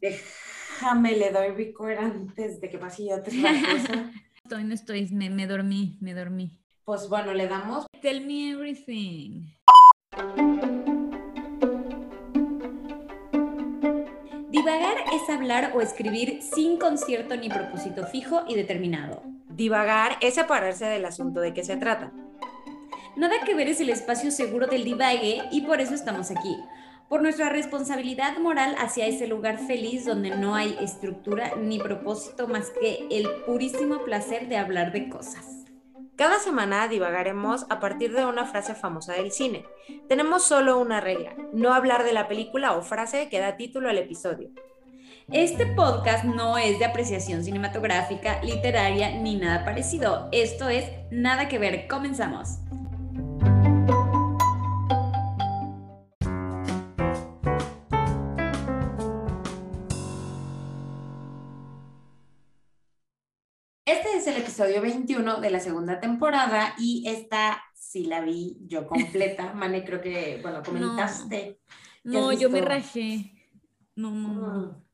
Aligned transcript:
Déjame, 0.00 1.16
le 1.16 1.30
doy 1.30 1.48
record 1.48 1.98
antes 1.98 2.60
de 2.60 2.70
que 2.70 2.78
pase 2.78 3.06
yo 3.06 3.16
otra 3.16 3.32
cosa. 3.72 4.10
Estoy, 4.42 4.64
no 4.64 4.74
estoy, 4.74 5.06
me, 5.12 5.30
me 5.30 5.46
dormí, 5.46 5.98
me 6.00 6.14
dormí. 6.14 6.58
Pues 6.84 7.08
bueno, 7.08 7.34
le 7.34 7.46
damos. 7.46 7.86
Tell 8.00 8.26
me 8.26 8.50
everything. 8.50 9.46
Divagar 14.50 14.96
es 15.12 15.28
hablar 15.30 15.72
o 15.74 15.80
escribir 15.80 16.40
sin 16.42 16.78
concierto 16.78 17.36
ni 17.36 17.48
propósito 17.48 18.06
fijo 18.06 18.42
y 18.48 18.54
determinado. 18.54 19.22
Divagar 19.50 20.16
es 20.20 20.34
separarse 20.34 20.86
del 20.86 21.04
asunto 21.04 21.40
de 21.40 21.52
qué 21.54 21.62
se 21.62 21.76
trata. 21.76 22.12
Nada 23.16 23.36
que 23.44 23.54
ver 23.54 23.68
es 23.68 23.80
el 23.80 23.90
espacio 23.90 24.30
seguro 24.30 24.66
del 24.66 24.84
divague 24.84 25.42
y 25.52 25.60
por 25.62 25.80
eso 25.80 25.94
estamos 25.94 26.30
aquí. 26.30 26.56
Por 27.10 27.22
nuestra 27.22 27.48
responsabilidad 27.48 28.38
moral 28.38 28.76
hacia 28.78 29.04
ese 29.04 29.26
lugar 29.26 29.58
feliz 29.58 30.04
donde 30.04 30.30
no 30.30 30.54
hay 30.54 30.78
estructura 30.80 31.56
ni 31.56 31.80
propósito 31.80 32.46
más 32.46 32.70
que 32.70 33.04
el 33.10 33.28
purísimo 33.44 34.04
placer 34.04 34.48
de 34.48 34.56
hablar 34.56 34.92
de 34.92 35.08
cosas. 35.08 35.64
Cada 36.14 36.38
semana 36.38 36.86
divagaremos 36.86 37.66
a 37.68 37.80
partir 37.80 38.12
de 38.12 38.24
una 38.26 38.46
frase 38.46 38.76
famosa 38.76 39.14
del 39.14 39.32
cine. 39.32 39.64
Tenemos 40.08 40.44
solo 40.44 40.78
una 40.78 41.00
regla, 41.00 41.34
no 41.52 41.74
hablar 41.74 42.04
de 42.04 42.12
la 42.12 42.28
película 42.28 42.76
o 42.76 42.82
frase 42.82 43.28
que 43.28 43.40
da 43.40 43.56
título 43.56 43.90
al 43.90 43.98
episodio. 43.98 44.50
Este 45.32 45.66
podcast 45.66 46.24
no 46.24 46.58
es 46.58 46.78
de 46.78 46.84
apreciación 46.84 47.42
cinematográfica, 47.42 48.40
literaria 48.44 49.18
ni 49.18 49.34
nada 49.34 49.64
parecido. 49.64 50.28
Esto 50.30 50.68
es 50.68 50.84
Nada 51.10 51.48
que 51.48 51.58
ver. 51.58 51.88
Comenzamos. 51.88 52.58
Episodio 64.80 65.06
21 65.06 65.40
de 65.40 65.50
la 65.50 65.60
segunda 65.60 66.00
temporada 66.00 66.74
y 66.78 67.04
esta 67.06 67.62
sí 67.74 68.04
la 68.04 68.20
vi 68.20 68.56
yo 68.66 68.86
completa. 68.88 69.52
Mane, 69.54 69.84
creo 69.84 70.00
que, 70.00 70.38
bueno, 70.42 70.62
comentaste. 70.62 71.60
No, 72.04 72.30
has 72.30 72.40
yo 72.40 72.50
me 72.50 72.60
rajé. 72.60 73.32
No, 73.96 74.10
no, 74.10 74.28
no. 74.34 74.58
Mm. 74.68 74.84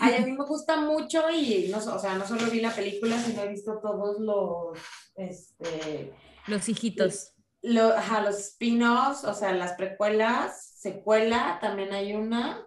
Ay, 0.00 0.14
a 0.16 0.20
mí 0.26 0.32
me 0.32 0.44
gusta 0.44 0.76
mucho 0.80 1.30
y 1.30 1.68
no, 1.70 1.78
o 1.78 1.98
sea, 1.98 2.16
no 2.18 2.26
solo 2.26 2.50
vi 2.50 2.60
la 2.60 2.70
película, 2.74 3.18
sino 3.18 3.42
he 3.42 3.48
visto 3.48 3.78
todos 3.82 4.20
los, 4.20 4.78
este, 5.16 6.12
Los 6.46 6.68
hijitos. 6.68 7.32
lo- 7.62 7.96
ajá, 7.96 8.20
los 8.22 8.38
spin-offs, 8.38 9.24
o 9.24 9.32
sea, 9.34 9.52
las 9.52 9.72
precuelas, 9.72 10.70
secuela, 10.78 11.58
también 11.62 11.92
hay 11.94 12.12
una. 12.14 12.66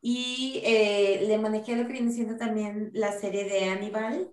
Y 0.00 0.62
eh, 0.64 1.24
le 1.26 1.36
manejé 1.38 1.74
lo 1.76 1.86
que 1.86 1.92
viene 1.94 2.12
siendo 2.12 2.36
también 2.36 2.90
la 2.94 3.12
serie 3.12 3.44
de 3.44 3.68
Hannibal. 3.68 4.30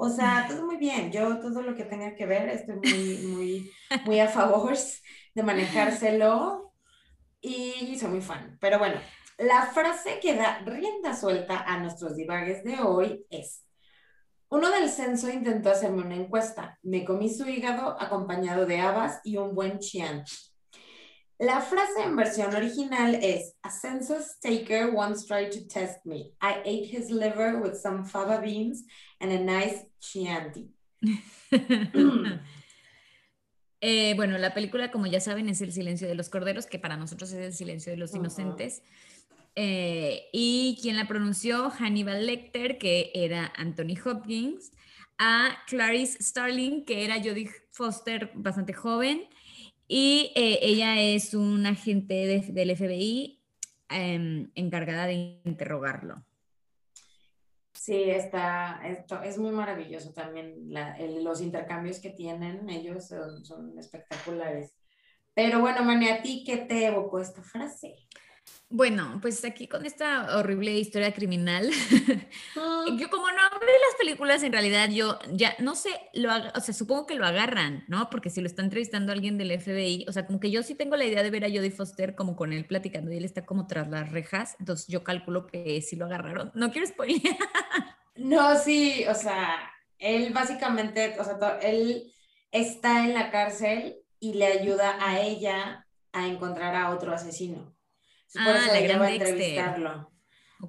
O 0.00 0.08
sea, 0.08 0.46
todo 0.48 0.64
muy 0.64 0.76
bien. 0.76 1.10
Yo 1.10 1.40
todo 1.40 1.60
lo 1.60 1.74
que 1.74 1.84
tenga 1.84 2.14
que 2.14 2.24
ver 2.24 2.48
estoy 2.48 2.76
muy, 2.76 3.26
muy, 3.26 3.72
muy 4.04 4.20
a 4.20 4.28
favor 4.28 4.76
de 5.34 5.42
manejárselo 5.42 6.72
y 7.40 7.98
soy 7.98 8.08
muy 8.08 8.20
fan. 8.20 8.56
Pero 8.60 8.78
bueno, 8.78 9.00
la 9.38 9.66
frase 9.66 10.20
que 10.20 10.36
da 10.36 10.60
rienda 10.60 11.16
suelta 11.16 11.64
a 11.66 11.78
nuestros 11.80 12.16
divagues 12.16 12.62
de 12.62 12.80
hoy 12.80 13.26
es, 13.30 13.64
uno 14.50 14.70
del 14.70 14.88
censo 14.88 15.28
intentó 15.30 15.70
hacerme 15.70 16.02
una 16.02 16.16
encuesta. 16.16 16.78
Me 16.82 17.04
comí 17.04 17.28
su 17.28 17.48
hígado 17.48 18.00
acompañado 18.00 18.66
de 18.66 18.80
habas 18.80 19.20
y 19.24 19.36
un 19.36 19.54
buen 19.54 19.78
chianti. 19.78 20.32
La 21.38 21.60
frase 21.60 22.02
en 22.02 22.16
versión 22.16 22.52
original 22.54 23.14
es, 23.14 23.54
a 23.62 23.70
census 23.70 24.40
taker 24.40 24.92
once 24.92 25.24
tried 25.24 25.50
to 25.50 25.60
test 25.68 26.04
me. 26.04 26.32
I 26.42 26.56
ate 26.64 26.86
his 26.90 27.10
liver 27.10 27.60
with 27.62 27.76
some 27.76 28.04
fava 28.04 28.40
beans 28.40 28.84
and 29.20 29.30
a 29.30 29.38
nice 29.38 29.86
chianti. 30.00 30.70
Eh, 33.80 34.14
bueno, 34.16 34.36
la 34.38 34.54
película, 34.54 34.90
como 34.90 35.06
ya 35.06 35.20
saben, 35.20 35.48
es 35.48 35.60
El 35.60 35.72
silencio 35.72 36.08
de 36.08 36.16
los 36.16 36.28
corderos, 36.28 36.66
que 36.66 36.80
para 36.80 36.96
nosotros 36.96 37.30
es 37.30 37.38
El 37.38 37.54
silencio 37.54 37.92
de 37.92 37.96
los 37.96 38.12
inocentes. 38.12 38.82
Eh, 39.54 40.28
y 40.32 40.78
quien 40.82 40.96
la 40.96 41.06
pronunció, 41.06 41.70
Hannibal 41.70 42.26
Lecter, 42.26 42.78
que 42.78 43.12
era 43.14 43.52
Anthony 43.56 43.94
Hopkins, 44.04 44.72
a 45.18 45.58
Clarice 45.68 46.20
Starling, 46.20 46.84
que 46.84 47.04
era 47.04 47.18
Jodie 47.22 47.50
Foster, 47.70 48.32
bastante 48.34 48.72
joven, 48.72 49.28
y 49.88 50.32
eh, 50.36 50.58
ella 50.62 51.00
es 51.00 51.34
un 51.34 51.66
agente 51.66 52.14
de- 52.14 52.40
del 52.52 52.70
FBI 52.76 53.40
em, 53.88 54.50
encargada 54.54 55.06
de 55.06 55.40
interrogarlo. 55.44 56.22
Sí, 57.72 58.02
está, 58.10 58.80
esto 58.84 59.22
es 59.22 59.38
muy 59.38 59.50
maravilloso 59.52 60.12
también. 60.12 60.68
los 61.22 61.40
intercambios 61.40 62.00
que 62.00 62.10
tienen 62.10 62.68
ellos 62.68 63.06
son, 63.08 63.44
son 63.44 63.78
espectaculares. 63.78 64.74
Pero 65.34 65.60
bueno, 65.60 65.84
Mane, 65.84 66.10
¿a 66.12 66.20
ti 66.22 66.42
qué 66.44 66.58
te 66.58 66.86
evocó 66.86 67.20
esta 67.20 67.42
frase? 67.42 67.94
Bueno, 68.70 69.18
pues 69.22 69.42
aquí 69.46 69.66
con 69.66 69.86
esta 69.86 70.36
horrible 70.36 70.72
historia 70.72 71.14
criminal, 71.14 71.70
yo 72.54 73.08
como 73.08 73.28
no 73.28 73.58
veo 73.60 73.78
las 73.88 73.96
películas, 73.98 74.42
en 74.42 74.52
realidad 74.52 74.90
yo 74.90 75.18
ya 75.32 75.56
no 75.58 75.74
sé, 75.74 75.88
lo, 76.12 76.28
o 76.54 76.60
sea, 76.60 76.74
supongo 76.74 77.06
que 77.06 77.14
lo 77.14 77.24
agarran, 77.24 77.84
¿no? 77.88 78.10
Porque 78.10 78.28
si 78.28 78.42
lo 78.42 78.46
está 78.46 78.60
entrevistando 78.60 79.10
alguien 79.10 79.38
del 79.38 79.58
FBI, 79.58 80.04
o 80.06 80.12
sea, 80.12 80.26
como 80.26 80.38
que 80.38 80.50
yo 80.50 80.62
sí 80.62 80.74
tengo 80.74 80.96
la 80.96 81.06
idea 81.06 81.22
de 81.22 81.30
ver 81.30 81.46
a 81.46 81.48
Jodie 81.48 81.70
Foster 81.70 82.14
como 82.14 82.36
con 82.36 82.52
él 82.52 82.66
platicando 82.66 83.10
y 83.10 83.16
él 83.16 83.24
está 83.24 83.46
como 83.46 83.66
tras 83.66 83.88
las 83.88 84.12
rejas, 84.12 84.54
entonces 84.60 84.86
yo 84.88 85.02
calculo 85.02 85.46
que 85.46 85.80
sí 85.80 85.96
lo 85.96 86.04
agarraron. 86.04 86.52
No 86.54 86.70
quiero 86.70 86.86
spoilear. 86.86 87.36
No, 88.18 88.58
sí, 88.58 89.04
o 89.08 89.14
sea, 89.14 89.70
él 89.96 90.32
básicamente, 90.32 91.14
o 91.20 91.24
sea, 91.24 91.58
él 91.62 92.12
está 92.50 93.04
en 93.04 93.14
la 93.14 93.30
cárcel 93.30 93.96
y 94.18 94.34
le 94.34 94.46
ayuda 94.46 94.96
a 95.00 95.20
ella 95.20 95.86
a 96.12 96.26
encontrar 96.26 96.74
a 96.74 96.90
otro 96.90 97.12
asesino. 97.12 97.77
Por 98.34 98.42
Ah, 98.42 98.58
eso 98.58 98.72
la 98.72 98.80
gran 98.80 99.04
entrevistarlo. 99.12 100.10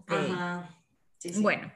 Ajá. 0.07 0.83
Sí, 1.17 1.33
sí. 1.33 1.41
Bueno, 1.41 1.71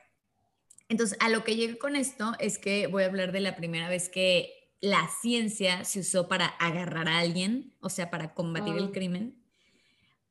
entonces 0.89 1.17
a 1.19 1.29
lo 1.29 1.44
que 1.44 1.55
llegué 1.55 1.77
con 1.77 1.95
esto 1.95 2.33
es 2.39 2.57
que 2.57 2.88
voy 2.88 3.03
a 3.03 3.07
hablar 3.07 3.31
de 3.31 3.39
la 3.41 3.55
primera 3.55 3.89
vez 3.89 4.09
que 4.09 4.72
la 4.79 5.09
ciencia 5.22 5.83
se 5.85 6.01
usó 6.01 6.27
para 6.27 6.45
agarrar 6.45 7.07
a 7.07 7.19
alguien, 7.19 7.73
o 7.79 7.89
sea, 7.89 8.09
para 8.09 8.33
combatir 8.33 8.75
el 8.77 8.89
Mm. 8.89 8.91
crimen. 8.91 9.43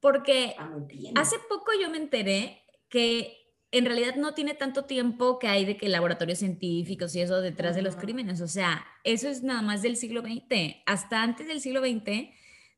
Porque 0.01 0.55
Ah, 0.59 0.71
hace 1.17 1.37
poco 1.49 1.73
yo 1.81 1.89
me 1.91 1.97
enteré 1.99 2.63
que 2.89 3.39
en 3.71 3.87
realidad 3.87 4.17
no 4.17 4.35
tiene 4.35 4.55
tanto 4.55 4.85
tiempo 4.85 5.39
que 5.39 5.49
hay 5.49 5.65
de 5.65 5.77
que 5.79 5.89
laboratorios 5.89 6.39
científicos 6.41 7.15
y 7.15 7.21
eso 7.23 7.41
detrás 7.41 7.75
de 7.75 7.83
los 7.83 7.97
crímenes. 7.97 8.41
O 8.43 8.49
sea, 8.49 8.85
eso 9.05 9.29
es 9.29 9.43
nada 9.43 9.63
más 9.63 9.81
del 9.81 9.97
siglo 9.97 10.21
XX. 10.21 10.83
Hasta 10.87 11.23
antes 11.23 11.47
del 11.47 11.61
siglo 11.61 11.81
XX, 11.81 12.31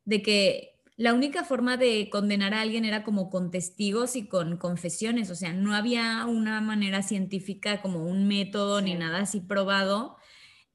de 0.05 0.23
que 0.23 0.74
la 0.97 1.15
única 1.15 1.45
forma 1.45 1.77
de 1.77 2.09
condenar 2.11 2.55
a 2.55 2.61
alguien 2.63 2.85
era 2.85 3.03
como 3.05 3.31
con 3.31 3.51
testigos 3.51 4.17
y 4.17 4.29
con 4.29 4.57
confesiones. 4.59 5.31
O 5.31 5.35
sea, 5.35 5.53
no 5.53 5.75
había 5.75 6.25
una 6.27 6.61
manera 6.61 7.03
científica 7.03 7.83
como 7.83 8.05
un 8.07 8.29
método 8.29 8.81
ni 8.81 8.95
nada 8.95 9.21
así 9.21 9.41
probado. 9.41 10.17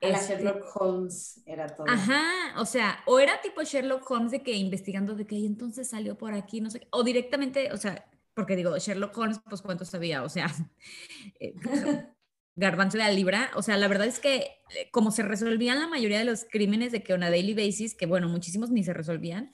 A 0.01 0.09
la 0.09 0.19
Este, 0.19 0.33
Sherlock 0.35 0.65
Holmes 0.75 1.41
era 1.45 1.75
todo. 1.75 1.87
Ajá, 1.87 2.21
o 2.57 2.65
sea, 2.65 2.99
o 3.07 3.19
era 3.19 3.41
tipo 3.41 3.63
Sherlock 3.63 4.09
Holmes 4.09 4.31
de 4.31 4.43
que 4.43 4.53
investigando 4.55 5.15
de 5.15 5.25
que 5.25 5.35
"Y 5.35 5.45
entonces 5.45 5.89
salió 5.89 6.17
por 6.17 6.33
aquí, 6.33 6.61
no 6.61 6.69
sé, 6.69 6.81
qué", 6.81 6.87
o 6.91 7.03
directamente, 7.03 7.71
o 7.73 7.77
sea, 7.77 8.09
porque 8.35 8.55
digo, 8.55 8.77
Sherlock 8.77 9.17
Holmes, 9.17 9.39
pues 9.49 9.61
cuánto 9.61 9.85
sabía, 9.85 10.23
o 10.23 10.29
sea, 10.29 10.47
eh, 11.39 11.53
garbanzo 12.55 12.97
de 12.97 13.03
la 13.05 13.11
libra, 13.11 13.51
o 13.55 13.61
sea, 13.63 13.77
la 13.77 13.87
verdad 13.87 14.07
es 14.07 14.19
que 14.19 14.37
eh, 14.75 14.89
como 14.91 15.11
se 15.11 15.23
resolvían 15.23 15.79
la 15.79 15.87
mayoría 15.87 16.19
de 16.19 16.25
los 16.25 16.45
crímenes 16.45 16.91
de 16.91 17.03
que 17.03 17.13
on 17.13 17.23
a 17.23 17.29
daily 17.31 17.53
basis, 17.53 17.95
que 17.95 18.05
bueno, 18.05 18.29
muchísimos 18.29 18.69
ni 18.71 18.83
se 18.83 18.93
resolvían, 18.93 19.53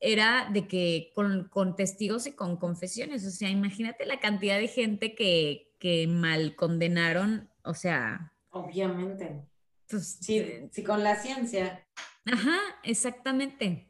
era 0.00 0.48
de 0.50 0.66
que 0.66 1.12
con, 1.14 1.48
con 1.48 1.76
testigos 1.76 2.26
y 2.26 2.32
con 2.32 2.56
confesiones, 2.56 3.26
o 3.26 3.30
sea, 3.30 3.50
imagínate 3.50 4.06
la 4.06 4.18
cantidad 4.18 4.58
de 4.58 4.68
gente 4.68 5.14
que, 5.14 5.74
que 5.78 6.06
mal 6.06 6.56
condenaron, 6.56 7.50
o 7.64 7.74
sea, 7.74 8.32
Obviamente. 8.50 9.42
pues, 9.88 10.18
Sí, 10.20 10.44
sí, 10.72 10.82
con 10.82 11.04
la 11.04 11.16
ciencia. 11.16 11.86
Ajá, 12.24 12.58
exactamente. 12.82 13.89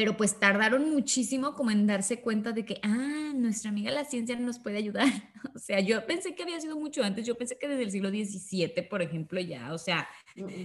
Pero 0.00 0.16
pues 0.16 0.40
tardaron 0.40 0.88
muchísimo 0.88 1.54
como 1.54 1.70
en 1.70 1.86
darse 1.86 2.22
cuenta 2.22 2.52
de 2.52 2.64
que, 2.64 2.80
ah, 2.82 3.32
nuestra 3.34 3.68
amiga 3.68 3.90
la 3.90 4.06
ciencia 4.06 4.34
nos 4.36 4.58
puede 4.58 4.78
ayudar. 4.78 5.06
O 5.54 5.58
sea, 5.58 5.80
yo 5.80 6.06
pensé 6.06 6.34
que 6.34 6.42
había 6.42 6.58
sido 6.58 6.78
mucho 6.78 7.02
antes, 7.02 7.26
yo 7.26 7.36
pensé 7.36 7.58
que 7.58 7.68
desde 7.68 7.82
el 7.82 7.90
siglo 7.90 8.08
XVII, 8.08 8.82
por 8.88 9.02
ejemplo, 9.02 9.40
ya, 9.40 9.74
o 9.74 9.78
sea, 9.78 10.08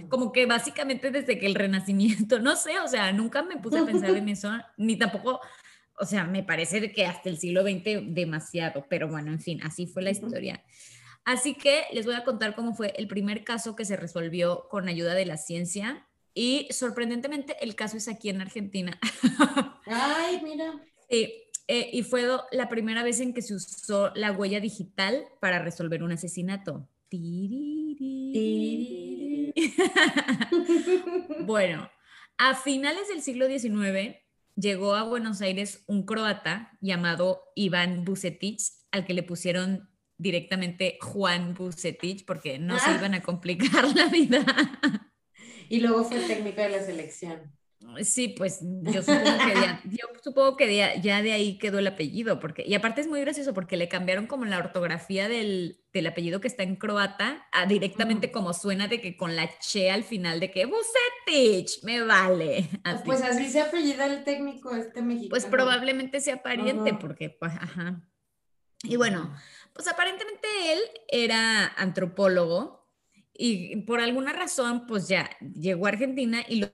como 0.08 0.32
que 0.32 0.46
básicamente 0.46 1.10
desde 1.10 1.38
que 1.38 1.44
el 1.44 1.54
Renacimiento, 1.54 2.38
no 2.40 2.56
sé, 2.56 2.78
o 2.78 2.88
sea, 2.88 3.12
nunca 3.12 3.42
me 3.42 3.58
puse 3.58 3.78
a 3.78 3.84
pensar 3.84 4.16
en 4.16 4.28
eso, 4.30 4.50
ni 4.78 4.96
tampoco, 4.96 5.40
o 5.98 6.06
sea, 6.06 6.24
me 6.24 6.42
parece 6.42 6.92
que 6.92 7.04
hasta 7.04 7.28
el 7.28 7.36
siglo 7.36 7.62
XX 7.62 8.14
demasiado, 8.14 8.86
pero 8.88 9.08
bueno, 9.08 9.32
en 9.32 9.40
fin, 9.40 9.60
así 9.62 9.86
fue 9.86 10.02
la 10.02 10.12
historia. 10.12 10.64
Así 11.26 11.54
que 11.54 11.84
les 11.92 12.06
voy 12.06 12.14
a 12.14 12.24
contar 12.24 12.54
cómo 12.54 12.72
fue 12.72 12.94
el 12.96 13.06
primer 13.06 13.44
caso 13.44 13.76
que 13.76 13.84
se 13.84 13.96
resolvió 13.96 14.66
con 14.70 14.88
ayuda 14.88 15.12
de 15.12 15.26
la 15.26 15.36
ciencia 15.36 16.06
y 16.36 16.68
sorprendentemente 16.70 17.56
el 17.62 17.74
caso 17.74 17.96
es 17.96 18.06
aquí 18.08 18.28
en 18.28 18.42
Argentina. 18.42 19.00
Ay, 19.86 20.40
mira. 20.44 20.74
Sí, 21.10 21.42
Eh, 21.68 21.90
y 21.92 22.04
fue 22.04 22.22
la 22.52 22.68
primera 22.68 23.02
vez 23.02 23.18
en 23.18 23.34
que 23.34 23.42
se 23.42 23.52
usó 23.54 24.12
la 24.14 24.30
huella 24.30 24.60
digital 24.60 25.24
para 25.40 25.58
resolver 25.58 26.04
un 26.04 26.12
asesinato. 26.12 26.88
bueno, 31.40 31.90
a 32.38 32.54
finales 32.54 33.08
del 33.08 33.22
siglo 33.22 33.48
XIX 33.48 34.16
llegó 34.54 34.94
a 34.94 35.04
Buenos 35.04 35.40
Aires 35.40 35.82
un 35.86 36.04
croata 36.04 36.76
llamado 36.80 37.42
Iván 37.56 38.04
Bucetich, 38.04 38.60
al 38.92 39.06
que 39.06 39.14
le 39.14 39.22
pusieron 39.22 39.88
directamente 40.18 40.98
Juan 41.00 41.54
Bucetich 41.54 42.26
porque 42.26 42.58
no 42.58 42.78
se 42.78 42.90
ah. 42.90 42.96
iban 42.96 43.14
a 43.14 43.22
complicar 43.22 43.86
la 43.96 44.06
vida. 44.06 44.44
Y 45.68 45.80
luego 45.80 46.04
fue 46.04 46.20
técnico 46.20 46.60
de 46.60 46.68
la 46.70 46.82
selección. 46.82 47.56
Sí, 48.02 48.28
pues 48.36 48.60
yo 48.62 49.02
supongo 49.02 49.38
que, 49.38 49.54
ya, 49.54 49.80
yo 49.84 50.06
supongo 50.22 50.56
que 50.56 50.76
ya, 50.76 51.22
de 51.22 51.32
ahí 51.32 51.58
quedó 51.58 51.78
el 51.78 51.86
apellido, 51.86 52.40
porque, 52.40 52.64
y 52.66 52.74
aparte 52.74 53.00
es 53.00 53.06
muy 53.06 53.20
gracioso 53.20 53.54
porque 53.54 53.76
le 53.76 53.88
cambiaron 53.88 54.26
como 54.26 54.44
la 54.44 54.58
ortografía 54.58 55.28
del, 55.28 55.82
apellido 56.06 56.40
que 56.40 56.48
está 56.48 56.62
en 56.62 56.76
croata 56.76 57.46
a 57.52 57.64
directamente 57.64 58.30
como 58.30 58.52
suena 58.52 58.86
de 58.86 59.00
que 59.00 59.16
con 59.16 59.34
la 59.34 59.48
che 59.60 59.90
al 59.90 60.04
final 60.04 60.40
de 60.40 60.50
que 60.50 60.66
Bucetich, 60.66 61.82
me 61.84 62.02
vale. 62.02 62.68
Pues 63.04 63.22
así 63.22 63.48
se 63.48 63.60
apellida 63.60 64.06
el 64.06 64.24
técnico 64.24 64.74
este 64.74 65.00
mexicano. 65.00 65.30
Pues 65.30 65.46
probablemente 65.46 66.20
sea 66.20 66.42
pariente, 66.42 66.92
porque, 66.94 67.30
pues, 67.30 67.52
ajá. 67.52 68.02
Y 68.82 68.96
bueno, 68.96 69.34
pues 69.72 69.88
aparentemente 69.88 70.48
él 70.72 70.80
era 71.08 71.66
antropólogo 71.76 72.75
y 73.38 73.76
por 73.82 74.00
alguna 74.00 74.32
razón, 74.32 74.86
pues 74.86 75.08
ya 75.08 75.30
llegó 75.40 75.86
a 75.86 75.90
Argentina 75.90 76.44
y 76.48 76.60
lo 76.60 76.70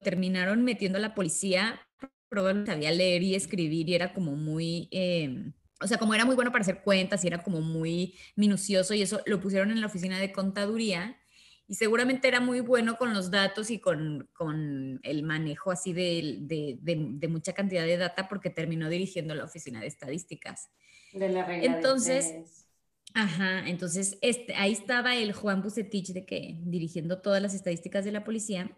terminaron 0.00 0.62
metiendo 0.62 0.98
a 0.98 1.00
la 1.00 1.14
policía, 1.14 1.80
probablemente 2.28 2.72
sabía 2.72 2.92
leer 2.92 3.22
y 3.22 3.34
escribir 3.34 3.88
y 3.88 3.94
era 3.94 4.12
como 4.12 4.36
muy, 4.36 4.88
em, 4.90 5.52
o 5.80 5.86
sea, 5.86 5.98
como 5.98 6.14
era 6.14 6.24
muy 6.24 6.34
bueno 6.34 6.52
para 6.52 6.62
hacer 6.62 6.82
cuentas 6.82 7.24
y 7.24 7.26
era 7.26 7.42
como 7.42 7.60
muy 7.60 8.14
minucioso 8.36 8.94
y 8.94 9.02
eso 9.02 9.20
lo 9.26 9.40
pusieron 9.40 9.70
en 9.70 9.80
la 9.80 9.86
oficina 9.86 10.18
de 10.18 10.32
contaduría 10.32 11.18
y 11.68 11.74
seguramente 11.74 12.28
era 12.28 12.40
muy 12.40 12.60
bueno 12.60 12.96
con 12.96 13.12
los 13.12 13.30
datos 13.30 13.70
y 13.70 13.80
con, 13.80 14.28
con 14.32 15.00
el 15.02 15.22
manejo 15.24 15.72
así 15.72 15.92
de, 15.92 16.38
de, 16.42 16.78
de, 16.80 17.28
mucha 17.28 17.52
cantidad 17.52 17.84
de 17.84 17.96
data 17.96 18.28
porque 18.28 18.50
terminó 18.50 18.88
dirigiendo 18.88 19.34
la 19.34 19.44
oficina 19.44 19.80
de 19.80 19.88
estadísticas. 19.88 20.70
De 21.12 21.28
la 21.28 21.44
regla 21.44 21.74
Entonces, 21.74 22.65
ajá, 23.16 23.68
entonces 23.68 24.18
este, 24.20 24.54
ahí 24.54 24.72
estaba 24.72 25.16
el 25.16 25.32
Juan 25.32 25.62
Bucetich 25.62 26.12
de 26.12 26.24
que 26.24 26.58
dirigiendo 26.62 27.20
todas 27.20 27.42
las 27.42 27.54
estadísticas 27.54 28.04
de 28.04 28.12
la 28.12 28.24
policía 28.24 28.70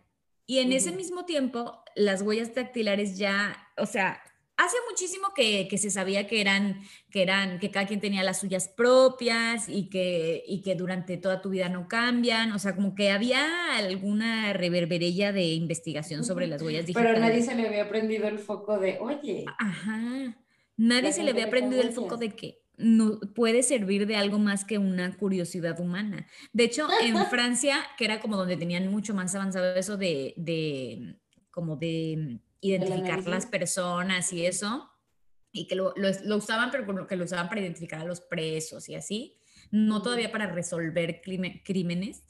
y 0.50 0.61
en 0.61 0.73
ese 0.73 0.93
mismo 0.93 1.26
tiempo, 1.26 1.85
las 1.94 2.23
huellas 2.23 2.55
dactilares 2.55 3.19
ya, 3.19 3.69
o 3.76 3.85
sea, 3.85 4.23
hace 4.56 4.79
muchísimo 4.88 5.35
que, 5.37 5.69
que, 5.69 5.76
se 5.76 5.90
sabía 5.90 6.26
que 6.26 6.40
eran, 6.40 6.81
que 7.11 7.20
eran, 7.20 7.58
que 7.58 7.70
cada 7.70 7.87
quien 7.87 8.00
tenía 8.00 8.23
las 8.23 8.40
suyas 8.40 8.67
propias 8.67 9.69
y 9.69 9.90
que, 9.90 10.43
y 10.46 10.62
que 10.62 10.75
durante 10.75 11.19
toda 11.19 11.43
tu 11.43 11.50
vida 11.50 11.69
no 11.69 11.87
cambian. 11.87 12.52
O 12.52 12.58
sea, 12.58 12.75
como 12.75 12.94
que 12.94 13.11
había 13.11 13.76
alguna 13.76 14.55
reverberella 14.55 15.32
de 15.32 15.52
investigación 15.52 16.25
sobre 16.25 16.46
las 16.46 16.62
huellas 16.62 16.87
digitales. 16.87 17.12
Pero 17.12 17.26
nadie 17.26 17.43
se 17.43 17.55
le 17.55 17.69
había 17.69 17.87
prendido 17.87 18.26
el 18.26 18.38
foco 18.38 18.79
de, 18.79 18.96
oye. 19.00 19.44
Ajá. 19.58 20.35
Nadie 20.79 21.12
se 21.12 21.25
le 21.25 21.32
había 21.32 21.50
prendido 21.50 21.82
el 21.82 21.93
foco 21.93 22.17
de 22.17 22.31
que 22.31 22.62
no 22.79 23.21
puede 23.35 23.63
servir 23.63 24.07
de 24.07 24.17
algo 24.17 24.39
más 24.39 24.65
que 24.65 24.79
una 24.79 25.17
curiosidad 25.17 25.79
humana. 25.81 26.27
De 26.53 26.65
hecho, 26.65 26.89
en 27.03 27.17
Francia, 27.27 27.85
que 27.99 28.05
era 28.05 28.21
como 28.21 28.37
donde 28.37 28.57
tenían 28.57 28.89
mucho 28.89 29.15
más 29.15 29.35
avanzado 29.35 29.75
eso 29.75 29.97
de, 29.97 30.35
de 30.37 31.17
como 31.51 31.77
de 31.77 32.41
identificar 32.61 33.27
las 33.27 33.47
personas 33.47 34.33
y 34.33 34.47
eso, 34.47 34.89
y 35.51 35.67
que 35.67 35.75
lo, 35.75 35.93
lo, 35.97 36.37
usaban, 36.37 36.71
pero 36.71 37.07
que 37.07 37.17
lo 37.17 37.25
usaban 37.25 37.49
para 37.49 37.61
identificar 37.61 38.01
a 38.01 38.05
los 38.05 38.21
presos 38.21 38.89
y 38.89 38.95
así, 38.95 39.41
no 39.71 40.03
todavía 40.03 40.31
para 40.31 40.47
resolver 40.47 41.21
crímenes. 41.21 42.23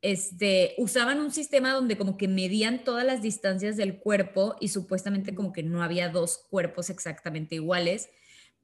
Este, 0.00 0.74
usaban 0.78 1.20
un 1.20 1.30
sistema 1.30 1.72
donde 1.72 1.96
como 1.96 2.16
que 2.16 2.26
medían 2.26 2.82
todas 2.82 3.04
las 3.04 3.22
distancias 3.22 3.76
del 3.76 3.98
cuerpo 3.98 4.56
y 4.58 4.68
supuestamente 4.68 5.34
como 5.34 5.52
que 5.52 5.62
no 5.62 5.82
había 5.82 6.08
dos 6.08 6.46
cuerpos 6.50 6.90
exactamente 6.90 7.56
iguales, 7.56 8.08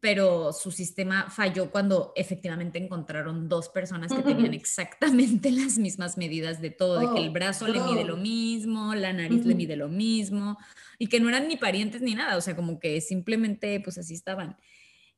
pero 0.00 0.52
su 0.52 0.70
sistema 0.70 1.28
falló 1.28 1.70
cuando 1.70 2.12
efectivamente 2.14 2.78
encontraron 2.78 3.48
dos 3.48 3.68
personas 3.68 4.12
que 4.12 4.22
tenían 4.22 4.54
exactamente 4.54 5.50
las 5.50 5.78
mismas 5.78 6.16
medidas 6.16 6.60
de 6.60 6.70
todo, 6.70 7.00
de 7.00 7.14
que 7.14 7.24
el 7.24 7.30
oh, 7.30 7.32
brazo 7.32 7.66
le 7.66 7.80
mide 7.80 8.04
lo 8.04 8.16
mismo, 8.16 8.94
la 8.94 9.12
nariz 9.12 9.44
le 9.44 9.54
mide 9.54 9.76
lo 9.76 9.88
mismo, 9.88 10.56
y 10.98 11.08
que 11.08 11.18
no 11.18 11.28
eran 11.28 11.48
ni 11.48 11.56
parientes 11.56 12.00
ni 12.00 12.14
nada, 12.14 12.36
o 12.36 12.40
sea, 12.40 12.54
como 12.54 12.78
que 12.78 13.00
simplemente 13.00 13.80
pues 13.80 13.98
así 13.98 14.14
estaban. 14.14 14.56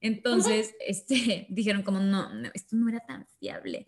Entonces, 0.00 0.75
este, 0.87 1.47
dijeron 1.50 1.82
como, 1.82 2.00
no, 2.00 2.32
no, 2.32 2.49
esto 2.55 2.77
no 2.77 2.88
era 2.88 3.00
tan 3.00 3.27
fiable. 3.38 3.87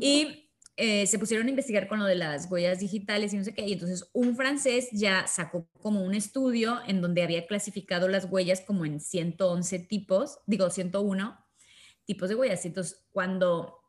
Y 0.00 0.47
eh, 0.80 1.08
se 1.08 1.18
pusieron 1.18 1.48
a 1.48 1.50
investigar 1.50 1.88
con 1.88 1.98
lo 1.98 2.04
de 2.04 2.14
las 2.14 2.48
huellas 2.48 2.78
digitales 2.78 3.32
y 3.32 3.36
no 3.36 3.42
sé 3.42 3.52
qué, 3.52 3.66
y 3.66 3.72
entonces 3.72 4.08
un 4.12 4.36
francés 4.36 4.88
ya 4.92 5.26
sacó 5.26 5.68
como 5.82 6.04
un 6.04 6.14
estudio 6.14 6.78
en 6.86 7.00
donde 7.00 7.24
había 7.24 7.48
clasificado 7.48 8.06
las 8.06 8.26
huellas 8.30 8.60
como 8.60 8.84
en 8.84 9.00
111 9.00 9.80
tipos, 9.80 10.38
digo 10.46 10.70
101 10.70 11.36
tipos 12.04 12.28
de 12.28 12.36
huellas. 12.36 12.64
Entonces, 12.64 13.04
cuando 13.10 13.80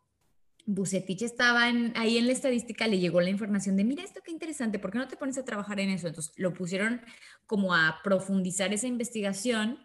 Bucetich 0.66 1.22
estaba 1.22 1.66
ahí 1.94 2.18
en 2.18 2.26
la 2.26 2.34
estadística, 2.34 2.88
le 2.88 2.98
llegó 2.98 3.22
la 3.22 3.30
información 3.30 3.78
de, 3.78 3.84
mira 3.84 4.04
esto 4.04 4.22
qué 4.26 4.32
interesante, 4.32 4.80
¿por 4.80 4.90
qué 4.90 4.98
no 4.98 5.08
te 5.08 5.16
pones 5.16 5.38
a 5.38 5.46
trabajar 5.46 5.80
en 5.80 5.92
eso? 5.92 6.08
Entonces, 6.08 6.34
lo 6.38 6.56
pusieron 6.56 7.02
como 7.46 7.76
a 7.76 8.00
profundizar 8.04 8.74
esa 8.74 8.88
investigación. 8.88 9.78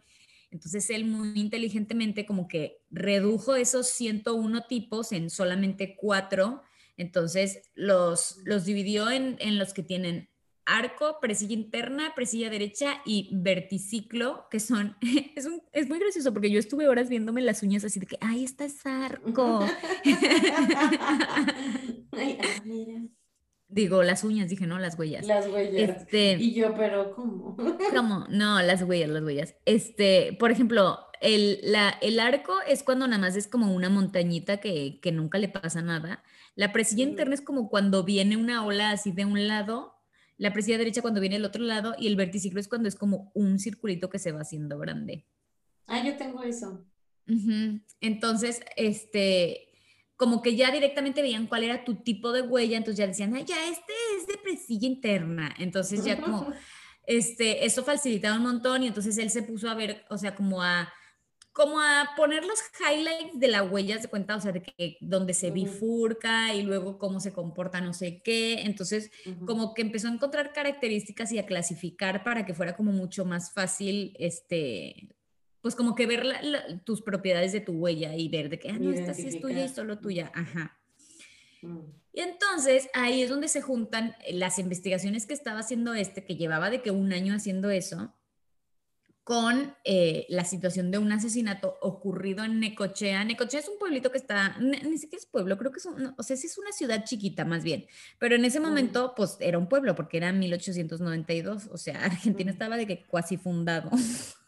Entonces 0.50 0.88
él 0.88 1.04
muy 1.04 1.38
inteligentemente 1.38 2.24
como 2.24 2.48
que 2.48 2.78
redujo 2.90 3.56
esos 3.56 3.88
101 3.88 4.62
tipos 4.62 5.12
en 5.12 5.28
solamente 5.28 5.96
cuatro 5.96 6.62
entonces 6.96 7.70
los, 7.74 8.38
los 8.44 8.64
dividió 8.64 9.10
en, 9.10 9.58
los 9.58 9.74
que 9.74 9.82
tienen 9.82 10.30
arco, 10.66 11.18
presilla 11.20 11.54
interna, 11.54 12.14
presilla 12.14 12.48
derecha 12.50 13.02
y 13.04 13.30
verticiclo, 13.32 14.48
que 14.50 14.60
son, 14.60 14.96
es, 15.36 15.48
es, 15.72 15.88
muy 15.88 15.98
gracioso 15.98 16.32
porque 16.32 16.50
yo 16.50 16.58
estuve 16.58 16.88
horas 16.88 17.08
viéndome 17.08 17.42
las 17.42 17.62
uñas 17.62 17.84
así 17.84 18.00
de 18.00 18.06
que, 18.06 18.18
ay, 18.20 18.44
está 18.44 18.64
es 18.64 18.84
arco. 18.86 19.66
ay, 22.12 22.38
ah, 22.40 22.62
mira. 22.64 23.02
Digo, 23.74 24.04
las 24.04 24.22
uñas, 24.22 24.48
dije, 24.48 24.68
no, 24.68 24.78
las 24.78 24.96
huellas. 24.96 25.26
Las 25.26 25.48
huellas. 25.48 25.96
Este, 25.96 26.36
y 26.38 26.54
yo, 26.54 26.74
pero 26.76 27.12
¿cómo? 27.12 27.56
¿Cómo? 27.94 28.24
No, 28.28 28.62
las 28.62 28.82
huellas, 28.82 29.10
las 29.10 29.22
huellas. 29.24 29.56
Este, 29.64 30.36
por 30.38 30.52
ejemplo, 30.52 31.00
el, 31.20 31.58
la, 31.62 31.88
el 32.00 32.20
arco 32.20 32.54
es 32.68 32.84
cuando 32.84 33.08
nada 33.08 33.20
más 33.20 33.34
es 33.34 33.48
como 33.48 33.74
una 33.74 33.88
montañita 33.88 34.58
que, 34.58 35.00
que 35.00 35.10
nunca 35.10 35.38
le 35.38 35.48
pasa 35.48 35.82
nada. 35.82 36.22
La 36.54 36.72
presilla 36.72 37.02
interna 37.02 37.34
es 37.34 37.40
como 37.40 37.68
cuando 37.68 38.04
viene 38.04 38.36
una 38.36 38.64
ola 38.64 38.90
así 38.90 39.10
de 39.12 39.24
un 39.24 39.48
lado, 39.48 39.94
la 40.36 40.52
presilla 40.52 40.78
derecha 40.78 41.02
cuando 41.02 41.20
viene 41.20 41.36
el 41.36 41.44
otro 41.44 41.62
lado 41.62 41.94
y 41.98 42.06
el 42.06 42.16
verticiclo 42.16 42.60
es 42.60 42.68
cuando 42.68 42.88
es 42.88 42.96
como 42.96 43.30
un 43.34 43.58
circulito 43.58 44.10
que 44.10 44.18
se 44.18 44.32
va 44.32 44.40
haciendo 44.40 44.78
grande. 44.78 45.26
Ah, 45.86 46.04
yo 46.04 46.16
tengo 46.16 46.42
eso. 46.42 46.84
Entonces, 48.00 48.60
este, 48.76 49.68
como 50.16 50.42
que 50.42 50.56
ya 50.56 50.70
directamente 50.70 51.22
veían 51.22 51.46
cuál 51.46 51.64
era 51.64 51.84
tu 51.84 51.96
tipo 51.96 52.32
de 52.32 52.42
huella, 52.42 52.76
entonces 52.76 52.98
ya 52.98 53.06
decían, 53.06 53.34
ah, 53.34 53.40
ya 53.40 53.68
este 53.68 53.92
es 54.16 54.26
de 54.26 54.38
presilla 54.38 54.86
interna. 54.86 55.54
Entonces 55.58 56.04
ya 56.04 56.20
como, 56.20 56.52
este, 57.06 57.64
eso 57.64 57.84
facilitaba 57.84 58.36
un 58.36 58.42
montón 58.42 58.82
y 58.82 58.88
entonces 58.88 59.16
él 59.18 59.30
se 59.30 59.42
puso 59.42 59.68
a 59.68 59.74
ver, 59.74 60.04
o 60.10 60.18
sea, 60.18 60.34
como 60.34 60.62
a 60.62 60.92
como 61.54 61.80
a 61.80 62.10
poner 62.16 62.44
los 62.44 62.58
highlights 62.80 63.38
de 63.38 63.46
las 63.46 63.70
huellas 63.70 64.02
de 64.02 64.08
cuenta, 64.08 64.34
o 64.34 64.40
sea, 64.40 64.50
de 64.50 64.60
que 64.60 64.98
donde 65.00 65.34
se 65.34 65.52
bifurca 65.52 66.52
y 66.52 66.64
luego 66.64 66.98
cómo 66.98 67.20
se 67.20 67.32
comporta 67.32 67.80
no 67.80 67.94
sé 67.94 68.20
qué. 68.22 68.62
Entonces, 68.62 69.12
como 69.46 69.72
que 69.72 69.82
empezó 69.82 70.08
a 70.08 70.12
encontrar 70.12 70.52
características 70.52 71.30
y 71.30 71.38
a 71.38 71.46
clasificar 71.46 72.24
para 72.24 72.44
que 72.44 72.54
fuera 72.54 72.74
como 72.74 72.90
mucho 72.90 73.24
más 73.24 73.52
fácil, 73.52 74.16
este, 74.18 75.14
pues 75.60 75.76
como 75.76 75.94
que 75.94 76.06
ver 76.06 76.26
tus 76.82 77.02
propiedades 77.02 77.52
de 77.52 77.60
tu 77.60 77.72
huella 77.72 78.16
y 78.16 78.28
ver 78.28 78.48
de 78.48 78.58
que, 78.58 78.70
ah, 78.70 78.78
no, 78.80 78.92
esta 78.92 79.14
sí 79.14 79.28
es 79.28 79.40
tuya 79.40 79.64
y 79.64 79.68
solo 79.68 80.00
tuya. 80.00 80.32
Ajá. 80.34 80.76
Mm. 81.62 81.78
Y 82.14 82.20
entonces 82.20 82.88
ahí 82.94 83.22
es 83.22 83.30
donde 83.30 83.46
se 83.46 83.62
juntan 83.62 84.16
las 84.32 84.58
investigaciones 84.58 85.24
que 85.24 85.34
estaba 85.34 85.60
haciendo 85.60 85.94
este, 85.94 86.24
que 86.24 86.34
llevaba 86.34 86.68
de 86.70 86.82
que 86.82 86.90
un 86.90 87.12
año 87.12 87.32
haciendo 87.32 87.70
eso, 87.70 88.12
con 89.24 89.74
eh, 89.84 90.26
la 90.28 90.44
situación 90.44 90.90
de 90.90 90.98
un 90.98 91.10
asesinato 91.10 91.78
ocurrido 91.80 92.44
en 92.44 92.60
Necochea. 92.60 93.24
Necochea 93.24 93.60
es 93.60 93.68
un 93.68 93.78
pueblito 93.78 94.12
que 94.12 94.18
está, 94.18 94.58
ni, 94.58 94.98
siquiera 94.98 95.22
es 95.22 95.26
pueblo, 95.26 95.56
creo 95.56 95.72
que 95.72 95.78
es, 95.78 95.86
un, 95.86 96.14
o 96.16 96.22
sea, 96.22 96.36
sí 96.36 96.46
es 96.46 96.58
una 96.58 96.72
ciudad 96.72 97.04
chiquita 97.04 97.46
más 97.46 97.64
bien, 97.64 97.86
pero 98.18 98.36
en 98.36 98.44
ese 98.44 98.60
momento 98.60 99.14
pues 99.16 99.38
era 99.40 99.56
un 99.56 99.66
pueblo 99.66 99.94
porque 99.94 100.18
era 100.18 100.30
1892, 100.30 101.68
o 101.72 101.78
sea, 101.78 102.04
Argentina 102.04 102.50
estaba 102.50 102.76
de 102.76 102.86
que 102.86 103.06
cuasi 103.06 103.38
fundado. 103.38 103.90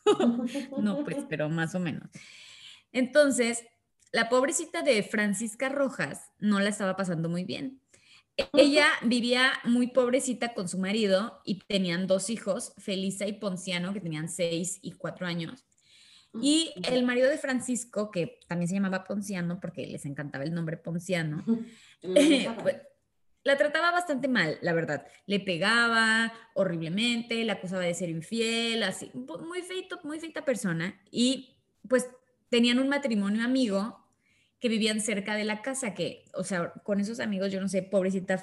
no, 0.78 1.04
pues, 1.04 1.24
pero 1.26 1.48
más 1.48 1.74
o 1.74 1.80
menos. 1.80 2.10
Entonces, 2.92 3.64
la 4.12 4.28
pobrecita 4.28 4.82
de 4.82 5.02
Francisca 5.02 5.70
Rojas 5.70 6.32
no 6.38 6.60
la 6.60 6.68
estaba 6.68 6.96
pasando 6.96 7.30
muy 7.30 7.44
bien. 7.44 7.80
Ella 8.52 8.88
vivía 9.02 9.52
muy 9.64 9.88
pobrecita 9.88 10.52
con 10.52 10.68
su 10.68 10.78
marido 10.78 11.40
y 11.44 11.60
tenían 11.60 12.06
dos 12.06 12.28
hijos, 12.28 12.74
Felisa 12.78 13.26
y 13.26 13.34
Ponciano, 13.34 13.92
que 13.92 14.00
tenían 14.00 14.28
seis 14.28 14.78
y 14.82 14.92
cuatro 14.92 15.26
años. 15.26 15.64
Y 16.42 16.74
el 16.90 17.04
marido 17.04 17.30
de 17.30 17.38
Francisco, 17.38 18.10
que 18.10 18.40
también 18.46 18.68
se 18.68 18.74
llamaba 18.74 19.04
Ponciano, 19.04 19.58
porque 19.58 19.86
les 19.86 20.04
encantaba 20.04 20.44
el 20.44 20.52
nombre 20.52 20.76
Ponciano, 20.76 21.44
pues, 22.62 22.76
la 23.42 23.56
trataba 23.56 23.92
bastante 23.92 24.28
mal, 24.28 24.58
la 24.60 24.74
verdad. 24.74 25.06
Le 25.26 25.40
pegaba 25.40 26.32
horriblemente, 26.54 27.44
la 27.44 27.54
acusaba 27.54 27.82
de 27.82 27.94
ser 27.94 28.10
infiel, 28.10 28.82
así, 28.82 29.10
muy 29.14 29.62
feito, 29.62 30.00
muy 30.02 30.18
feita 30.18 30.44
persona. 30.44 31.00
Y 31.10 31.56
pues 31.88 32.10
tenían 32.48 32.80
un 32.80 32.88
matrimonio 32.88 33.44
amigo 33.44 34.05
que 34.66 34.70
vivían 34.70 35.00
cerca 35.00 35.36
de 35.36 35.44
la 35.44 35.62
casa, 35.62 35.94
que, 35.94 36.24
o 36.34 36.42
sea, 36.42 36.72
con 36.82 36.98
esos 36.98 37.20
amigos, 37.20 37.52
yo 37.52 37.60
no 37.60 37.68
sé, 37.68 37.82
pobrecita 37.82 38.42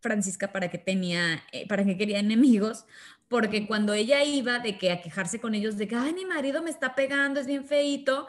Francisca, 0.00 0.50
para 0.50 0.70
que 0.70 0.78
tenía, 0.78 1.44
eh, 1.52 1.68
para 1.68 1.84
que 1.84 1.98
quería 1.98 2.20
enemigos, 2.20 2.86
porque 3.28 3.66
cuando 3.66 3.92
ella 3.92 4.24
iba 4.24 4.60
de 4.60 4.78
que 4.78 4.90
a 4.90 5.02
quejarse 5.02 5.42
con 5.42 5.54
ellos 5.54 5.76
de 5.76 5.88
que, 5.88 5.94
ay, 5.94 6.14
mi 6.14 6.24
marido 6.24 6.62
me 6.62 6.70
está 6.70 6.94
pegando, 6.94 7.38
es 7.38 7.46
bien 7.46 7.66
feito, 7.66 8.26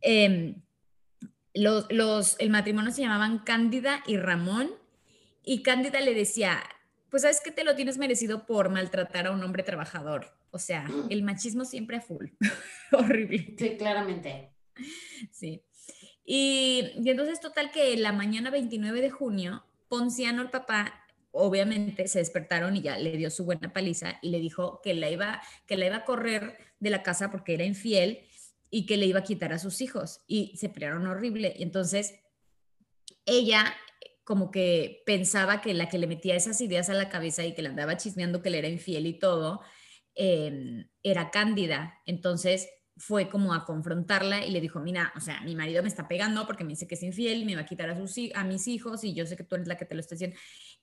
em, 0.00 0.62
los, 1.54 1.90
los, 1.90 2.36
el 2.38 2.50
matrimonio 2.50 2.92
se 2.92 3.02
llamaban 3.02 3.40
Cándida 3.40 4.04
y 4.06 4.16
Ramón, 4.16 4.70
y 5.44 5.64
Cándida 5.64 6.00
le 6.00 6.14
decía, 6.14 6.62
pues 7.08 7.22
sabes 7.22 7.40
que 7.40 7.50
te 7.50 7.64
lo 7.64 7.74
tienes 7.74 7.98
merecido 7.98 8.46
por 8.46 8.68
maltratar 8.70 9.26
a 9.26 9.32
un 9.32 9.42
hombre 9.42 9.64
trabajador. 9.64 10.32
O 10.52 10.60
sea, 10.60 10.88
el 11.08 11.24
machismo 11.24 11.64
siempre 11.64 11.96
a 11.96 12.00
full. 12.00 12.26
Horrible. 12.92 13.56
Sí, 13.58 13.76
claramente. 13.76 14.52
Sí. 15.32 15.64
Y, 16.32 16.92
y, 17.02 17.10
entonces, 17.10 17.40
total 17.40 17.72
que 17.72 17.96
la 17.96 18.12
mañana 18.12 18.50
29 18.50 19.00
de 19.00 19.10
junio, 19.10 19.64
Ponciano, 19.88 20.42
el 20.42 20.50
papá, 20.50 21.04
obviamente 21.32 22.06
se 22.06 22.20
despertaron 22.20 22.76
y 22.76 22.82
ya 22.82 22.96
le 22.98 23.16
dio 23.16 23.32
su 23.32 23.44
buena 23.44 23.72
paliza 23.72 24.20
y 24.22 24.30
le 24.30 24.38
dijo 24.38 24.80
que 24.80 24.94
la 24.94 25.10
iba, 25.10 25.42
que 25.66 25.74
iba 25.74 25.96
a 25.96 26.04
correr 26.04 26.56
de 26.78 26.90
la 26.90 27.02
casa 27.02 27.32
porque 27.32 27.54
era 27.54 27.64
infiel 27.64 28.20
y 28.70 28.86
que 28.86 28.96
le 28.96 29.06
iba 29.06 29.18
a 29.18 29.24
quitar 29.24 29.52
a 29.52 29.58
sus 29.58 29.80
hijos. 29.80 30.20
Y 30.28 30.56
se 30.56 30.68
pelearon 30.68 31.08
horrible. 31.08 31.52
Y 31.58 31.64
entonces 31.64 32.14
ella 33.26 33.74
como 34.22 34.52
que 34.52 35.02
pensaba 35.06 35.60
que 35.60 35.74
la 35.74 35.88
que 35.88 35.98
le 35.98 36.06
metía 36.06 36.36
esas 36.36 36.60
ideas 36.60 36.90
a 36.90 36.94
la 36.94 37.08
cabeza 37.08 37.44
y 37.44 37.54
que 37.54 37.62
le 37.62 37.70
andaba 37.70 37.96
chismeando 37.96 38.40
que 38.40 38.50
le 38.50 38.58
era 38.58 38.68
infiel 38.68 39.08
y 39.08 39.18
todo, 39.18 39.62
em, 40.14 40.88
era 41.02 41.32
Cándida. 41.32 41.98
Entonces 42.06 42.68
fue 43.00 43.30
como 43.30 43.54
a 43.54 43.64
confrontarla 43.64 44.44
y 44.44 44.50
le 44.50 44.60
dijo, 44.60 44.78
mira, 44.78 45.10
o 45.16 45.20
sea, 45.20 45.40
mi 45.40 45.56
marido 45.56 45.82
me 45.82 45.88
está 45.88 46.06
pegando 46.06 46.46
porque 46.46 46.64
me 46.64 46.70
dice 46.70 46.86
que 46.86 46.96
es 46.96 47.02
infiel, 47.02 47.46
me 47.46 47.54
va 47.54 47.62
a 47.62 47.66
quitar 47.66 47.88
a, 47.88 47.96
sus, 47.96 48.18
a 48.34 48.44
mis 48.44 48.68
hijos 48.68 49.02
y 49.04 49.14
yo 49.14 49.24
sé 49.24 49.36
que 49.36 49.42
tú 49.42 49.54
eres 49.54 49.66
la 49.66 49.78
que 49.78 49.86
te 49.86 49.94
lo 49.94 50.00
está 50.02 50.16
haciendo. 50.16 50.36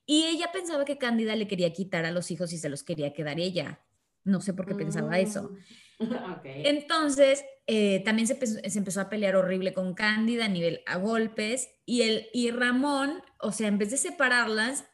Y 0.06 0.26
ella 0.26 0.52
pensaba 0.52 0.84
que 0.84 0.98
Cándida 0.98 1.36
le 1.36 1.48
quería 1.48 1.72
quitar 1.72 2.06
a 2.06 2.12
los 2.12 2.32
hijos 2.32 2.52
y 2.54 2.58
se 2.58 2.70
los 2.70 2.84
quería 2.84 3.14
quedar 3.14 3.40
ella. 3.40 3.82
No 4.24 4.42
sé 4.42 4.54
por 4.54 4.66
qué 4.66 4.74
pensaba 4.74 5.20
eso. 5.20 5.52
Mm, 6.00 6.06
Entonces, 6.44 7.46
eh, 7.68 8.02
también 8.04 8.28
se, 8.28 8.38
empezó 8.80 9.02
a 9.02 9.10
pelear 9.10 9.36
horrible 9.36 9.74
con 9.74 9.94
Cándida 9.94 10.46
a 10.46 10.50
nivel 10.50 10.82
a 10.88 10.98
golpes 10.98 11.70
y, 11.86 12.02
el, 12.02 12.28
y 12.34 12.50
Ramón, 12.50 13.22
o 13.40 13.52
sea, 13.52 13.68
en 13.68 13.78
vez 13.78 13.92
de 13.92 13.98
separarlas, 13.98 14.86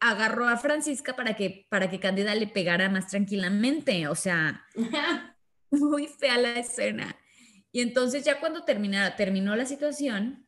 agarró 0.00 0.48
a 0.48 0.56
Francisca 0.56 1.16
para 1.16 1.34
que, 1.34 1.66
para 1.68 1.90
que 1.90 2.00
Cándida 2.00 2.34
le 2.34 2.46
pegara 2.46 2.88
más 2.88 3.08
tranquilamente. 3.08 4.08
O 4.08 4.14
sea, 4.14 4.64
muy 5.80 6.06
fea 6.06 6.38
la 6.38 6.58
escena. 6.58 7.16
Y 7.72 7.80
entonces 7.80 8.24
ya 8.24 8.38
cuando 8.38 8.64
terminó 8.64 9.56
la 9.56 9.66
situación, 9.66 10.46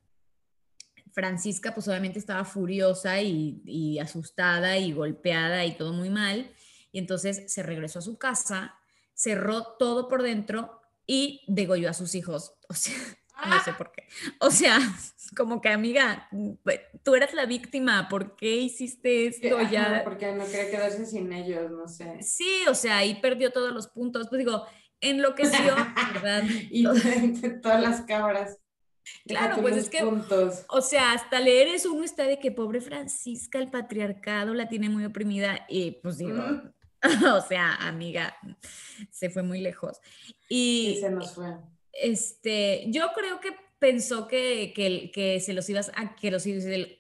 Francisca 1.13 1.73
pues 1.73 1.89
obviamente 1.89 2.19
estaba 2.19 2.45
furiosa 2.45 3.23
y, 3.23 3.99
asustada 3.99 4.77
y 4.77 4.93
golpeada 4.93 5.65
y 5.65 5.77
todo 5.77 5.93
muy 5.93 6.11
mal. 6.11 6.53
Y 6.93 6.99
entonces 6.99 7.53
se 7.53 7.63
regresó 7.63 8.01
a 8.01 8.03
su 8.03 8.19
casa, 8.19 8.75
cerró 9.15 9.63
todo 9.79 10.09
por 10.09 10.23
dentro 10.23 10.81
y 11.07 11.43
degolló 11.47 11.89
a 11.89 11.95
sus 11.95 12.15
hijos. 12.15 12.55
O 12.69 12.75
sea, 12.75 13.49
no 13.49 13.65
sé 13.65 13.73
por 13.73 13.91
qué. 13.93 14.05
O 14.39 14.51
sea, 14.51 14.79
como 15.37 15.61
que 15.61 15.69
amiga, 15.69 16.29
tú 17.03 17.15
eras 17.15 17.35
la 17.35 17.47
víctima, 17.47 18.09
¿por 18.09 18.37
qué 18.37 18.57
hiciste 18.57 19.27
esto 19.27 19.61
ya? 19.71 20.03
Porque 20.05 20.33
no 20.33 20.45
quería 20.45 20.71
quedarse 20.71 21.05
sin 21.05 21.33
ellos, 21.33 21.71
no 21.71 21.89
sé. 21.89 22.23
Sí, 22.23 22.65
o 22.69 22.75
sea, 22.75 22.99
ahí 22.99 23.21
perdió 23.21 23.51
todos 23.51 23.73
los 23.73 23.89
puntos. 23.89 24.29
Pues 24.29 24.39
digo, 24.39 24.65
enloqueció, 25.11 25.75
¿verdad? 26.15 26.45
y 26.71 26.85
todas 27.63 27.81
las 27.81 28.01
cabras. 28.03 28.59
Claro, 29.27 29.61
pues 29.61 29.77
es 29.77 29.91
que, 29.91 30.03
o 30.03 30.81
sea, 30.81 31.13
hasta 31.13 31.39
leer 31.41 31.69
eso 31.69 31.93
uno 31.93 32.05
está 32.05 32.25
de 32.25 32.39
que 32.39 32.51
pobre 32.51 32.81
Francisca, 32.81 33.59
el 33.59 33.71
patriarcado 33.71 34.55
la 34.55 34.69
tiene 34.69 34.89
muy 34.89 35.05
oprimida 35.05 35.67
y 35.69 35.93
pues 36.03 36.19
digo, 36.19 36.43
o 37.35 37.41
sea, 37.43 37.75
amiga, 37.77 38.35
se 39.11 39.31
fue 39.31 39.43
muy 39.43 39.61
lejos. 39.61 40.01
Y, 40.49 40.99
se 41.01 41.11
nos 41.11 41.35
fue. 41.35 41.55
Este, 41.93 42.87
yo 42.89 43.13
creo 43.15 43.41
que 43.41 43.51
pensó 43.79 44.27
que, 44.27 44.73
que, 44.75 45.11
que 45.13 45.41
se 45.41 45.53
los 45.53 45.69
ibas 45.69 45.91
a, 45.95 46.17
que 46.17 46.31
los 46.31 46.45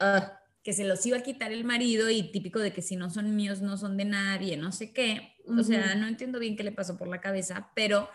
ah, 0.00 0.38
que 0.62 0.72
se 0.72 0.84
los 0.84 1.04
iba 1.06 1.18
a 1.18 1.22
quitar 1.22 1.52
el 1.52 1.64
marido 1.64 2.10
y 2.10 2.30
típico 2.30 2.58
de 2.58 2.72
que 2.72 2.82
si 2.82 2.96
no 2.96 3.10
son 3.10 3.34
míos 3.36 3.60
no 3.60 3.76
son 3.76 3.96
de 3.96 4.04
nadie, 4.04 4.56
no 4.56 4.72
sé 4.72 4.92
qué. 4.92 5.33
O 5.46 5.62
sea, 5.62 5.94
no 5.94 6.06
entiendo 6.06 6.38
bien 6.38 6.56
qué 6.56 6.62
le 6.62 6.72
pasó 6.72 6.96
por 6.96 7.08
la 7.08 7.20
cabeza, 7.20 7.70
pero 7.74 8.08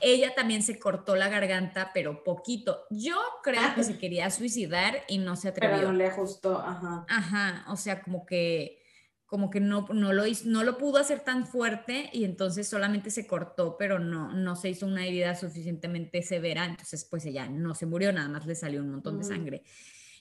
ella 0.00 0.34
también 0.34 0.62
se 0.62 0.78
cortó 0.78 1.16
la 1.16 1.28
garganta, 1.28 1.90
pero 1.94 2.22
poquito. 2.22 2.86
Yo 2.90 3.16
creo 3.42 3.74
que 3.74 3.84
se 3.84 3.98
quería 3.98 4.30
suicidar 4.30 5.02
y 5.08 5.18
no 5.18 5.36
se 5.36 5.48
atrevió. 5.48 5.76
Pero 5.76 5.92
no 5.92 5.98
le 5.98 6.06
ajustó, 6.06 6.58
ajá. 6.58 7.06
Ajá, 7.08 7.64
o 7.68 7.76
sea, 7.76 8.02
como 8.02 8.26
que 8.26 8.82
como 9.26 9.50
que 9.50 9.58
no, 9.58 9.86
no, 9.92 10.12
lo 10.12 10.24
hizo, 10.24 10.44
no 10.48 10.62
lo 10.62 10.78
pudo 10.78 10.98
hacer 10.98 11.20
tan 11.20 11.46
fuerte 11.46 12.10
y 12.12 12.24
entonces 12.24 12.68
solamente 12.68 13.10
se 13.10 13.26
cortó, 13.26 13.76
pero 13.76 13.98
no, 13.98 14.32
no 14.32 14.54
se 14.54 14.70
hizo 14.70 14.86
una 14.86 15.04
herida 15.04 15.34
suficientemente 15.34 16.22
severa, 16.22 16.64
entonces 16.64 17.04
pues 17.04 17.26
ella 17.26 17.48
no 17.48 17.74
se 17.74 17.86
murió, 17.86 18.12
nada 18.12 18.28
más 18.28 18.46
le 18.46 18.54
salió 18.54 18.80
un 18.80 18.92
montón 18.92 19.18
de 19.18 19.24
sangre. 19.24 19.64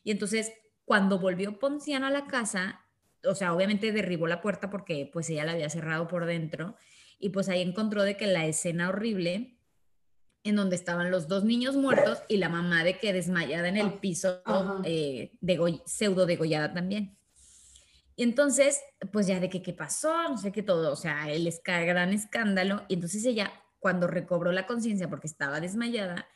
Y 0.04 0.10
entonces 0.10 0.52
cuando 0.86 1.20
volvió 1.20 1.60
Ponciano 1.60 2.08
a 2.08 2.12
la 2.12 2.26
casa, 2.26 2.85
o 3.28 3.36
sea, 3.36 3.54
obviamente 3.54 3.92
derribó 3.92 4.28
la 4.28 4.42
puerta 4.42 4.70
porque 4.70 5.10
pues 5.12 5.30
ella 5.30 5.46
la 5.46 5.54
había 5.54 5.70
cerrado 5.70 6.08
por 6.08 6.26
dentro 6.26 6.76
y 7.20 7.30
pues 7.30 7.50
ahí 7.50 7.62
encontró 7.62 8.04
de 8.04 8.18
que 8.18 8.28
la 8.28 8.46
escena 8.46 8.90
horrible 8.90 9.58
en 10.44 10.56
donde 10.56 10.76
estaban 10.76 11.10
los 11.10 11.28
dos 11.28 11.44
niños 11.44 11.76
muertos 11.76 12.22
y 12.28 12.38
la 12.38 12.50
mamá 12.50 12.84
de 12.84 13.00
que 13.00 13.14
desmayada 13.14 13.68
en 13.68 13.78
el 13.78 13.88
ah, 13.88 14.00
piso, 14.00 14.44
eh, 14.84 15.32
pseudo 15.86 16.28
degollada 16.28 16.72
también. 16.72 17.18
Y 18.16 18.24
entonces, 18.24 18.80
pues 19.12 19.26
ya 19.26 19.40
de 19.40 19.50
que 19.50 19.64
qué 19.64 19.74
pasó, 19.74 20.30
no 20.30 20.38
sé 20.38 20.52
qué 20.52 20.62
todo, 20.62 20.92
o 20.92 20.96
sea, 20.96 21.32
el 21.32 21.52
gran 21.66 22.14
escándalo. 22.14 22.86
Y 22.88 22.94
entonces 22.94 23.26
ella, 23.26 23.52
cuando 23.80 24.06
recobró 24.06 24.52
la 24.52 24.68
conciencia 24.68 25.10
porque 25.10 25.28
estaba 25.28 25.60
desmayada, 25.60 26.28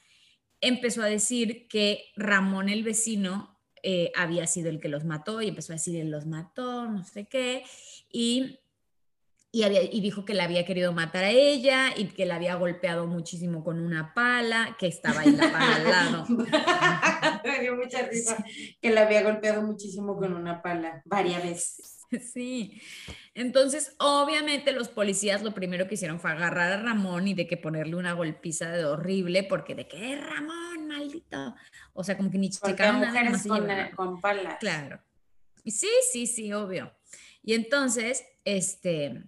empezó 0.59 1.03
a 1.03 1.05
decir 1.05 1.67
que 1.67 2.05
Ramón 2.15 2.67
el 2.67 2.83
vecino 2.83 3.58
eh, 3.83 4.11
había 4.15 4.47
sido 4.47 4.69
el 4.69 4.79
que 4.79 4.89
los 4.89 5.05
mató 5.05 5.41
y 5.41 5.49
empezó 5.49 5.73
a 5.73 5.75
decir, 5.75 5.99
él 5.99 6.11
los 6.11 6.25
mató, 6.25 6.87
no 6.87 7.03
sé 7.03 7.25
qué. 7.25 7.63
Y 8.11 8.59
y, 9.51 9.63
había, 9.63 9.81
y 9.83 9.99
dijo 10.01 10.25
que 10.25 10.35
la 10.35 10.43
había 10.43 10.63
querido 10.63 10.93
matar 10.93 11.23
a 11.23 11.31
ella 11.31 11.87
y 11.95 12.05
que 12.05 12.25
la 12.27 12.35
había 12.35 12.53
golpeado 12.55 13.07
muchísimo 13.07 13.63
con 13.63 13.79
una 13.79 14.13
pala, 14.13 14.75
que 14.77 14.85
estaba 14.87 15.21
ahí 15.21 15.31
la 15.31 15.51
pala 15.51 15.75
al 15.75 15.83
lado. 15.89 16.25
Me 17.43 17.59
dio 17.59 17.75
mucha 17.75 18.03
risa 18.03 18.43
que 18.79 18.91
la 18.91 19.01
había 19.01 19.23
golpeado 19.23 19.63
muchísimo 19.63 20.17
con 20.17 20.33
una 20.33 20.61
pala 20.61 21.01
varias 21.05 21.43
veces. 21.43 21.98
Sí, 22.33 22.81
entonces 23.33 23.95
obviamente 23.99 24.71
los 24.71 24.89
policías 24.89 25.43
lo 25.43 25.53
primero 25.53 25.87
que 25.87 25.95
hicieron 25.95 26.19
fue 26.19 26.31
agarrar 26.31 26.71
a 26.73 26.81
Ramón 26.81 27.27
y 27.27 27.33
de 27.33 27.47
que 27.47 27.57
ponerle 27.57 27.95
una 27.95 28.13
golpiza 28.13 28.71
de 28.71 28.85
horrible, 28.85 29.43
porque 29.43 29.75
de 29.75 29.87
que 29.87 30.13
es 30.13 30.19
Ramón, 30.19 30.87
maldito. 30.87 31.55
O 31.93 32.03
sea, 32.03 32.17
como 32.17 32.31
que 32.31 32.37
ni 32.37 32.49
checaron 32.49 33.01
nada. 33.01 33.31
Con, 33.47 33.67
con 33.95 34.21
palas. 34.21 34.57
Claro. 34.59 34.99
Sí, 35.65 35.89
sí, 36.11 36.25
sí, 36.25 36.51
obvio. 36.53 36.91
Y 37.43 37.53
entonces, 37.53 38.25
este, 38.43 39.23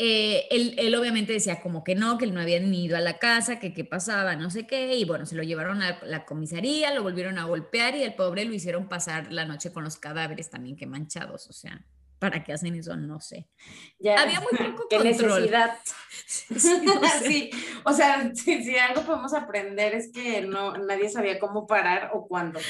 eh, 0.00 0.46
él, 0.50 0.94
obviamente 0.94 1.32
decía 1.32 1.60
como 1.60 1.82
que 1.82 1.96
no, 1.96 2.18
que 2.18 2.24
él 2.24 2.32
no 2.32 2.40
había 2.40 2.60
ni 2.60 2.84
ido 2.84 2.96
a 2.96 3.00
la 3.00 3.18
casa, 3.18 3.58
que 3.58 3.74
qué 3.74 3.84
pasaba, 3.84 4.36
no 4.36 4.48
sé 4.48 4.64
qué, 4.64 4.94
y 4.94 5.04
bueno, 5.04 5.26
se 5.26 5.34
lo 5.34 5.42
llevaron 5.42 5.82
a 5.82 5.98
la 6.04 6.24
comisaría, 6.24 6.94
lo 6.94 7.02
volvieron 7.02 7.36
a 7.38 7.44
golpear 7.44 7.96
y 7.96 8.04
el 8.04 8.14
pobre 8.14 8.44
lo 8.44 8.54
hicieron 8.54 8.88
pasar 8.88 9.32
la 9.32 9.44
noche 9.44 9.72
con 9.72 9.82
los 9.82 9.96
cadáveres 9.96 10.50
también 10.50 10.76
que 10.76 10.86
manchados, 10.86 11.48
o 11.48 11.52
sea, 11.52 11.84
¿para 12.18 12.44
qué 12.44 12.52
hacen 12.52 12.74
eso? 12.74 12.96
No 12.96 13.20
sé. 13.20 13.48
Ya, 13.98 14.20
Había 14.20 14.40
muy 14.40 14.56
poco 14.70 14.86
¿qué 14.90 14.98
necesidad. 15.00 15.78
sí, 17.26 17.50
o 17.84 17.92
sea, 17.92 18.32
si, 18.34 18.76
algo 18.76 19.02
podemos 19.02 19.34
aprender 19.34 19.94
es 19.94 20.12
que 20.12 20.42
no, 20.42 20.76
nadie 20.76 21.08
sabía 21.08 21.38
cómo 21.38 21.66
parar 21.66 22.10
o 22.14 22.26
cuándo. 22.26 22.60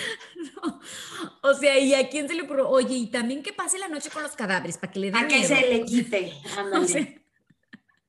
O 1.42 1.54
sea, 1.54 1.78
¿y 1.78 1.94
a 1.94 2.08
quién 2.08 2.28
se 2.28 2.35
le 2.35 2.42
ocurrió? 2.42 2.68
Oye, 2.68 2.94
y 2.94 3.11
también 3.11 3.42
que 3.42 3.52
pase 3.52 3.78
la 3.78 3.88
noche 3.88 4.11
con 4.11 4.23
los 4.23 4.37
cadáveres, 4.37 4.78
para 4.78 4.92
que 4.92 5.00
le 5.00 5.11
den 5.11 5.25
A 5.25 5.28
que 5.28 5.44
se 5.44 5.61
le 5.61 5.85
quite, 5.85 6.32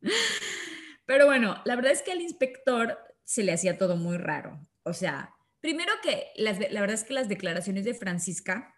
Pero 1.05 1.25
bueno, 1.25 1.61
la 1.65 1.75
verdad 1.75 1.91
es 1.91 2.01
que 2.01 2.11
al 2.11 2.21
inspector 2.21 2.97
se 3.23 3.43
le 3.43 3.51
hacía 3.51 3.77
todo 3.77 3.95
muy 3.95 4.17
raro. 4.17 4.67
O 4.83 4.93
sea, 4.93 5.35
primero 5.59 5.91
que 6.03 6.27
la 6.35 6.53
verdad 6.53 6.91
es 6.93 7.03
que 7.03 7.13
las 7.13 7.29
declaraciones 7.29 7.85
de 7.85 7.93
Francisca 7.93 8.75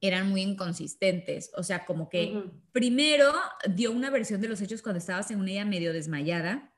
eran 0.00 0.30
muy 0.30 0.42
inconsistentes. 0.42 1.50
O 1.56 1.62
sea, 1.62 1.84
como 1.84 2.08
que 2.08 2.44
primero 2.72 3.32
dio 3.68 3.92
una 3.92 4.10
versión 4.10 4.40
de 4.40 4.48
los 4.48 4.60
hechos 4.60 4.82
cuando 4.82 4.98
estaba 4.98 5.22
según 5.22 5.48
ella 5.48 5.64
medio 5.64 5.92
desmayada. 5.92 6.69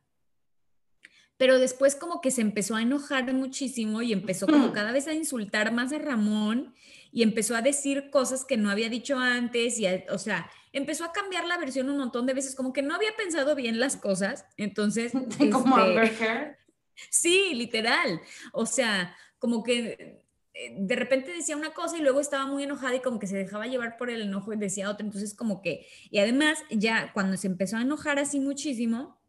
Pero 1.37 1.59
después 1.59 1.97
como 1.97 2.21
que 2.21 2.31
se 2.31 2.41
empezó 2.41 2.77
a 2.77 2.83
enojar 2.83 3.33
muchísimo 3.33 4.03
y 4.03 4.13
empezó 4.13 4.47
como 4.47 4.73
cada 4.73 4.93
vez 4.93 5.07
a 5.09 5.15
insultar 5.15 5.73
más 5.73 5.93
a 5.93 5.99
Ramón 5.99 6.75
y 7.11 7.23
empezó 7.23 7.57
a 7.57 7.63
decir 7.63 8.11
cosas 8.11 8.45
que 8.45 8.57
no 8.57 8.71
había 8.71 8.89
dicho 8.89 9.19
antes 9.19 9.79
y, 9.79 9.87
o 10.11 10.19
sea, 10.19 10.51
empezó 10.73 11.05
a 11.05 11.13
cambiar 11.13 11.47
la 11.47 11.59
versión 11.59 11.91
un 11.91 11.99
montón 11.99 12.27
de 12.27 12.35
veces, 12.35 12.55
como 12.55 12.73
que 12.73 12.83
no 12.83 12.95
había 12.95 13.15
pensado 13.17 13.55
bien 13.55 13.79
las 13.79 13.97
cosas, 13.97 14.47
entonces... 14.57 15.13
como 15.53 15.79
este, 15.79 16.57
Sí, 17.11 17.55
literal, 17.55 18.21
o 18.53 18.67
sea, 18.67 19.17
como 19.39 19.63
que 19.63 20.23
eh, 20.55 20.77
de 20.79 20.97
repente 20.97 21.33
decía 21.33 21.57
una 21.57 21.73
cosa 21.73 21.99
y 21.99 22.03
luego 22.03 22.21
estaba 22.21 22.47
muy 22.47 22.63
enojada 22.63 22.95
y 22.95 23.01
como 23.01 23.19
que 23.19 23.27
se 23.27 23.37
dejaba 23.37 23.67
llevar 23.67 23.97
por 23.97 24.11
el 24.11 24.23
enojo 24.23 24.53
y 24.53 24.59
decía 24.59 24.91
otra, 24.91 25.05
entonces 25.05 25.35
como 25.35 25.63
que, 25.63 25.87
y 26.11 26.19
además 26.19 26.59
ya 26.71 27.13
cuando 27.13 27.37
se 27.37 27.47
empezó 27.47 27.77
a 27.77 27.83
enojar 27.83 28.19
así 28.19 28.39
muchísimo, 28.39 29.22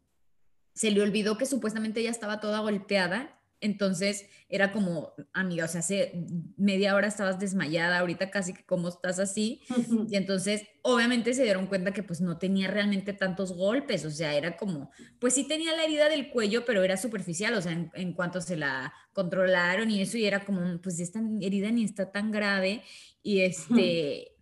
se 0.74 0.90
le 0.90 1.02
olvidó 1.02 1.38
que 1.38 1.46
supuestamente 1.46 2.00
ella 2.00 2.10
estaba 2.10 2.40
toda 2.40 2.60
golpeada. 2.60 3.40
Entonces 3.60 4.26
era 4.50 4.72
como, 4.72 5.14
amiga, 5.32 5.64
o 5.64 5.68
sea, 5.68 5.80
hace 5.80 6.26
media 6.58 6.94
hora 6.94 7.06
estabas 7.06 7.38
desmayada, 7.38 7.98
ahorita 7.98 8.30
casi 8.30 8.52
que 8.52 8.66
como 8.66 8.88
estás 8.88 9.18
así. 9.18 9.62
Y 10.10 10.16
entonces, 10.16 10.66
obviamente 10.82 11.32
se 11.32 11.44
dieron 11.44 11.66
cuenta 11.66 11.92
que 11.92 12.02
pues 12.02 12.20
no 12.20 12.36
tenía 12.36 12.68
realmente 12.70 13.14
tantos 13.14 13.52
golpes, 13.52 14.04
o 14.04 14.10
sea, 14.10 14.34
era 14.34 14.58
como, 14.58 14.90
pues 15.18 15.32
sí 15.32 15.48
tenía 15.48 15.74
la 15.74 15.84
herida 15.84 16.10
del 16.10 16.28
cuello, 16.28 16.66
pero 16.66 16.82
era 16.82 16.98
superficial, 16.98 17.54
o 17.54 17.62
sea, 17.62 17.72
en, 17.94 18.12
cuanto 18.12 18.42
se 18.42 18.56
la 18.56 18.92
controlaron 19.14 19.90
y 19.90 20.02
eso, 20.02 20.18
y 20.18 20.26
era 20.26 20.44
como, 20.44 20.78
pues 20.82 21.00
esta 21.00 21.22
herida 21.40 21.70
ni 21.70 21.84
está 21.84 22.12
tan 22.12 22.30
grave. 22.30 22.82
Y 23.22 23.40
este, 23.40 24.36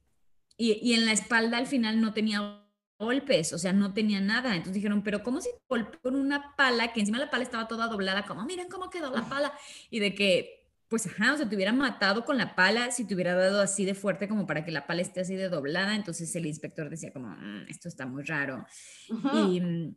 y, 0.56 0.72
y 0.82 0.94
en 0.94 1.06
la 1.06 1.12
espalda 1.12 1.58
al 1.58 1.68
final 1.68 2.00
no 2.00 2.12
tenía 2.12 2.61
golpes, 3.02 3.52
o 3.52 3.58
sea, 3.58 3.72
no 3.72 3.92
tenía 3.92 4.20
nada. 4.20 4.54
Entonces 4.54 4.74
dijeron, 4.74 5.02
pero 5.02 5.22
¿cómo 5.22 5.40
si 5.40 5.50
golpeó 5.68 6.00
con 6.00 6.16
una 6.16 6.54
pala, 6.56 6.92
que 6.92 7.00
encima 7.00 7.18
la 7.18 7.30
pala 7.30 7.44
estaba 7.44 7.68
toda 7.68 7.88
doblada, 7.88 8.24
como, 8.24 8.44
miren 8.44 8.68
cómo 8.68 8.90
quedó 8.90 9.10
la 9.10 9.28
pala? 9.28 9.52
Y 9.90 9.98
de 9.98 10.14
que, 10.14 10.68
pues, 10.88 11.06
ajá, 11.06 11.34
o 11.34 11.36
sea, 11.36 11.48
te 11.48 11.56
hubiera 11.56 11.72
matado 11.72 12.24
con 12.24 12.38
la 12.38 12.54
pala 12.54 12.90
si 12.90 13.04
te 13.04 13.14
hubiera 13.14 13.34
dado 13.34 13.60
así 13.60 13.84
de 13.84 13.94
fuerte 13.94 14.28
como 14.28 14.46
para 14.46 14.64
que 14.64 14.70
la 14.70 14.86
pala 14.86 15.02
esté 15.02 15.20
así 15.20 15.34
de 15.34 15.48
doblada. 15.48 15.94
Entonces 15.94 16.34
el 16.36 16.46
inspector 16.46 16.88
decía 16.88 17.12
como, 17.12 17.28
mm, 17.28 17.66
esto 17.68 17.88
está 17.88 18.06
muy 18.06 18.22
raro. 18.22 18.64
Y... 19.34 19.96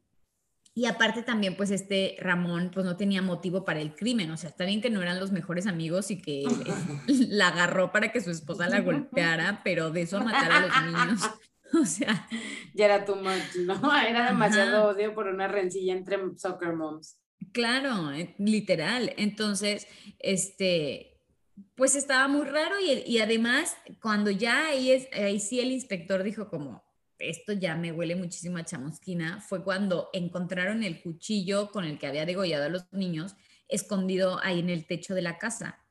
Y 0.77 0.87
aparte 0.87 1.23
también, 1.23 1.55
pues 1.55 1.71
este 1.71 2.17
Ramón, 2.19 2.69
pues 2.73 2.85
no 2.85 2.97
tenía 2.97 3.21
motivo 3.21 3.63
para 3.63 3.79
el 3.79 3.95
crimen, 3.95 4.29
o 4.31 4.35
sea, 4.35 4.49
está 4.49 4.65
bien 4.65 4.81
que 4.81 4.89
no 4.89 5.01
eran 5.01 5.21
los 5.21 5.31
mejores 5.31 5.67
amigos 5.67 6.11
y 6.11 6.21
que 6.21 6.43
la 7.29 7.47
agarró 7.47 7.93
para 7.93 8.11
que 8.11 8.19
su 8.19 8.29
esposa 8.29 8.67
la 8.67 8.81
golpeara, 8.81 9.61
pero 9.63 9.89
de 9.89 10.01
eso 10.01 10.17
a 10.17 10.25
matar 10.25 10.51
a 10.51 10.59
los 10.59 11.07
niños, 11.07 11.31
O 11.81 11.85
sea. 11.85 12.27
Ya 12.73 12.85
era 12.85 13.05
too 13.05 13.15
much, 13.15 13.55
¿no? 13.65 13.73
Era 14.07 14.27
demasiado 14.27 14.89
odio 14.89 15.13
por 15.13 15.27
una 15.27 15.47
rencilla 15.47 15.93
entre 15.93 16.17
soccer 16.37 16.73
moms. 16.73 17.19
Claro, 17.51 18.11
eh, 18.11 18.35
literal. 18.37 19.13
Entonces, 19.17 19.87
este, 20.19 21.21
pues 21.75 21.95
estaba 21.95 22.27
muy 22.27 22.45
raro 22.45 22.75
y, 22.79 23.03
y 23.05 23.19
además, 23.19 23.77
cuando 24.01 24.31
ya 24.31 24.67
ahí, 24.67 24.91
es, 24.91 25.07
ahí 25.13 25.39
sí 25.39 25.59
el 25.59 25.71
inspector 25.71 26.23
dijo 26.23 26.49
como, 26.49 26.83
esto 27.19 27.53
ya 27.53 27.75
me 27.75 27.91
huele 27.91 28.15
muchísimo 28.15 28.57
a 28.57 28.65
chamusquina, 28.65 29.41
fue 29.41 29.63
cuando 29.63 30.09
encontraron 30.13 30.83
el 30.83 31.01
cuchillo 31.01 31.71
con 31.71 31.85
el 31.85 31.97
que 31.97 32.07
había 32.07 32.25
degollado 32.25 32.65
a 32.65 32.69
los 32.69 32.91
niños 32.91 33.35
escondido 33.67 34.39
ahí 34.43 34.59
en 34.59 34.69
el 34.69 34.85
techo 34.85 35.15
de 35.15 35.21
la 35.21 35.37
casa. 35.37 35.83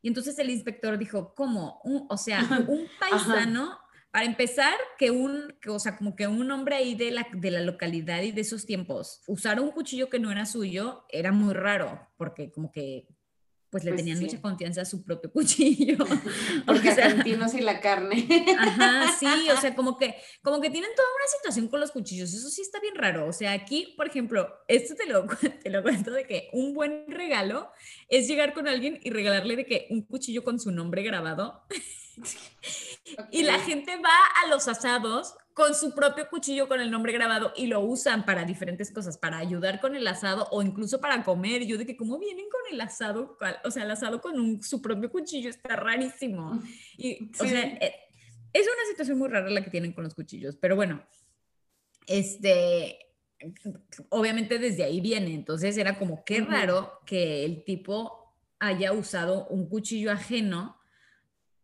Y 0.00 0.08
entonces 0.08 0.38
el 0.38 0.50
inspector 0.50 0.96
dijo, 0.98 1.34
¿cómo? 1.34 1.80
o 1.82 2.16
sea, 2.16 2.40
un 2.68 2.86
paisano 2.98 3.78
para 4.10 4.24
empezar, 4.24 4.74
que 4.98 5.10
un, 5.10 5.54
o 5.68 5.78
sea, 5.78 5.96
como 5.96 6.16
que 6.16 6.26
un 6.26 6.50
hombre 6.50 6.76
ahí 6.76 6.94
de 6.94 7.10
la, 7.10 7.26
de 7.32 7.50
la 7.50 7.60
localidad 7.60 8.22
y 8.22 8.32
de 8.32 8.40
esos 8.40 8.64
tiempos 8.66 9.22
usar 9.26 9.60
un 9.60 9.70
cuchillo 9.70 10.08
que 10.08 10.18
no 10.18 10.30
era 10.30 10.46
suyo 10.46 11.04
era 11.08 11.32
muy 11.32 11.54
raro, 11.54 12.08
porque 12.16 12.50
como 12.50 12.72
que 12.72 13.06
pues 13.70 13.84
le 13.84 13.90
pues 13.92 14.02
tenían 14.02 14.20
mucha 14.20 14.40
confianza 14.40 14.82
a 14.82 14.84
su 14.84 15.02
propio 15.02 15.30
cuchillo. 15.32 15.96
Porque 16.66 16.90
argentinos 16.90 17.54
y 17.54 17.60
la 17.60 17.80
carne. 17.80 18.26
Ajá, 18.58 19.14
sí, 19.18 19.50
o 19.50 19.60
sea, 19.60 19.74
como 19.74 19.96
que, 19.96 20.14
como 20.42 20.60
que 20.60 20.70
tienen 20.70 20.90
toda 20.94 21.08
una 21.08 21.26
situación 21.36 21.68
con 21.68 21.80
los 21.80 21.90
cuchillos, 21.90 22.32
eso 22.32 22.48
sí 22.48 22.62
está 22.62 22.80
bien 22.80 22.94
raro. 22.94 23.26
O 23.26 23.32
sea, 23.32 23.52
aquí, 23.52 23.94
por 23.96 24.06
ejemplo, 24.06 24.48
esto 24.68 24.94
te 24.94 25.06
lo, 25.06 25.26
te 25.62 25.70
lo 25.70 25.82
cuento 25.82 26.10
de 26.10 26.26
que 26.26 26.48
un 26.52 26.74
buen 26.74 27.06
regalo 27.08 27.70
es 28.08 28.28
llegar 28.28 28.54
con 28.54 28.68
alguien 28.68 29.00
y 29.02 29.10
regalarle 29.10 29.56
de 29.56 29.66
que 29.66 29.86
un 29.90 30.02
cuchillo 30.02 30.44
con 30.44 30.58
su 30.58 30.70
nombre 30.70 31.02
grabado. 31.02 31.64
Y 33.30 33.42
la 33.42 33.58
gente 33.60 33.96
va 33.96 34.42
a 34.42 34.48
los 34.48 34.66
asados 34.66 35.34
con 35.58 35.74
su 35.74 35.92
propio 35.92 36.28
cuchillo 36.30 36.68
con 36.68 36.80
el 36.80 36.88
nombre 36.88 37.12
grabado 37.12 37.52
y 37.56 37.66
lo 37.66 37.80
usan 37.80 38.24
para 38.24 38.44
diferentes 38.44 38.92
cosas, 38.92 39.18
para 39.18 39.38
ayudar 39.38 39.80
con 39.80 39.96
el 39.96 40.06
asado 40.06 40.46
o 40.52 40.62
incluso 40.62 41.00
para 41.00 41.24
comer. 41.24 41.66
Yo 41.66 41.76
de 41.76 41.84
que 41.84 41.96
cómo 41.96 42.16
vienen 42.16 42.46
con 42.48 42.60
el 42.72 42.80
asado, 42.80 43.36
o 43.64 43.70
sea, 43.72 43.82
el 43.82 43.90
asado 43.90 44.20
con 44.20 44.38
un, 44.38 44.62
su 44.62 44.80
propio 44.80 45.10
cuchillo 45.10 45.50
está 45.50 45.74
rarísimo. 45.74 46.62
Y, 46.96 47.32
o 47.40 47.44
sea, 47.44 47.60
eh, 47.60 47.92
es 48.52 48.62
una 48.62 48.88
situación 48.88 49.18
muy 49.18 49.28
rara 49.28 49.50
la 49.50 49.64
que 49.64 49.70
tienen 49.70 49.92
con 49.92 50.04
los 50.04 50.14
cuchillos, 50.14 50.56
pero 50.56 50.76
bueno, 50.76 51.02
este, 52.06 52.96
obviamente 54.10 54.60
desde 54.60 54.84
ahí 54.84 55.00
viene, 55.00 55.34
entonces 55.34 55.76
era 55.76 55.98
como 55.98 56.24
qué 56.24 56.40
raro 56.40 57.00
que 57.04 57.44
el 57.44 57.64
tipo 57.64 58.36
haya 58.60 58.92
usado 58.92 59.48
un 59.48 59.68
cuchillo 59.68 60.12
ajeno 60.12 60.77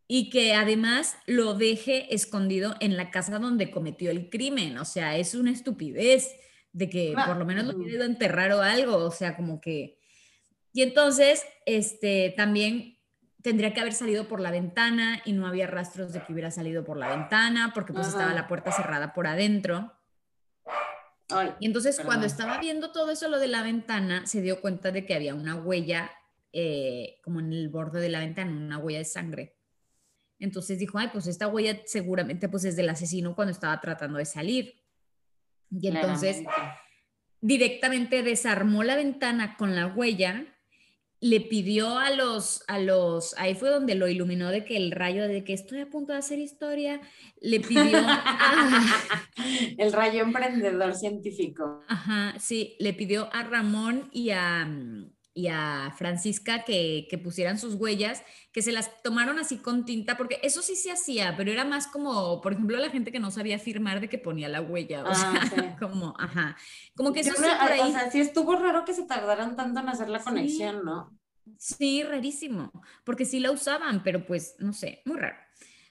y 0.07 0.29
que 0.29 0.53
además 0.53 1.17
lo 1.25 1.55
deje 1.55 2.13
escondido 2.13 2.75
en 2.79 2.95
la 2.95 3.09
casa 3.09 3.39
donde 3.39 3.71
cometió 3.71 4.11
el 4.11 4.29
crimen. 4.29 4.77
O 4.77 4.85
sea, 4.85 5.17
es 5.17 5.33
una 5.33 5.51
estupidez 5.51 6.35
de 6.73 6.89
que 6.89 7.15
por 7.25 7.37
lo 7.37 7.45
menos 7.45 7.65
lo 7.65 7.77
hubiera 7.77 7.95
ido 7.95 8.03
a 8.03 8.07
enterrar 8.07 8.51
o 8.51 8.61
algo. 8.61 8.97
O 8.97 9.11
sea, 9.11 9.35
como 9.35 9.59
que... 9.59 9.97
Y 10.73 10.81
entonces, 10.81 11.43
este, 11.65 12.33
también 12.35 12.99
tendría 13.41 13.73
que 13.73 13.79
haber 13.79 13.93
salido 13.93 14.27
por 14.27 14.41
la 14.41 14.51
ventana 14.51 15.21
y 15.23 15.33
no 15.33 15.47
había 15.47 15.67
rastros 15.67 16.11
de 16.13 16.21
que 16.21 16.33
hubiera 16.33 16.51
salido 16.51 16.83
por 16.83 16.97
la 16.97 17.15
ventana 17.15 17.71
porque 17.73 17.93
pues 17.93 18.07
estaba 18.07 18.33
la 18.33 18.47
puerta 18.47 18.71
cerrada 18.71 19.13
por 19.13 19.27
adentro. 19.27 19.93
y 21.59 21.67
entonces 21.67 21.99
cuando 22.03 22.25
estaba 22.25 22.57
viendo 22.57 22.91
todo 22.91 23.11
eso, 23.11 23.27
lo 23.27 23.37
de 23.39 23.47
la 23.47 23.61
ventana, 23.61 24.25
se 24.25 24.41
dio 24.41 24.61
cuenta 24.61 24.91
de 24.91 25.05
que 25.05 25.13
había 25.13 25.35
una 25.35 25.55
huella 25.55 26.11
eh, 26.53 27.19
como 27.23 27.39
en 27.39 27.53
el 27.53 27.69
borde 27.69 28.01
de 28.01 28.09
la 28.09 28.19
ventana, 28.19 28.51
una 28.51 28.79
huella 28.79 28.99
de 28.99 29.05
sangre. 29.05 29.54
Entonces 30.39 30.79
dijo, 30.79 30.97
ay, 30.97 31.09
pues 31.11 31.27
esta 31.27 31.47
huella 31.47 31.81
seguramente 31.85 32.49
pues 32.49 32.65
es 32.65 32.75
del 32.75 32.89
asesino 32.89 33.35
cuando 33.35 33.51
estaba 33.51 33.79
tratando 33.79 34.17
de 34.17 34.25
salir. 34.25 34.75
Y 35.71 35.87
entonces 35.87 36.43
directamente 37.41 38.23
desarmó 38.23 38.83
la 38.83 38.95
ventana 38.95 39.55
con 39.57 39.75
la 39.75 39.87
huella, 39.87 40.45
le 41.21 41.41
pidió 41.41 41.97
a 41.97 42.11
los, 42.11 42.63
a 42.67 42.79
los, 42.79 43.33
ahí 43.37 43.55
fue 43.55 43.69
donde 43.69 43.95
lo 43.95 44.07
iluminó 44.07 44.49
de 44.49 44.65
que 44.65 44.77
el 44.77 44.91
rayo 44.91 45.27
de 45.27 45.43
que 45.43 45.53
estoy 45.53 45.79
a 45.79 45.89
punto 45.89 46.11
de 46.11 46.19
hacer 46.19 46.39
historia, 46.39 47.01
le 47.39 47.59
pidió 47.61 47.97
el 49.77 49.93
rayo 49.93 50.23
emprendedor 50.23 50.93
científico. 50.93 51.81
Ajá, 51.87 52.35
sí, 52.39 52.75
le 52.79 52.93
pidió 52.93 53.29
a 53.33 53.43
Ramón 53.43 54.09
y 54.11 54.31
a, 54.31 54.67
y 55.35 55.49
a 55.49 55.93
Francisca 55.97 56.63
que, 56.63 57.07
que, 57.09 57.17
pusieran 57.17 57.59
sus 57.59 57.75
huellas, 57.75 58.23
que 58.53 58.61
se 58.61 58.71
las 58.71 59.03
tomaron 59.03 59.37
así 59.37 59.57
con 59.57 59.83
tinta, 59.83 60.15
porque 60.15 60.39
eso 60.41 60.61
sí 60.61 60.77
se 60.77 60.91
hacía, 60.91 61.35
pero 61.35 61.51
era 61.51 61.65
más 61.65 61.87
como, 61.87 62.39
por 62.39 62.53
ejemplo, 62.53 62.77
la 62.77 62.89
gente 62.89 63.11
que 63.11 63.19
no 63.19 63.29
sabía 63.31 63.59
firmar 63.59 63.99
de 63.99 64.07
que 64.07 64.17
ponía 64.17 64.47
la 64.47 64.61
huella, 64.61 65.03
o 65.03 65.07
ah, 65.09 65.13
sea, 65.13 65.75
como, 65.79 66.13
ajá, 66.17 66.55
como 66.95 67.11
que 67.11 67.19
eso 67.19 67.33
sí 67.33 67.43
por 67.61 67.71
ahí. 67.71 67.81
O 67.81 67.91
sea, 67.91 68.09
sí 68.09 68.21
estuvo 68.21 68.55
raro 68.55 68.85
que 68.85 68.93
se 68.93 69.03
tardaran 69.03 69.57
tanto 69.57 69.81
en 69.81 69.89
hacer 69.89 70.07
la 70.07 70.23
conexión, 70.23 70.85
¿no? 70.85 71.19
Sí, 71.57 72.01
rarísimo, 72.01 72.71
porque 73.03 73.25
sí 73.25 73.41
la 73.41 73.51
usaban, 73.51 74.03
pero 74.03 74.25
pues, 74.25 74.55
no 74.59 74.71
sé, 74.71 75.01
muy 75.03 75.17
raro. 75.17 75.35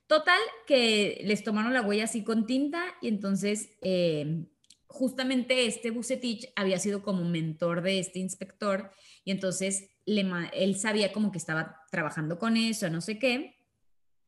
Total, 0.06 0.40
que 0.66 1.20
les 1.24 1.44
tomaron 1.44 1.74
la 1.74 1.82
huella 1.82 2.04
así 2.04 2.24
con 2.24 2.46
tinta 2.46 2.82
y 3.02 3.08
entonces... 3.08 3.68
Eh, 3.82 4.46
justamente 4.94 5.66
este 5.66 5.90
Bucetich 5.90 6.52
había 6.54 6.78
sido 6.78 7.02
como 7.02 7.24
mentor 7.24 7.82
de 7.82 7.98
este 7.98 8.20
inspector 8.20 8.92
y 9.24 9.30
entonces 9.30 9.90
le, 10.06 10.26
él 10.52 10.76
sabía 10.76 11.12
como 11.12 11.32
que 11.32 11.38
estaba 11.38 11.80
trabajando 11.90 12.38
con 12.38 12.56
eso, 12.56 12.90
no 12.90 13.00
sé 13.00 13.18
qué, 13.18 13.58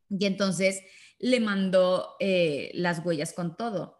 y 0.08 0.26
entonces 0.26 0.82
le 1.18 1.40
mandó 1.40 2.16
eh, 2.20 2.70
las 2.74 3.04
huellas 3.04 3.32
con 3.32 3.56
todo. 3.56 3.98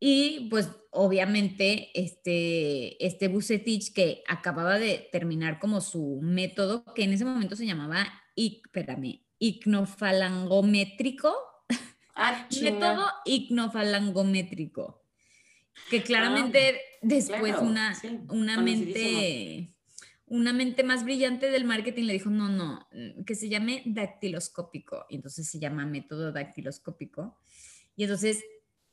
Y 0.00 0.48
pues 0.48 0.70
obviamente 0.90 1.90
este, 1.94 3.04
este 3.04 3.28
Bucetich 3.28 3.92
que 3.92 4.22
acababa 4.28 4.78
de 4.78 5.08
terminar 5.10 5.58
como 5.58 5.80
su 5.80 6.20
método, 6.22 6.84
que 6.94 7.02
en 7.02 7.12
ese 7.12 7.24
momento 7.24 7.56
se 7.56 7.66
llamaba, 7.66 8.06
espérame, 8.36 9.24
ignofalangométrico, 9.40 11.34
ah, 12.14 12.46
método 12.62 13.06
ignofalangométrico, 13.24 15.02
que 15.90 16.02
claramente 16.02 16.76
ah, 16.76 16.98
después 17.02 17.56
una, 17.60 17.96
una 18.28 18.60
mente 18.60 19.74
una 20.30 20.52
mente 20.52 20.84
más 20.84 21.04
brillante 21.04 21.50
del 21.50 21.64
marketing 21.64 22.04
le 22.04 22.12
dijo, 22.14 22.30
no, 22.30 22.48
no, 22.48 22.86
mm, 22.92 23.24
que 23.24 23.34
se 23.34 23.48
llame 23.48 23.82
dactiloscópico. 23.86 25.06
Y 25.08 25.16
entonces 25.16 25.48
se 25.48 25.58
llama 25.58 25.86
método 25.86 26.32
dactiloscópico. 26.32 27.38
Y 27.96 28.04
entonces 28.04 28.44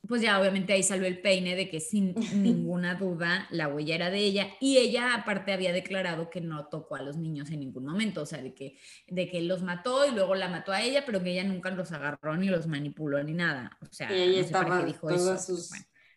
pues 0.06 0.22
ya 0.22 0.40
obviamente 0.40 0.72
ahí 0.72 0.82
salió 0.82 1.06
el 1.06 1.20
peine 1.20 1.56
de 1.56 1.68
que 1.68 1.80
sin 1.80 2.14
ninguna 2.42 2.94
duda 2.94 3.46
la 3.50 3.68
huella 3.68 3.94
era 3.94 4.10
de 4.10 4.18
ella 4.18 4.48
y 4.60 4.78
ella 4.78 5.14
aparte 5.14 5.52
había 5.52 5.72
declarado 5.72 6.30
que 6.30 6.40
no 6.40 6.66
tocó 6.66 6.96
a 6.96 7.02
los 7.02 7.16
niños 7.16 7.50
en 7.50 7.60
ningún 7.60 7.84
momento, 7.84 8.22
o 8.22 8.26
sea, 8.26 8.42
de 8.42 8.54
que, 8.54 8.78
de 9.08 9.28
que 9.28 9.42
los 9.42 9.62
mató 9.62 10.06
y 10.06 10.12
luego 10.12 10.34
la 10.34 10.48
mató 10.48 10.72
a 10.72 10.82
ella, 10.82 11.04
pero 11.04 11.22
que 11.22 11.32
ella 11.32 11.44
nunca 11.44 11.70
los 11.70 11.92
agarró 11.92 12.36
ni 12.36 12.48
los 12.48 12.66
manipuló 12.66 13.22
ni 13.22 13.32
nada. 13.32 13.76
O 13.82 13.92
sea, 13.92 14.12
y 14.12 14.20
ella 14.20 14.40
estaba 14.40 14.84
dijo 14.84 15.08
todas 15.08 15.46
sus, 15.46 15.70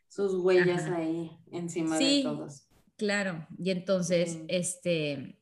sus, 0.08 0.36
huellas 0.36 0.84
ahí 0.86 1.32
encima 1.52 1.98
de 1.98 2.22
todos. 2.24 2.69
Claro, 3.00 3.48
y 3.58 3.72
entonces, 3.72 4.40
este, 4.50 5.40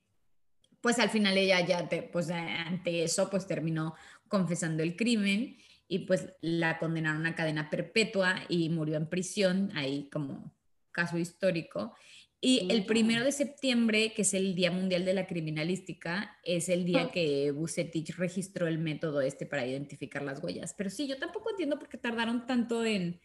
pues 0.80 1.00
al 1.00 1.10
final 1.10 1.36
ella 1.36 1.60
ya, 1.65 1.89
te, 1.89 2.04
pues 2.04 2.30
ante 2.30 3.04
eso, 3.04 3.32
pues 3.32 3.48
terminó 3.48 3.96
confesando 4.28 4.84
el 4.84 4.96
crimen 4.96 5.58
y 5.88 6.00
pues 6.06 6.36
la 6.41 6.78
condenaron 6.78 7.26
a 7.26 7.34
cadena 7.34 7.72
perpetua 7.72 8.36
y 8.48 8.70
murió 8.70 8.98
en 8.98 9.10
prisión, 9.10 9.72
ahí 9.74 10.08
como 10.12 10.54
caso 10.91 11.17
histórico. 11.17 11.96
Y 12.39 12.67
el 12.72 12.86
primero 12.86 13.26
de 13.26 13.32
septiembre, 13.32 14.13
que 14.13 14.22
es 14.22 14.36
el 14.36 14.54
Día 14.54 14.70
Mundial 14.70 15.04
de 15.04 15.15
la 15.15 15.26
Criminalística, 15.26 16.38
es 16.43 16.70
el 16.70 16.86
día 16.86 17.10
que 17.10 17.50
Bucetich 17.50 18.15
registró 18.17 18.67
el 18.67 18.78
método 18.78 19.22
este 19.22 19.48
para 19.48 19.65
identificar 19.65 20.22
las 20.22 20.43
huellas. 20.43 20.76
Pero 20.78 20.91
sí, 20.91 21.08
yo 21.08 21.17
tampoco 21.17 21.50
entiendo 21.50 21.80
por 21.80 21.89
qué 21.89 21.98
tardaron 21.98 22.46
tanto 22.46 22.86
en, 22.86 23.20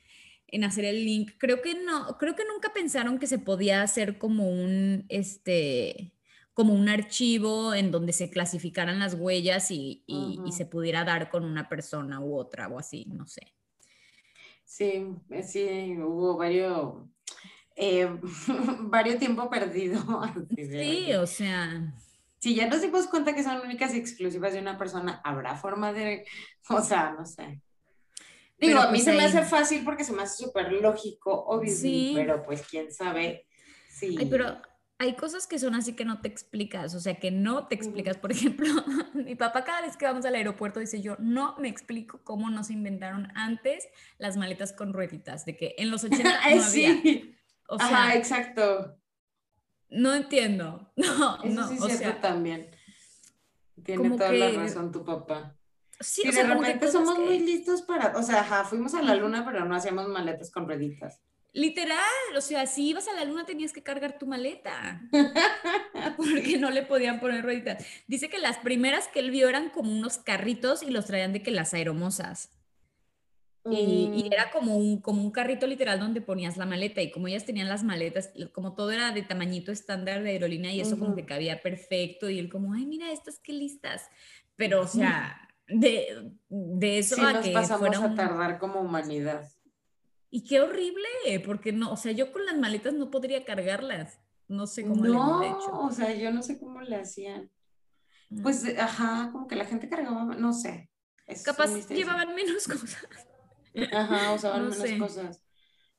en 0.52 0.64
hacer 0.64 0.84
el 0.84 1.04
link. 1.04 1.32
Creo 1.38 1.60
que 1.60 1.74
no, 1.74 2.16
creo 2.18 2.36
que 2.36 2.44
nunca 2.44 2.72
pensaron 2.72 3.18
que 3.18 3.26
se 3.26 3.38
podía 3.38 3.82
hacer 3.82 4.18
como 4.18 4.48
un, 4.48 5.04
este, 5.08 6.12
como 6.52 6.74
un 6.74 6.88
archivo 6.88 7.74
en 7.74 7.90
donde 7.90 8.12
se 8.12 8.30
clasificaran 8.30 8.98
las 8.98 9.14
huellas 9.14 9.70
y, 9.70 10.04
se 10.52 10.66
pudiera 10.66 11.04
dar 11.04 11.30
con 11.30 11.44
una 11.44 11.68
persona 11.68 12.20
u 12.20 12.36
otra 12.36 12.68
o 12.68 12.78
así, 12.78 13.06
no 13.06 13.26
sé. 13.26 13.54
Sí, 14.64 15.06
eh, 15.30 15.42
sí, 15.42 15.96
hubo 15.98 16.36
varios, 16.36 16.96
eh, 17.74 18.08
varios 18.82 19.18
tiempo 19.18 19.50
perdido. 19.50 20.00
Sí, 20.56 21.12
o 21.14 21.26
sea. 21.26 21.94
Si 22.38 22.54
ya 22.54 22.68
nos 22.68 22.82
dimos 22.82 23.06
cuenta 23.06 23.34
que 23.34 23.42
son 23.42 23.60
únicas 23.60 23.94
y 23.94 23.98
exclusivas 23.98 24.52
de 24.52 24.60
una 24.60 24.76
persona, 24.76 25.20
¿habrá 25.24 25.56
forma 25.56 25.92
de, 25.92 26.26
o 26.68 26.82
sea, 26.82 27.14
no 27.18 27.24
sé. 27.24 27.62
Digo, 28.66 28.78
a 28.78 28.86
mí 28.86 28.92
pues 28.92 29.04
se 29.04 29.12
me 29.12 29.24
hace 29.24 29.42
fácil 29.42 29.84
porque 29.84 30.04
se 30.04 30.12
me 30.12 30.22
hace 30.22 30.44
súper 30.44 30.72
lógico, 30.72 31.32
obvio, 31.46 31.74
sí. 31.74 32.12
pero 32.14 32.44
pues 32.44 32.62
quién 32.62 32.92
sabe. 32.92 33.46
Sí. 33.90 34.16
Ay, 34.18 34.26
pero 34.26 34.56
hay 34.98 35.14
cosas 35.14 35.48
que 35.48 35.58
son 35.58 35.74
así 35.74 35.94
que 35.94 36.04
no 36.04 36.20
te 36.20 36.28
explicas, 36.28 36.94
o 36.94 37.00
sea, 37.00 37.16
que 37.16 37.32
no 37.32 37.66
te 37.66 37.74
explicas. 37.74 38.16
Por 38.18 38.30
ejemplo, 38.30 38.68
mi 39.14 39.34
papá 39.34 39.64
cada 39.64 39.80
vez 39.82 39.96
que 39.96 40.04
vamos 40.04 40.24
al 40.24 40.36
aeropuerto 40.36 40.78
dice 40.78 41.02
yo, 41.02 41.16
no 41.18 41.56
me 41.58 41.68
explico 41.68 42.20
cómo 42.22 42.50
no 42.50 42.62
se 42.62 42.72
inventaron 42.72 43.32
antes 43.34 43.88
las 44.18 44.36
maletas 44.36 44.72
con 44.72 44.92
rueditas, 44.92 45.44
de 45.44 45.56
que 45.56 45.74
en 45.78 45.90
los 45.90 46.04
80 46.04 46.22
no 46.54 46.62
había. 46.62 46.92
O 47.68 47.78
sea, 47.78 47.86
Ajá, 47.86 48.14
exacto. 48.14 48.96
No 49.88 50.14
entiendo. 50.14 50.92
No, 50.96 51.42
Eso 51.42 51.54
no, 51.54 51.68
sí 51.68 51.78
o 51.80 51.88
sea, 51.88 52.20
también. 52.20 52.70
Tiene 53.82 54.10
toda 54.10 54.32
la 54.32 54.50
razón 54.52 54.92
tu 54.92 55.04
papá. 55.04 55.56
Sí, 56.00 56.22
y 56.24 56.32
de 56.32 56.42
repente 56.42 56.90
somos 56.90 57.18
muy 57.18 57.38
listos 57.38 57.82
para, 57.82 58.16
o 58.16 58.22
sea, 58.22 58.40
ajá, 58.40 58.64
fuimos 58.64 58.94
a 58.94 59.02
la 59.02 59.14
luna, 59.14 59.44
pero 59.44 59.64
no 59.64 59.74
hacíamos 59.74 60.08
maletas 60.08 60.50
con 60.50 60.66
rueditas. 60.66 61.20
Literal, 61.54 61.98
o 62.34 62.40
sea, 62.40 62.66
si 62.66 62.88
ibas 62.88 63.08
a 63.08 63.12
la 63.12 63.24
luna 63.24 63.44
tenías 63.44 63.74
que 63.74 63.82
cargar 63.82 64.18
tu 64.18 64.26
maleta, 64.26 65.02
porque 66.16 66.56
no 66.58 66.70
le 66.70 66.82
podían 66.82 67.20
poner 67.20 67.44
rueditas. 67.44 67.84
Dice 68.06 68.30
que 68.30 68.38
las 68.38 68.56
primeras 68.58 69.06
que 69.08 69.20
él 69.20 69.30
vio 69.30 69.48
eran 69.50 69.68
como 69.68 69.92
unos 69.92 70.16
carritos 70.16 70.82
y 70.82 70.90
los 70.90 71.04
traían 71.04 71.34
de 71.34 71.42
que 71.42 71.50
las 71.50 71.74
aeromosas. 71.74 72.50
Y, 73.70 74.08
mm. 74.08 74.32
era 74.32 74.50
como 74.50 74.76
un, 74.76 75.00
como 75.00 75.22
un 75.22 75.30
carrito 75.30 75.66
literal 75.66 76.00
donde 76.00 76.20
ponías 76.20 76.56
la 76.56 76.66
maleta 76.66 77.00
y 77.00 77.12
como 77.12 77.28
ellas 77.28 77.44
tenían 77.44 77.68
las 77.68 77.84
maletas, 77.84 78.30
como 78.52 78.74
todo 78.74 78.90
era 78.90 79.12
de 79.12 79.22
tamañito 79.22 79.70
estándar 79.70 80.22
de 80.22 80.30
aerolínea 80.30 80.72
y 80.72 80.80
eso 80.80 80.98
como 80.98 81.14
que 81.14 81.26
cabía 81.26 81.62
perfecto 81.62 82.28
y 82.28 82.40
él 82.40 82.48
como, 82.48 82.72
ay, 82.72 82.86
mira, 82.86 83.12
estas 83.12 83.38
qué 83.38 83.52
listas. 83.52 84.08
Pero, 84.56 84.80
o 84.80 84.88
sea, 84.88 85.48
de, 85.68 86.32
de 86.48 86.98
eso 86.98 87.20
a 87.20 87.32
nos 87.32 87.44
que 87.44 87.52
pasamos 87.52 87.96
a 87.98 88.14
tardar 88.14 88.58
como 88.58 88.80
humanidad. 88.80 89.48
Y 90.30 90.44
qué 90.44 90.60
horrible, 90.60 91.40
porque 91.44 91.72
no, 91.72 91.92
o 91.92 91.96
sea, 91.96 92.12
yo 92.12 92.32
con 92.32 92.46
las 92.46 92.56
maletas 92.56 92.94
no 92.94 93.10
podría 93.10 93.44
cargarlas. 93.44 94.18
No 94.48 94.66
sé 94.66 94.82
cómo 94.82 95.04
no, 95.04 95.40
le 95.40 95.48
hecho. 95.48 95.72
o 95.72 95.90
sea, 95.90 96.14
yo 96.14 96.30
no 96.30 96.42
sé 96.42 96.58
cómo 96.58 96.80
le 96.80 96.96
hacían. 96.96 97.50
Pues, 98.42 98.64
ajá, 98.78 99.30
como 99.30 99.46
que 99.46 99.56
la 99.56 99.66
gente 99.66 99.88
cargaba, 99.88 100.24
no 100.34 100.52
sé. 100.52 100.90
Capaz 101.44 101.88
llevaban 101.88 102.34
menos 102.34 102.64
cosas. 102.68 103.06
Ajá, 103.92 104.32
usaban 104.32 104.70
menos 104.70 104.98
cosas. 104.98 105.42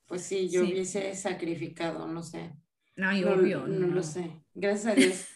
Pues 0.08 0.24
sí, 0.24 0.50
yo 0.50 0.62
hubiese 0.62 1.16
sacrificado, 1.16 2.08
no 2.08 2.24
sé. 2.24 2.54
No, 2.96 3.10
obvio. 3.10 3.68
No, 3.68 3.88
no, 3.88 3.88
lo 3.88 4.04
sé. 4.04 4.44
Gracias 4.54 4.94
a 4.94 4.96
Dios, 4.96 5.28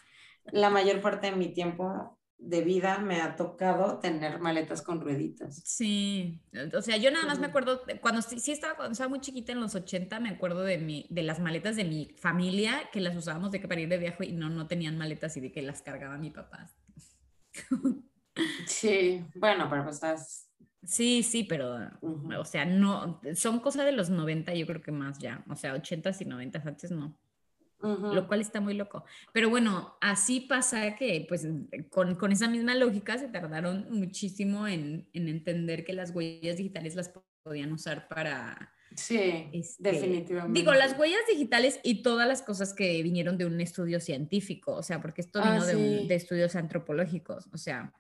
la 0.46 0.70
mayor 0.70 1.02
parte 1.02 1.32
de 1.32 1.36
mi 1.36 1.54
tiempo 1.54 2.17
de 2.40 2.62
vida 2.62 3.00
me 3.00 3.22
ha 3.22 3.36
tocado 3.36 4.00
tener 4.00 4.40
maletas 4.40 4.82
con 4.82 5.02
rueditas. 5.02 5.62
Sí, 5.66 6.40
o 6.76 6.82
sea, 6.82 6.98
yo 6.98 7.12
nada 7.12 7.26
más 7.26 7.40
me 7.40 7.48
acuerdo, 7.48 7.82
cuando 8.02 8.22
sí 8.22 8.52
estaba, 8.52 8.76
cuando 8.76 8.92
estaba 8.92 9.10
muy 9.10 9.20
chiquita 9.20 9.52
en 9.52 9.60
los 9.60 9.76
80, 9.76 10.20
me 10.20 10.30
acuerdo 10.30 10.62
de, 10.62 10.78
mi, 10.78 11.08
de 11.10 11.24
las 11.24 11.40
maletas 11.40 11.76
de 11.76 11.84
mi 11.84 12.16
familia, 12.18 12.90
que 12.92 13.02
las 13.02 13.16
usábamos 13.16 13.52
de 13.52 13.60
que 13.60 13.68
para 13.68 13.82
ir 13.82 13.90
de 13.90 13.98
viaje 13.98 14.26
y 14.26 14.34
no, 14.34 14.50
no 14.50 14.68
tenían 14.68 14.98
maletas 14.98 15.36
y 15.38 15.42
de 15.42 15.52
que 15.52 15.62
las 15.62 15.82
cargaba 15.82 16.18
mi 16.18 16.32
papá. 16.32 16.70
Sí, 18.68 19.26
bueno, 19.34 19.68
pero 19.68 19.84
pues 19.84 19.96
estás... 19.96 20.52
Sí, 20.84 21.24
sí, 21.24 21.44
pero, 21.44 21.76
o 22.02 22.46
sea, 22.46 22.66
no, 22.66 23.20
son 23.34 23.60
cosas 23.60 23.84
de 23.84 23.92
los 23.92 24.12
90, 24.12 24.54
yo 24.54 24.68
creo 24.68 24.80
que 24.84 24.92
más 24.92 25.18
ya, 25.18 25.44
o 25.50 25.56
sea, 25.56 25.76
80s 25.76 26.22
y 26.22 26.26
90 26.26 26.62
antes 26.64 26.92
no 26.92 27.18
lo 27.82 28.28
cual 28.28 28.42
está 28.42 28.60
muy 28.60 28.74
loco. 28.74 29.04
Pero 29.34 29.50
bueno, 29.50 29.98
así 30.02 30.42
pasa 30.42 30.96
que 30.96 31.26
pues 31.28 31.48
con, 31.90 32.16
con 32.16 32.32
esa 32.32 32.48
misma 32.48 32.76
lógica 32.76 33.18
se 33.18 33.28
tardaron 33.28 33.88
muchísimo 33.92 34.68
en, 34.68 35.08
en, 35.14 35.30
entender 35.30 35.84
que 35.86 35.94
las 35.94 36.12
huellas 36.12 36.58
digitales 36.58 36.96
las 36.96 37.12
podían 37.44 37.72
usar 37.72 38.08
para... 38.08 38.74
Sí, 38.96 39.50
este, 39.52 39.92
definitivamente. 39.92 40.60
Digo, 40.60 40.74
las 40.74 40.98
huellas 40.98 41.20
digitales 41.30 41.80
y 41.84 42.02
todas 42.02 42.28
las 42.28 42.42
cosas 42.42 42.74
que 42.74 43.04
vinieron 43.04 43.38
de 43.38 43.46
un 43.46 43.60
estudio 43.62 44.00
científico, 44.00 44.74
o 44.74 44.82
sea, 44.82 45.02
porque 45.02 45.22
esto 45.22 45.40
vino 45.40 45.62
ah, 45.62 45.66
de, 45.66 46.06
de, 46.08 46.16
estudios 46.16 46.56
antropológicos, 46.56 47.48
o 47.54 47.58
sea, 47.58 47.94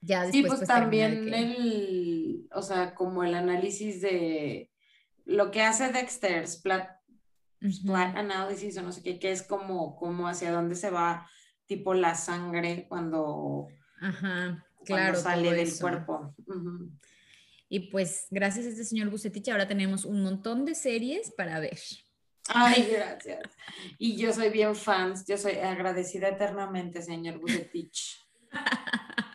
ya 0.00 0.22
después... 0.22 0.34
Sí, 0.34 0.42
pues, 0.42 0.58
pues 0.58 0.68
también 0.68 1.32
el, 1.32 2.48
o 2.52 2.60
sea, 2.60 2.94
como 2.94 3.24
el 3.24 3.34
análisis 3.34 4.02
de 4.02 4.70
lo 5.24 5.50
que 5.50 5.62
hace 5.62 5.92
Dexter, 5.92 6.46
Splat 6.46 7.01
Splat 7.70 8.16
analysis 8.16 8.76
o 8.78 8.82
no 8.82 8.92
sé 8.92 9.02
qué, 9.02 9.18
que 9.18 9.30
es 9.30 9.42
como, 9.42 9.96
como 9.96 10.26
hacia 10.26 10.50
dónde 10.50 10.74
se 10.74 10.90
va 10.90 11.28
tipo 11.66 11.94
la 11.94 12.14
sangre 12.14 12.86
cuando, 12.88 13.68
claro, 14.84 15.18
sale 15.18 15.52
del 15.52 15.70
cuerpo. 15.78 16.34
Y 17.68 17.90
pues 17.90 18.26
gracias 18.30 18.66
a 18.66 18.68
este 18.70 18.84
señor 18.84 19.10
Bucetich 19.10 19.48
ahora 19.48 19.68
tenemos 19.68 20.04
un 20.04 20.22
montón 20.22 20.64
de 20.64 20.74
series 20.74 21.30
para 21.36 21.60
ver. 21.60 21.78
Ay, 22.48 22.90
gracias. 22.92 23.42
Y 23.98 24.16
yo 24.16 24.32
soy 24.32 24.50
bien 24.50 24.74
fans, 24.74 25.24
yo 25.26 25.38
soy 25.38 25.52
agradecida 25.52 26.28
eternamente, 26.28 27.00
señor 27.00 27.38
Bucetich. 27.38 28.18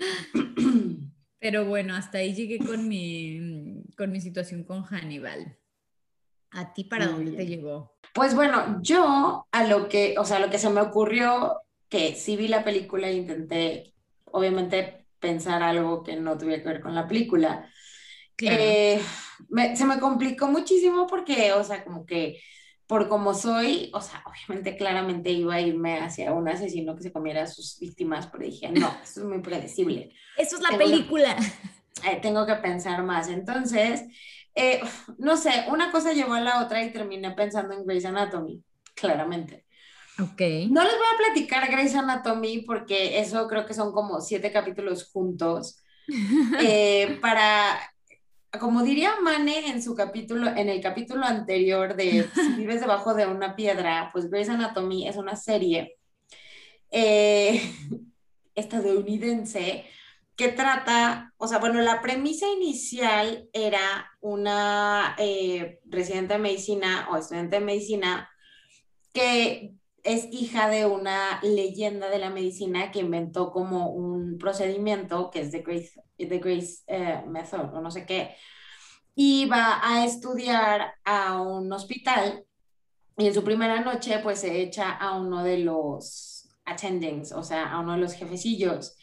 Pero 1.40 1.64
bueno, 1.64 1.94
hasta 1.94 2.18
ahí 2.18 2.34
llegué 2.34 2.58
con 2.58 2.86
mi, 2.86 3.82
con 3.96 4.12
mi 4.12 4.20
situación 4.20 4.64
con 4.64 4.82
Hannibal. 4.84 5.56
¿A 6.52 6.72
ti 6.72 6.84
para 6.84 7.06
dónde 7.06 7.32
te 7.32 7.46
llegó? 7.46 7.92
Pues 8.12 8.34
bueno, 8.34 8.80
yo 8.82 9.46
a 9.50 9.64
lo 9.64 9.88
que, 9.88 10.16
o 10.18 10.24
sea, 10.24 10.40
lo 10.40 10.50
que 10.50 10.58
se 10.58 10.70
me 10.70 10.80
ocurrió, 10.80 11.60
que 11.88 12.14
sí 12.14 12.36
vi 12.36 12.48
la 12.48 12.64
película 12.64 13.08
e 13.08 13.14
intenté, 13.14 13.94
obviamente, 14.24 15.06
pensar 15.20 15.62
algo 15.62 16.02
que 16.02 16.16
no 16.16 16.36
tuviera 16.36 16.62
que 16.62 16.68
ver 16.68 16.80
con 16.80 16.94
la 16.94 17.06
película. 17.06 17.70
Eh, 18.42 19.00
se 19.74 19.84
me 19.84 20.00
complicó 20.00 20.48
muchísimo 20.48 21.06
porque, 21.06 21.52
o 21.52 21.62
sea, 21.62 21.84
como 21.84 22.06
que 22.06 22.40
por 22.90 23.08
como 23.08 23.34
soy, 23.34 23.88
o 23.94 24.00
sea, 24.00 24.24
obviamente 24.26 24.76
claramente 24.76 25.30
iba 25.30 25.54
a 25.54 25.60
irme 25.60 26.00
hacia 26.00 26.32
un 26.32 26.48
asesino 26.48 26.96
que 26.96 27.04
se 27.04 27.12
comiera 27.12 27.44
a 27.44 27.46
sus 27.46 27.78
víctimas, 27.78 28.26
pero 28.26 28.44
dije, 28.44 28.72
no, 28.72 28.88
eso 29.04 29.20
es 29.20 29.26
muy 29.26 29.40
predecible. 29.40 30.12
Eso 30.36 30.56
es 30.56 30.62
la 30.62 30.76
película. 30.76 31.36
Eh, 32.02 32.18
tengo 32.20 32.46
que 32.46 32.54
pensar 32.54 33.04
más. 33.04 33.28
Entonces, 33.28 34.04
eh, 34.60 34.80
no 35.16 35.38
sé, 35.38 35.64
una 35.68 35.90
cosa 35.90 36.12
llevó 36.12 36.34
a 36.34 36.40
la 36.40 36.62
otra 36.62 36.84
y 36.84 36.92
terminé 36.92 37.30
pensando 37.30 37.72
en 37.74 37.86
Grey's 37.86 38.04
Anatomy, 38.04 38.62
claramente. 38.94 39.64
Ok. 40.20 40.40
No 40.70 40.84
les 40.84 40.92
voy 40.92 41.06
a 41.14 41.16
platicar 41.16 41.70
Grey's 41.70 41.94
Anatomy 41.94 42.60
porque 42.62 43.20
eso 43.20 43.48
creo 43.48 43.64
que 43.64 43.72
son 43.72 43.90
como 43.92 44.20
siete 44.20 44.52
capítulos 44.52 45.10
juntos. 45.10 45.82
Eh, 46.60 47.18
para, 47.22 47.78
como 48.58 48.82
diría 48.82 49.20
Mane 49.22 49.68
en 49.68 49.80
su 49.80 49.94
capítulo, 49.94 50.48
en 50.48 50.68
el 50.68 50.80
capítulo 50.80 51.24
anterior 51.24 51.94
de 51.94 52.28
Si 52.34 52.52
vives 52.56 52.80
debajo 52.80 53.14
de 53.14 53.26
una 53.26 53.54
piedra, 53.54 54.10
pues 54.12 54.28
Grey's 54.28 54.48
Anatomy 54.48 55.06
es 55.06 55.16
una 55.16 55.36
serie 55.36 55.96
eh, 56.90 57.62
estadounidense 58.56 59.84
que 60.40 60.48
trata, 60.48 61.34
o 61.36 61.46
sea, 61.46 61.58
bueno, 61.58 61.82
la 61.82 62.00
premisa 62.00 62.46
inicial 62.48 63.50
era 63.52 64.10
una 64.20 65.14
eh, 65.18 65.80
residente 65.84 66.32
de 66.32 66.40
medicina 66.40 67.08
o 67.10 67.18
estudiante 67.18 67.56
de 67.56 67.64
medicina 67.66 68.26
que 69.12 69.74
es 70.02 70.28
hija 70.32 70.70
de 70.70 70.86
una 70.86 71.40
leyenda 71.42 72.08
de 72.08 72.20
la 72.20 72.30
medicina 72.30 72.90
que 72.90 73.00
inventó 73.00 73.50
como 73.52 73.90
un 73.90 74.38
procedimiento 74.38 75.28
que 75.30 75.42
es 75.42 75.50
The 75.50 75.60
Grace, 75.60 75.92
the 76.16 76.38
Grace 76.38 76.84
eh, 76.86 77.22
Method 77.26 77.74
o 77.74 77.82
no 77.82 77.90
sé 77.90 78.06
qué, 78.06 78.34
y 79.14 79.44
va 79.44 79.86
a 79.86 80.06
estudiar 80.06 80.94
a 81.04 81.42
un 81.42 81.70
hospital 81.70 82.46
y 83.18 83.26
en 83.26 83.34
su 83.34 83.44
primera 83.44 83.82
noche 83.82 84.20
pues 84.22 84.40
se 84.40 84.62
echa 84.62 84.90
a 84.90 85.18
uno 85.20 85.44
de 85.44 85.58
los 85.58 86.48
attendings, 86.64 87.32
o 87.32 87.42
sea, 87.42 87.70
a 87.70 87.80
uno 87.80 87.92
de 87.92 87.98
los 87.98 88.14
jefecillos. 88.14 88.96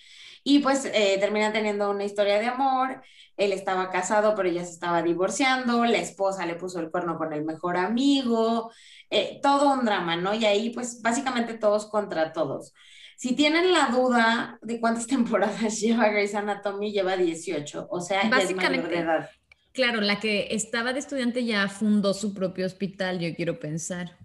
Y 0.49 0.59
pues 0.59 0.85
eh, 0.85 1.17
termina 1.19 1.51
teniendo 1.51 1.91
una 1.91 2.05
historia 2.05 2.39
de 2.39 2.45
amor. 2.45 3.01
Él 3.35 3.51
estaba 3.51 3.91
casado, 3.91 4.33
pero 4.33 4.47
ella 4.47 4.63
se 4.63 4.71
estaba 4.71 5.01
divorciando. 5.01 5.83
La 5.83 5.97
esposa 5.97 6.45
le 6.45 6.55
puso 6.55 6.79
el 6.79 6.89
cuerno 6.89 7.17
con 7.17 7.33
el 7.33 7.43
mejor 7.43 7.75
amigo. 7.75 8.71
Eh, 9.09 9.41
todo 9.43 9.73
un 9.73 9.83
drama, 9.83 10.15
¿no? 10.15 10.33
Y 10.33 10.45
ahí, 10.45 10.69
pues, 10.69 11.01
básicamente 11.01 11.55
todos 11.55 11.87
contra 11.87 12.31
todos. 12.31 12.73
Si 13.17 13.35
tienen 13.35 13.73
la 13.73 13.89
duda 13.89 14.57
de 14.61 14.79
cuántas 14.79 15.05
temporadas 15.07 15.81
lleva 15.81 16.07
Grey's 16.07 16.33
Anatomy, 16.33 16.93
lleva 16.93 17.17
18. 17.17 17.87
O 17.89 17.99
sea, 17.99 18.29
ya 18.29 18.37
es 18.37 18.55
mayor 18.55 18.87
de 18.87 18.99
edad. 18.99 19.29
Claro, 19.73 19.99
la 19.99 20.21
que 20.21 20.47
estaba 20.51 20.93
de 20.93 20.99
estudiante 20.99 21.43
ya 21.43 21.67
fundó 21.67 22.13
su 22.13 22.33
propio 22.33 22.65
hospital, 22.65 23.19
yo 23.19 23.35
quiero 23.35 23.59
pensar. 23.59 24.17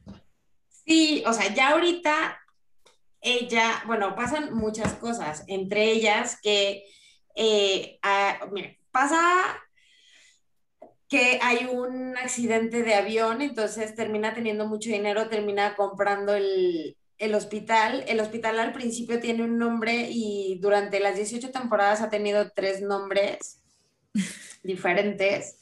Sí, 0.87 1.25
o 1.27 1.33
sea, 1.33 1.53
ya 1.53 1.71
ahorita 1.71 2.39
ella, 3.23 3.83
bueno, 3.87 4.15
pasan 4.15 4.55
muchas 4.55 4.95
cosas, 4.95 5.45
entre 5.47 5.93
ellas 5.93 6.39
que, 6.43 6.85
eh, 7.35 7.99
pasa 8.91 9.21
que 11.09 11.39
hay 11.43 11.67
un 11.67 12.17
accidente 12.17 12.83
de 12.83 12.95
avión, 12.95 13.43
entonces 13.43 13.95
termina 13.95 14.35
teniendo 14.35 14.67
mucho 14.67 14.91
dinero, 14.91 15.29
termina 15.29 15.77
comprando 15.77 16.35
el, 16.35 16.97
el 17.23 17.35
hospital. 17.37 18.05
El 18.09 18.19
hospital 18.19 18.59
al 18.59 18.73
principio 18.73 19.21
tiene 19.21 19.45
un 19.45 19.57
nombre 19.57 20.09
y 20.11 20.59
durante 20.61 20.99
las 20.99 21.15
18 21.15 21.53
temporadas 21.53 22.01
ha 22.01 22.11
tenido 22.11 22.51
tres 22.51 22.83
nombres 22.83 23.63
diferentes. 24.65 25.59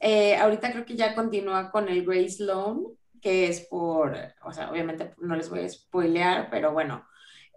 Eh, 0.00 0.36
ahorita 0.36 0.72
creo 0.72 0.86
que 0.86 0.96
ya 0.96 1.14
continúa 1.14 1.70
con 1.70 1.88
el 1.90 2.04
Grace 2.04 2.42
Loan 2.42 2.86
que 3.22 3.48
es 3.48 3.60
por, 3.60 4.18
o 4.44 4.52
sea, 4.52 4.70
obviamente 4.70 5.14
no 5.18 5.36
les 5.36 5.48
voy 5.48 5.60
a 5.60 5.68
spoilear, 5.68 6.50
pero 6.50 6.72
bueno. 6.72 7.06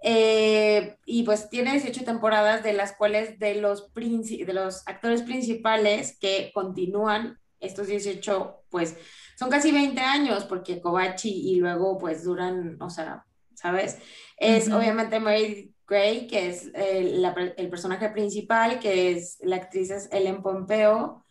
Eh, 0.03 0.97
y 1.05 1.23
pues 1.23 1.49
tiene 1.49 1.71
18 1.71 2.05
temporadas 2.05 2.63
de 2.63 2.73
las 2.73 2.95
cuales 2.95 3.39
de 3.39 3.55
los, 3.55 3.91
de 3.93 4.53
los 4.53 4.87
actores 4.87 5.23
principales 5.23 6.17
que 6.19 6.51
continúan 6.53 7.39
estos 7.59 7.87
18, 7.87 8.65
pues 8.69 8.95
son 9.35 9.49
casi 9.49 9.71
20 9.71 9.99
años, 10.01 10.45
porque 10.45 10.79
Kobachi 10.79 11.51
y 11.51 11.55
luego 11.55 11.97
pues 11.97 12.23
duran, 12.23 12.77
o 12.79 12.91
sea, 12.91 13.25
¿sabes? 13.55 13.97
Es 14.37 14.69
obviamente 14.71 15.19
Mary 15.19 15.73
Gray, 15.87 16.27
que 16.27 16.49
es 16.49 16.69
el, 16.75 17.25
el, 17.57 17.69
personaje 17.69 18.09
principal, 18.09 18.79
que 18.79 19.11
es 19.11 19.39
la 19.41 19.55
actriz 19.55 19.89
es 19.89 20.09
Ellen 20.11 20.43
Pompeo, 20.43 21.24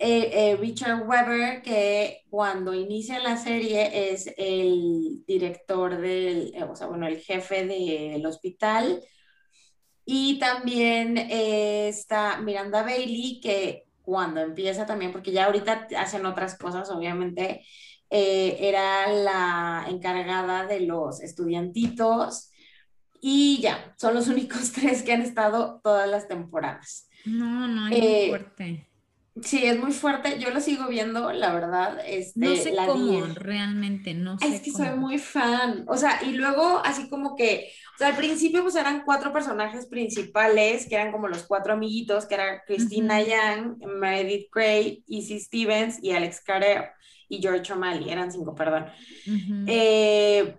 eh, 0.00 0.52
eh, 0.52 0.56
Richard 0.56 1.08
Weber, 1.08 1.60
que 1.60 2.22
cuando 2.30 2.72
inicia 2.72 3.18
la 3.18 3.36
serie 3.36 4.12
es 4.12 4.32
el 4.36 5.24
director 5.26 6.00
del, 6.00 6.54
eh, 6.54 6.62
o 6.62 6.76
sea, 6.76 6.86
bueno, 6.86 7.08
el 7.08 7.18
jefe 7.18 7.66
del 7.66 8.24
hospital. 8.24 9.02
Y 10.04 10.38
también 10.38 11.18
está 11.18 12.38
Miranda 12.40 12.82
Bailey, 12.82 13.40
que 13.42 13.84
cuando 14.02 14.40
empieza 14.40 14.86
también, 14.86 15.12
porque 15.12 15.32
ya 15.32 15.46
ahorita 15.46 15.88
hacen 15.98 16.24
otras 16.24 16.56
cosas, 16.56 16.90
obviamente, 16.90 17.62
era 18.08 19.12
la 19.12 19.86
encargada 19.90 20.66
de 20.66 20.80
los 20.80 21.20
estudiantitos. 21.20 22.52
Y 23.20 23.60
ya, 23.60 23.94
son 23.98 24.14
los 24.14 24.28
únicos 24.28 24.72
tres 24.72 25.02
que 25.02 25.12
han 25.12 25.22
estado 25.22 25.80
todas 25.82 26.08
las 26.08 26.26
temporadas. 26.28 27.08
No, 27.26 27.68
no, 27.68 27.88
es 27.88 28.28
fuerte. 28.30 28.87
Sí, 29.42 29.64
es 29.64 29.78
muy 29.78 29.92
fuerte. 29.92 30.38
Yo 30.38 30.50
lo 30.50 30.60
sigo 30.60 30.88
viendo, 30.88 31.32
la 31.32 31.52
verdad. 31.52 31.98
Este, 32.06 32.40
no 32.40 32.56
sé 32.56 32.74
cómo, 32.86 33.26
realmente, 33.34 34.14
no 34.14 34.38
sé. 34.38 34.46
Es 34.48 34.60
que 34.60 34.70
soy 34.70 34.90
muy 34.96 35.18
fan. 35.18 35.84
O 35.88 35.96
sea, 35.96 36.20
y 36.22 36.32
luego 36.32 36.80
así 36.84 37.08
como 37.08 37.36
que, 37.36 37.70
o 37.94 37.98
sea, 37.98 38.08
al 38.08 38.16
principio 38.16 38.62
pues 38.62 38.76
eran 38.76 39.02
cuatro 39.04 39.32
personajes 39.32 39.86
principales, 39.86 40.86
que 40.88 40.94
eran 40.94 41.12
como 41.12 41.28
los 41.28 41.44
cuatro 41.44 41.74
amiguitos, 41.74 42.26
que 42.26 42.34
eran 42.34 42.60
Christina 42.66 43.20
Young, 43.20 43.78
Meredith 43.84 44.48
Grey, 44.52 45.04
Izzy 45.06 45.40
Stevens 45.40 45.98
y 46.02 46.12
Alex 46.12 46.40
Carrero 46.40 46.84
y 47.28 47.40
George 47.42 47.72
O'Malley, 47.72 48.10
eran 48.10 48.32
cinco, 48.32 48.54
perdón. 48.54 48.86
Eh, 49.66 50.54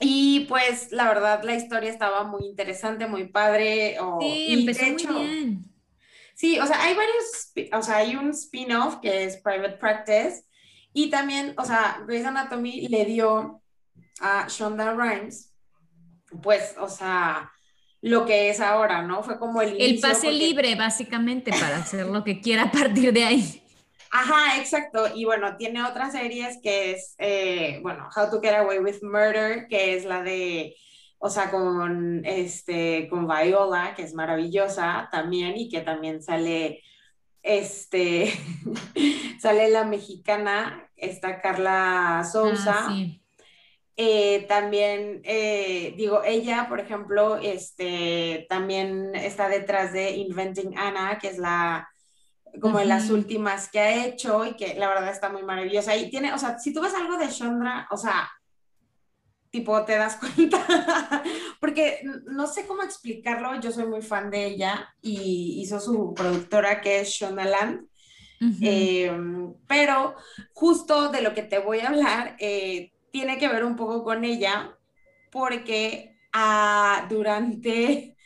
y 0.00 0.40
pues 0.48 0.90
la 0.90 1.06
verdad 1.06 1.44
la 1.44 1.54
historia 1.54 1.90
estaba 1.90 2.24
muy 2.24 2.46
interesante, 2.46 3.06
muy 3.06 3.28
padre. 3.28 3.96
sí, 4.20 4.46
empezó 4.48 4.86
muy 4.86 5.24
bien 5.24 5.73
Sí, 6.34 6.58
o 6.58 6.66
sea, 6.66 6.82
hay 6.82 6.94
varios, 6.94 7.52
o 7.72 7.82
sea, 7.82 7.96
hay 7.98 8.16
un 8.16 8.30
spin-off 8.30 8.96
que 9.00 9.24
es 9.24 9.36
Private 9.36 9.76
Practice 9.76 10.44
y 10.92 11.10
también, 11.10 11.54
o 11.56 11.64
sea, 11.64 12.02
Grey's 12.06 12.26
Anatomy 12.26 12.88
le 12.88 13.04
dio 13.04 13.62
a 14.20 14.46
Shonda 14.48 14.94
Rhimes, 14.94 15.52
pues, 16.42 16.74
o 16.78 16.88
sea, 16.88 17.50
lo 18.00 18.26
que 18.26 18.50
es 18.50 18.60
ahora, 18.60 19.02
¿no? 19.02 19.22
Fue 19.22 19.38
como 19.38 19.62
el... 19.62 19.80
El 19.80 20.00
pase 20.00 20.30
libre, 20.30 20.74
básicamente, 20.74 21.50
para 21.52 21.78
hacer 21.78 22.06
lo 22.06 22.22
que 22.22 22.40
quiera 22.40 22.64
a 22.64 22.70
partir 22.70 23.12
de 23.12 23.24
ahí. 23.24 23.62
Ajá, 24.10 24.58
exacto. 24.58 25.08
Y 25.14 25.24
bueno, 25.24 25.56
tiene 25.56 25.82
otras 25.82 26.12
series 26.12 26.58
que 26.62 26.92
es, 26.92 27.14
eh, 27.18 27.80
bueno, 27.82 28.08
How 28.14 28.30
to 28.30 28.40
Get 28.40 28.54
Away 28.54 28.78
with 28.78 29.02
Murder, 29.02 29.66
que 29.68 29.96
es 29.96 30.04
la 30.04 30.22
de 30.22 30.76
o 31.24 31.30
sea, 31.30 31.50
con, 31.50 32.22
este, 32.26 33.08
con 33.08 33.26
Viola, 33.26 33.94
que 33.96 34.02
es 34.02 34.12
maravillosa 34.12 35.08
también 35.10 35.56
y 35.56 35.70
que 35.70 35.80
también 35.80 36.22
sale, 36.22 36.82
este, 37.42 38.30
sale 39.40 39.70
la 39.70 39.84
mexicana, 39.86 40.86
está 40.94 41.40
Carla 41.40 42.28
Souza. 42.30 42.74
Ah, 42.76 43.06
eh, 43.96 44.44
también, 44.50 45.22
eh, 45.24 45.94
digo, 45.96 46.22
ella, 46.26 46.66
por 46.68 46.78
ejemplo, 46.78 47.36
este, 47.36 48.44
también 48.50 49.14
está 49.14 49.48
detrás 49.48 49.94
de 49.94 50.10
Inventing 50.10 50.76
Anna, 50.76 51.18
que 51.18 51.28
es 51.28 51.38
la, 51.38 51.88
como 52.60 52.80
de 52.80 52.84
las 52.84 53.08
últimas 53.08 53.70
que 53.70 53.80
ha 53.80 54.04
hecho 54.04 54.44
y 54.44 54.56
que 54.56 54.74
la 54.74 54.88
verdad 54.88 55.08
está 55.08 55.30
muy 55.30 55.42
maravillosa. 55.42 55.96
Y 55.96 56.10
tiene, 56.10 56.34
o 56.34 56.38
sea, 56.38 56.58
si 56.58 56.74
tú 56.74 56.82
ves 56.82 56.92
algo 56.92 57.16
de 57.16 57.30
Chandra, 57.30 57.88
o 57.90 57.96
sea, 57.96 58.28
tipo, 59.54 59.84
te 59.84 59.96
das 59.96 60.16
cuenta, 60.36 61.22
porque 61.60 62.02
no 62.26 62.48
sé 62.48 62.66
cómo 62.66 62.82
explicarlo, 62.82 63.60
yo 63.60 63.70
soy 63.70 63.86
muy 63.86 64.02
fan 64.02 64.28
de 64.28 64.46
ella 64.46 64.92
y 65.00 65.60
hizo 65.62 65.78
su 65.78 66.12
productora 66.12 66.80
que 66.80 66.98
es 66.98 67.10
Shona 67.10 67.44
Land, 67.44 67.86
em, 68.60 69.54
pero 69.68 70.16
justo 70.52 71.08
de 71.10 71.22
lo 71.22 71.34
que 71.34 71.44
te 71.44 71.60
voy 71.60 71.78
a 71.78 71.90
hablar 71.90 72.36
eh, 72.40 72.92
tiene 73.12 73.38
que 73.38 73.46
ver 73.46 73.64
un 73.64 73.76
poco 73.76 74.02
con 74.02 74.24
ella, 74.24 74.76
porque 75.30 76.18
ah, 76.32 77.06
durante 77.08 78.16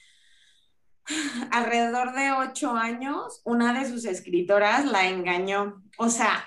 alrededor 1.50 2.14
de 2.14 2.32
ocho 2.32 2.74
años, 2.74 3.42
una 3.44 3.78
de 3.78 3.86
sus 3.86 4.06
escritoras 4.06 4.86
la 4.86 5.08
engañó, 5.08 5.82
o 5.98 6.08
sea, 6.08 6.42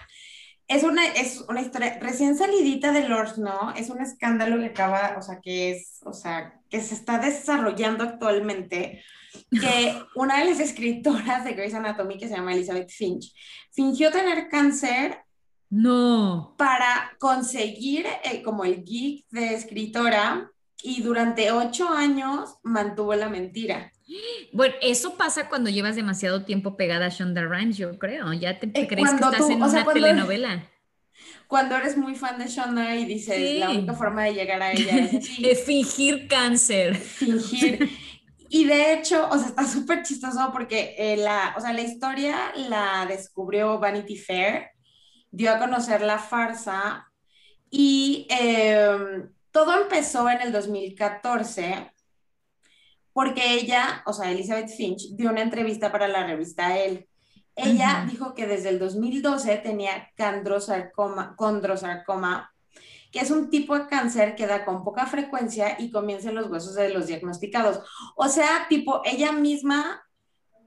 es 0.72 0.84
una, 0.84 1.06
es 1.06 1.44
una 1.50 1.62
historia 1.62 1.98
recién 2.00 2.38
salidita 2.38 2.94
del 2.94 3.12
horno, 3.12 3.74
es 3.76 3.90
un 3.90 4.02
escándalo 4.02 4.58
que 4.58 4.68
acaba, 4.68 5.16
o 5.18 5.22
sea, 5.22 5.42
que 5.42 5.72
es, 5.72 6.00
o 6.06 6.14
sea, 6.14 6.60
que 6.70 6.80
se 6.80 6.94
está 6.94 7.18
desarrollando 7.18 8.06
actualmente, 8.06 9.04
que 9.50 9.94
una 10.16 10.40
de 10.40 10.46
las 10.46 10.60
escritoras 10.62 11.44
de 11.44 11.54
Grey's 11.54 11.74
Anatomy, 11.74 12.18
que 12.18 12.30
se 12.30 12.36
llama 12.36 12.54
Elizabeth 12.54 12.90
Finch, 12.90 13.34
fingió 13.72 14.12
tener 14.12 14.48
cáncer. 14.48 15.20
No. 15.70 16.56
Para 16.58 17.16
conseguir 17.20 18.06
eh, 18.24 18.42
como 18.42 18.64
el 18.64 18.84
geek 18.84 19.26
de 19.30 19.54
escritora 19.54 20.52
y 20.84 21.02
durante 21.02 21.52
ocho 21.52 21.90
años 21.90 22.58
mantuvo 22.64 23.16
la 23.16 23.30
mentira. 23.30 23.92
Bueno, 24.52 24.76
eso 24.82 25.16
pasa 25.16 25.48
cuando 25.48 25.70
llevas 25.70 25.96
demasiado 25.96 26.44
tiempo 26.44 26.76
pegada 26.76 27.06
a 27.06 27.10
Shonda 27.10 27.46
Rhimes, 27.46 27.78
yo 27.78 27.98
creo. 27.98 28.34
Ya 28.34 28.60
te 28.60 28.68
eh, 28.68 28.88
crees 28.88 29.10
que 29.10 29.16
estás 29.16 29.50
en 29.50 29.62
una 29.62 29.86
telenovela. 29.86 30.70
cuando 31.48 31.76
eres 31.76 31.98
muy 31.98 32.16
fan 32.16 32.38
de 32.38 32.48
Shonda 32.48 32.96
y 32.96 33.06
dices 33.06 33.60
la 33.60 33.70
única 33.70 33.94
forma 33.94 34.26
de 34.26 34.34
llegar 34.34 34.62
a 34.62 34.74
ella 34.74 35.10
es, 35.42 35.64
fingir 35.64 36.28
cáncer. 36.28 36.96
Fingir. 36.96 37.90
Y 38.54 38.66
de 38.66 38.94
hecho, 38.94 39.30
o 39.30 39.38
sea, 39.38 39.48
está 39.48 39.66
súper 39.66 40.04
chistoso 40.04 40.50
porque 40.52 40.96
eh, 40.98 41.16
la, 41.16 41.54
o 41.58 41.62
sea, 41.62 41.72
la 41.72 41.82
historia 41.82 42.52
la 42.56 43.06
descubrió 43.08 43.80
Vanity 43.80 44.18
Fair, 44.18 44.72
dio 45.32 45.54
a 45.54 45.58
conocer 45.58 46.02
la 46.02 46.20
farsa 46.20 47.08
y 47.70 48.28
em, 48.30 49.30
todo 49.52 49.82
empezó 49.82 50.30
en 50.30 50.42
el 50.42 50.52
2014 50.52 51.92
porque 53.14 53.56
ella, 53.56 54.04
o 54.06 54.14
sea, 54.14 54.32
Elizabeth 54.32 54.70
Finch, 54.70 55.16
dio 55.16 55.30
una 55.30 55.42
entrevista 55.42 55.92
para 55.92 56.08
la 56.08 56.26
revista 56.26 56.78
Elle. 56.78 57.10
Ella 57.56 58.06
dijo 58.10 58.34
que 58.34 58.48
desde 58.48 58.70
el 58.70 58.80
2012 58.80 59.58
tenía 59.58 60.10
condrosarcoma, 60.18 61.36
condrosarcoma, 61.36 62.54
que 63.12 63.20
es 63.20 63.30
un 63.30 63.50
tipo 63.50 63.78
de 63.78 63.88
cáncer 63.88 64.36
que 64.36 64.48
da 64.48 64.64
con 64.64 64.86
poca 64.86 65.06
frecuencia 65.06 65.76
y 65.78 65.92
comienza 65.92 66.30
en 66.30 66.36
los 66.36 66.50
huesos 66.50 66.76
de 66.76 66.90
los 66.90 67.08
diagnosticados. 67.08 67.82
O 68.16 68.30
sea, 68.30 68.68
tipo, 68.70 69.02
ella 69.04 69.34
misma 69.34 70.02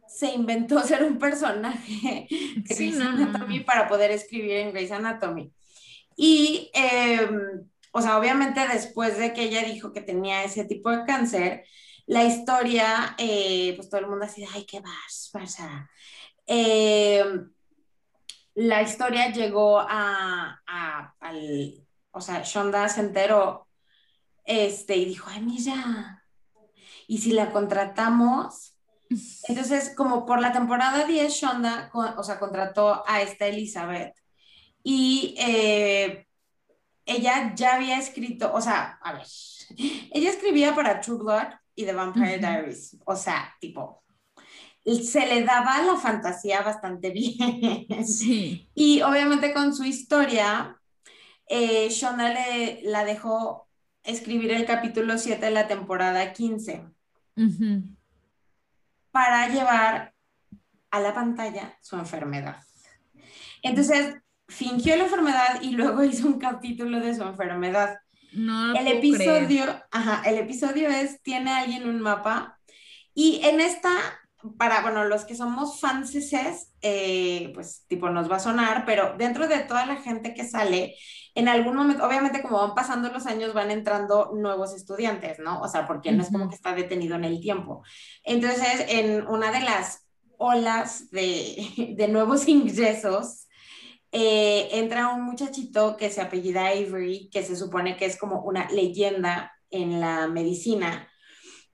se 0.06 0.32
inventó 0.32 0.80
ser 0.82 1.04
un 1.04 1.18
personaje 1.18 2.28
de 2.28 2.74
Grey's 2.74 3.00
Anatomy 3.00 3.60
para 3.60 3.88
poder 3.88 4.10
escribir 4.10 4.58
en 4.58 4.72
Grey's 4.72 4.92
Anatomy. 4.92 5.50
Y, 6.16 6.70
em, 6.74 7.66
o 7.96 8.02
sea, 8.02 8.18
obviamente 8.18 8.66
después 8.66 9.16
de 9.18 9.32
que 9.32 9.44
ella 9.44 9.62
dijo 9.62 9.92
que 9.92 10.00
tenía 10.00 10.42
ese 10.42 10.64
tipo 10.64 10.90
de 10.90 11.04
cáncer, 11.04 11.64
la 12.06 12.24
historia, 12.24 13.14
eh, 13.18 13.72
pues 13.76 13.88
todo 13.88 14.00
el 14.00 14.08
mundo 14.08 14.24
así, 14.24 14.44
ay, 14.52 14.66
¿qué 14.66 14.80
vas? 14.80 15.30
Pasa. 15.32 15.88
Em, 16.44 17.52
la 18.56 18.82
historia 18.82 19.30
llegó 19.30 19.78
a, 19.78 20.60
al, 21.20 21.86
o 22.10 22.20
sea, 22.20 22.42
Shonda 22.42 22.88
se 22.88 23.00
enteró 23.00 23.68
este, 24.44 24.96
y 24.96 25.04
dijo, 25.04 25.30
ay, 25.30 25.42
mira, 25.42 26.24
¿y 27.06 27.18
si 27.18 27.30
la 27.30 27.52
contratamos? 27.52 28.74
Entonces, 29.46 29.94
como 29.96 30.26
por 30.26 30.40
la 30.40 30.52
temporada 30.52 31.06
10, 31.06 31.32
Shonda, 31.32 31.92
o 31.94 32.24
sea, 32.24 32.40
contrató 32.40 33.04
a 33.06 33.22
esta 33.22 33.46
Elizabeth 33.46 34.16
y 34.82 35.36
eh, 35.38 36.26
ella 37.06 37.54
ya 37.54 37.74
había 37.76 37.98
escrito, 37.98 38.52
o 38.52 38.60
sea, 38.60 38.98
a 39.02 39.12
ver, 39.12 39.26
ella 40.12 40.30
escribía 40.30 40.74
para 40.74 41.00
True 41.00 41.18
Blood 41.18 41.48
y 41.74 41.84
The 41.84 41.92
Vampire 41.92 42.38
Diaries, 42.38 42.96
o 43.04 43.16
sea, 43.16 43.54
tipo, 43.60 44.04
se 44.84 45.26
le 45.26 45.42
daba 45.44 45.82
la 45.82 45.96
fantasía 45.96 46.62
bastante 46.62 47.10
bien. 47.10 48.06
Sí. 48.06 48.68
Y 48.74 49.02
obviamente 49.02 49.52
con 49.52 49.74
su 49.74 49.84
historia, 49.84 50.78
eh, 51.48 51.88
Shonda 51.90 52.32
le, 52.32 52.82
la 52.84 53.04
dejó 53.04 53.68
escribir 54.02 54.52
el 54.52 54.66
capítulo 54.66 55.18
7 55.18 55.44
de 55.44 55.50
la 55.50 55.66
temporada 55.66 56.32
15 56.32 56.84
para 59.10 59.48
llevar 59.48 60.14
a 60.90 61.00
la 61.00 61.14
pantalla 61.14 61.76
su 61.80 61.96
enfermedad. 61.96 62.62
Entonces, 63.62 64.14
fingió 64.54 64.96
la 64.96 65.04
enfermedad 65.04 65.60
y 65.60 65.70
luego 65.70 66.04
hizo 66.04 66.26
un 66.26 66.38
capítulo 66.38 67.00
de 67.00 67.14
su 67.14 67.22
enfermedad. 67.22 67.98
No 68.32 68.74
el 68.74 68.88
episodio, 68.88 69.64
ajá, 69.90 70.22
el 70.28 70.38
episodio 70.38 70.88
es 70.88 71.22
tiene 71.22 71.52
alguien 71.52 71.88
un 71.88 72.00
mapa 72.00 72.58
y 73.14 73.40
en 73.44 73.60
esta 73.60 73.90
para 74.58 74.82
bueno 74.82 75.04
los 75.04 75.24
que 75.24 75.36
somos 75.36 75.80
fans 75.80 76.12
eh, 76.82 77.52
pues 77.54 77.84
tipo 77.86 78.10
nos 78.10 78.30
va 78.30 78.36
a 78.36 78.40
sonar, 78.40 78.84
pero 78.84 79.14
dentro 79.16 79.46
de 79.46 79.60
toda 79.60 79.86
la 79.86 79.96
gente 79.96 80.34
que 80.34 80.44
sale 80.44 80.96
en 81.34 81.48
algún 81.48 81.76
momento, 81.76 82.04
obviamente 82.04 82.42
como 82.42 82.58
van 82.58 82.74
pasando 82.74 83.10
los 83.10 83.26
años 83.26 83.54
van 83.54 83.70
entrando 83.70 84.32
nuevos 84.34 84.74
estudiantes, 84.74 85.38
¿no? 85.38 85.60
O 85.60 85.68
sea, 85.68 85.86
porque 85.86 86.12
no 86.12 86.22
es 86.22 86.30
como 86.30 86.48
que 86.48 86.54
está 86.54 86.74
detenido 86.74 87.16
en 87.16 87.24
el 87.24 87.40
tiempo. 87.40 87.82
Entonces, 88.22 88.84
en 88.88 89.26
una 89.26 89.50
de 89.50 89.60
las 89.60 90.06
olas 90.38 91.10
de, 91.10 91.94
de 91.96 92.08
nuevos 92.08 92.46
ingresos 92.46 93.43
eh, 94.16 94.68
entra 94.78 95.08
un 95.08 95.24
muchachito 95.24 95.96
que 95.96 96.08
se 96.08 96.20
apellida 96.20 96.68
Avery, 96.68 97.28
que 97.32 97.42
se 97.42 97.56
supone 97.56 97.96
que 97.96 98.04
es 98.04 98.16
como 98.16 98.42
una 98.42 98.68
leyenda 98.70 99.52
en 99.70 100.00
la 100.00 100.28
medicina 100.28 101.08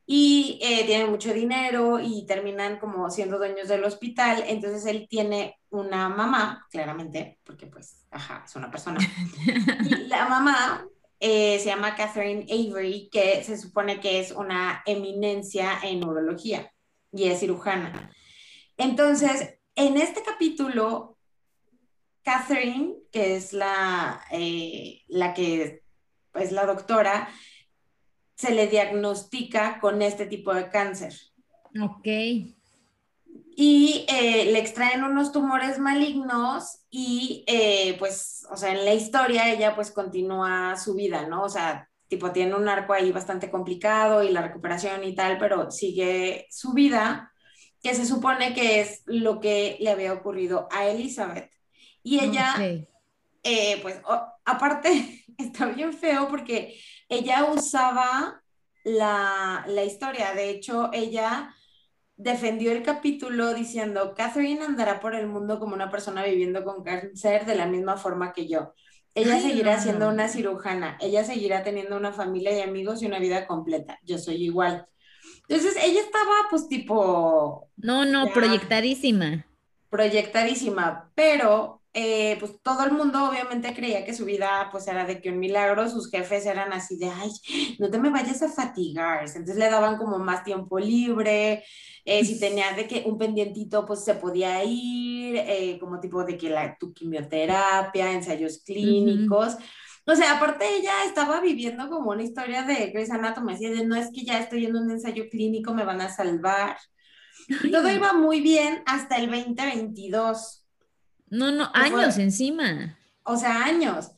y 0.06 0.58
eh, 0.62 0.84
tiene 0.86 1.04
mucho 1.04 1.34
dinero 1.34 2.00
y 2.00 2.24
terminan 2.24 2.78
como 2.78 3.10
siendo 3.10 3.36
dueños 3.36 3.68
del 3.68 3.84
hospital. 3.84 4.42
Entonces 4.48 4.86
él 4.86 5.06
tiene 5.08 5.60
una 5.68 6.08
mamá, 6.08 6.66
claramente, 6.70 7.38
porque 7.44 7.66
pues, 7.66 8.06
ajá, 8.10 8.42
es 8.46 8.56
una 8.56 8.70
persona. 8.70 8.98
Y 9.84 10.08
la 10.08 10.26
mamá 10.26 10.86
eh, 11.20 11.58
se 11.58 11.66
llama 11.66 11.94
Catherine 11.94 12.46
Avery, 12.50 13.10
que 13.12 13.44
se 13.44 13.58
supone 13.58 14.00
que 14.00 14.18
es 14.18 14.32
una 14.32 14.82
eminencia 14.86 15.78
en 15.82 16.00
neurología 16.00 16.72
y 17.12 17.24
es 17.24 17.40
cirujana. 17.40 18.10
Entonces, 18.78 19.58
en 19.74 19.98
este 19.98 20.22
capítulo 20.22 21.18
Catherine, 22.22 22.94
que 23.10 23.36
es 23.36 23.52
la, 23.52 24.22
eh, 24.30 25.02
la 25.08 25.34
que 25.34 25.82
es 26.34 26.52
la 26.52 26.66
doctora, 26.66 27.28
se 28.36 28.54
le 28.54 28.68
diagnostica 28.68 29.80
con 29.80 30.00
este 30.02 30.26
tipo 30.26 30.54
de 30.54 30.70
cáncer. 30.70 31.14
Ok. 31.80 32.06
Y 33.56 34.06
eh, 34.08 34.50
le 34.50 34.58
extraen 34.58 35.04
unos 35.04 35.32
tumores 35.32 35.78
malignos 35.78 36.80
y 36.90 37.44
eh, 37.46 37.96
pues, 37.98 38.46
o 38.50 38.56
sea, 38.56 38.72
en 38.72 38.84
la 38.84 38.94
historia 38.94 39.52
ella 39.52 39.74
pues 39.74 39.90
continúa 39.90 40.76
su 40.76 40.94
vida, 40.94 41.26
¿no? 41.26 41.42
O 41.42 41.48
sea, 41.48 41.90
tipo 42.08 42.32
tiene 42.32 42.54
un 42.54 42.68
arco 42.68 42.94
ahí 42.94 43.12
bastante 43.12 43.50
complicado 43.50 44.22
y 44.22 44.30
la 44.30 44.42
recuperación 44.42 45.04
y 45.04 45.14
tal, 45.14 45.38
pero 45.38 45.70
sigue 45.70 46.46
su 46.50 46.72
vida, 46.72 47.32
que 47.82 47.94
se 47.94 48.06
supone 48.06 48.54
que 48.54 48.80
es 48.80 49.02
lo 49.06 49.40
que 49.40 49.76
le 49.80 49.90
había 49.90 50.12
ocurrido 50.12 50.66
a 50.70 50.86
Elizabeth. 50.86 51.50
Y 52.02 52.20
ella, 52.20 52.54
eh, 53.42 53.78
pues, 53.82 54.00
aparte, 54.44 55.24
está 55.38 55.66
bien 55.66 55.92
feo 55.92 56.28
porque 56.28 56.80
ella 57.08 57.44
usaba 57.52 58.42
la, 58.84 59.64
la, 59.66 59.84
historia. 59.84 60.32
De 60.34 60.50
hecho, 60.50 60.90
ella 60.92 61.54
defendió 62.16 62.72
el 62.72 62.82
capítulo 62.82 63.54
diciendo, 63.54 64.14
Catherine 64.14 64.64
andará 64.64 65.00
por 65.00 65.14
el 65.14 65.26
mundo 65.26 65.58
como 65.58 65.74
una 65.74 65.90
persona 65.90 66.22
viviendo 66.24 66.64
con 66.64 66.82
cáncer 66.82 67.46
de 67.46 67.54
la 67.54 67.66
misma 67.66 67.96
forma 67.96 68.32
que 68.32 68.46
yo. 68.46 68.74
Ella 69.14 69.40
seguirá 69.40 69.80
siendo 69.80 70.08
una 70.08 70.28
cirujana, 70.28 70.96
ella 71.00 71.24
seguirá 71.24 71.64
teniendo 71.64 71.96
una 71.96 72.12
familia 72.12 72.56
y 72.56 72.60
amigos 72.60 73.02
y 73.02 73.06
una 73.06 73.18
vida 73.18 73.46
completa. 73.46 73.98
Yo 74.04 74.18
soy 74.18 74.44
igual. 74.44 74.86
Entonces, 75.48 75.76
ella 75.82 76.00
estaba 76.00 76.46
pues 76.48 76.68
tipo... 76.68 77.68
No, 77.76 78.04
no, 78.04 78.32
proyectadísima. 78.32 79.46
Proyectadísima, 79.88 81.10
pero 81.16 81.79
eh, 81.92 82.36
pues 82.38 82.52
todo 82.62 82.84
el 82.84 82.92
mundo 82.92 83.28
obviamente 83.28 83.74
creía 83.74 84.04
que 84.04 84.14
su 84.14 84.24
vida 84.24 84.68
pues 84.70 84.86
era 84.86 85.04
de 85.04 85.20
que 85.20 85.30
un 85.30 85.40
milagro, 85.40 85.90
sus 85.90 86.08
jefes 86.08 86.46
eran 86.46 86.72
así 86.72 86.96
de, 86.96 87.08
ay, 87.08 87.30
no 87.80 87.90
te 87.90 87.98
me 87.98 88.10
vayas 88.10 88.42
a 88.42 88.48
fatigar, 88.48 89.24
entonces 89.26 89.56
le 89.56 89.68
daban 89.68 89.96
como 89.96 90.18
más 90.18 90.44
tiempo 90.44 90.78
libre, 90.78 91.64
eh, 92.04 92.24
si 92.24 92.38
tenía 92.40 92.72
de 92.74 92.86
que 92.86 93.02
un 93.06 93.18
pendientito 93.18 93.84
pues 93.84 94.04
se 94.04 94.14
podía 94.14 94.62
ir, 94.62 95.36
eh, 95.36 95.78
como 95.80 95.98
tipo 95.98 96.22
de 96.24 96.38
que 96.38 96.50
la, 96.50 96.76
tu 96.78 96.92
quimioterapia, 96.92 98.12
ensayos 98.12 98.62
clínicos. 98.64 99.56
O 100.06 100.14
sea, 100.14 100.36
aparte 100.36 100.64
ella 100.76 101.04
estaba 101.06 101.40
viviendo 101.40 101.88
como 101.88 102.10
una 102.10 102.22
historia 102.22 102.62
de 102.62 102.90
Grey's 102.90 103.10
Anatomy, 103.10 103.54
así 103.54 103.66
de 103.66 103.84
no 103.84 103.96
es 103.96 104.10
que 104.12 104.24
ya 104.24 104.38
estoy 104.38 104.66
en 104.66 104.76
un 104.76 104.90
ensayo 104.90 105.28
clínico, 105.28 105.74
me 105.74 105.84
van 105.84 106.00
a 106.00 106.08
salvar. 106.08 106.76
todo 107.70 107.90
iba 107.90 108.12
muy 108.12 108.40
bien 108.40 108.82
hasta 108.86 109.16
el 109.16 109.30
2022 109.30 110.59
no, 111.30 111.50
no, 111.52 111.70
años 111.74 112.18
encima. 112.18 112.98
O 113.22 113.36
sea, 113.36 113.64
años. 113.64 114.10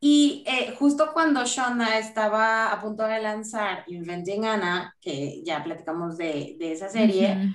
Y 0.00 0.44
eh, 0.46 0.74
justo 0.78 1.10
cuando 1.12 1.44
Shonda 1.44 1.98
estaba 1.98 2.72
a 2.72 2.80
punto 2.80 3.04
de 3.04 3.20
lanzar 3.20 3.84
Inventing 3.88 4.44
Anna, 4.44 4.94
que 5.00 5.42
ya 5.44 5.64
platicamos 5.64 6.16
de, 6.16 6.56
esa 6.60 6.88
serie, 6.88 7.52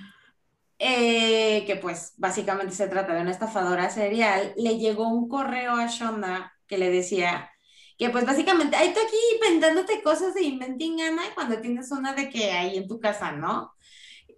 eh, 0.77 1.63
que 1.65 1.77
pues 1.77 2.13
básicamente 2.17 2.75
se 2.75 2.87
trata 2.87 3.13
de 3.13 3.21
una 3.21 3.31
estafadora 3.31 3.89
serial, 3.89 4.53
le 4.57 4.77
llegó 4.77 5.07
un 5.07 5.29
correo 5.29 5.73
a 5.73 5.87
Shonda 5.87 6.53
que 6.67 6.77
le 6.77 6.89
decía 6.89 7.49
que 7.97 8.09
pues 8.09 8.25
básicamente, 8.25 8.75
hay 8.75 8.93
tú 8.93 8.99
aquí 8.99 9.15
inventándote 9.35 10.01
cosas 10.01 10.33
de 10.33 10.41
Inventing 10.41 11.01
Anna 11.01 11.21
cuando 11.35 11.59
tienes 11.59 11.91
una 11.91 12.13
de 12.13 12.29
que 12.29 12.51
hay 12.51 12.77
en 12.77 12.87
tu 12.87 12.99
casa, 12.99 13.31
¿no? 13.31 13.73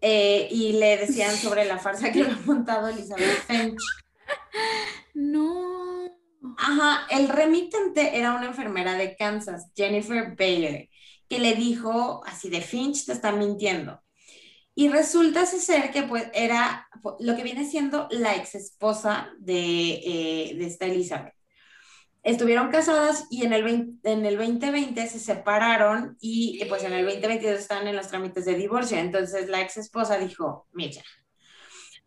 Eh, 0.02 0.48
y 0.52 0.74
le 0.74 0.98
decían 0.98 1.36
sobre 1.36 1.66
la 1.66 1.80
farsa 1.80 2.12
que 2.12 2.22
había 2.22 2.38
montado 2.46 2.90
Elizabeth 2.90 3.44
Finch. 3.48 3.82
No. 5.14 6.12
Ajá, 6.58 7.08
el 7.10 7.30
remitente 7.30 8.18
era 8.18 8.36
una 8.36 8.48
enfermera 8.48 8.94
de 8.96 9.16
Kansas, 9.16 9.72
Jennifer 9.76 10.36
Bayer, 10.38 10.90
que 11.28 11.40
le 11.40 11.56
dijo 11.56 12.22
así 12.26 12.50
de 12.50 12.62
Finch 12.62 13.06
te 13.06 13.14
está 13.14 13.32
mintiendo. 13.32 14.02
Y 14.76 14.90
resulta 14.90 15.46
ser 15.46 15.92
que 15.92 16.04
pues 16.04 16.28
era 16.34 16.88
lo 17.20 17.36
que 17.36 17.44
viene 17.44 17.66
siendo 17.66 18.08
la 18.12 18.36
ex 18.36 18.56
esposa 18.56 19.30
de, 19.40 19.94
eh, 20.06 20.56
de 20.58 20.66
esta 20.66 20.86
Elizabeth. 20.86 21.34
Estuvieron 22.24 22.72
casadas 22.72 23.26
y 23.30 23.46
en 23.46 23.54
el, 23.54 24.00
en 24.04 24.26
el 24.26 24.38
2020 24.38 25.08
se 25.08 25.20
separaron 25.20 26.18
y 26.20 26.64
pues 26.66 26.84
en 26.84 26.94
el 26.94 27.06
2022 27.06 27.60
están 27.60 27.88
en 27.88 27.96
los 27.96 28.08
trámites 28.08 28.46
de 28.46 28.56
divorcio. 28.56 28.98
Entonces 28.98 29.48
la 29.48 29.62
ex 29.62 29.78
esposa 29.78 30.18
dijo, 30.18 30.68
mira, 30.74 31.02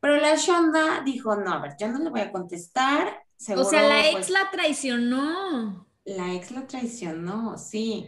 pero 0.01 0.17
la 0.17 0.37
Shonda 0.37 1.03
dijo, 1.05 1.37
no, 1.37 1.53
a 1.53 1.61
ver, 1.61 1.73
yo 1.79 1.89
no 1.89 1.99
le 1.99 2.11
voy 2.11 2.21
a 2.21 2.33
contestar. 2.33 3.25
o 3.57 3.65
sea, 3.65 3.83
la 3.83 4.07
ex 4.07 4.13
pues 4.13 4.31
la 4.31 4.51
traicionó. 4.51 5.89
La 6.05 6.35
ex 6.35 6.51
la 6.51 6.67
traicionó, 6.67 7.59
sí. 7.59 8.07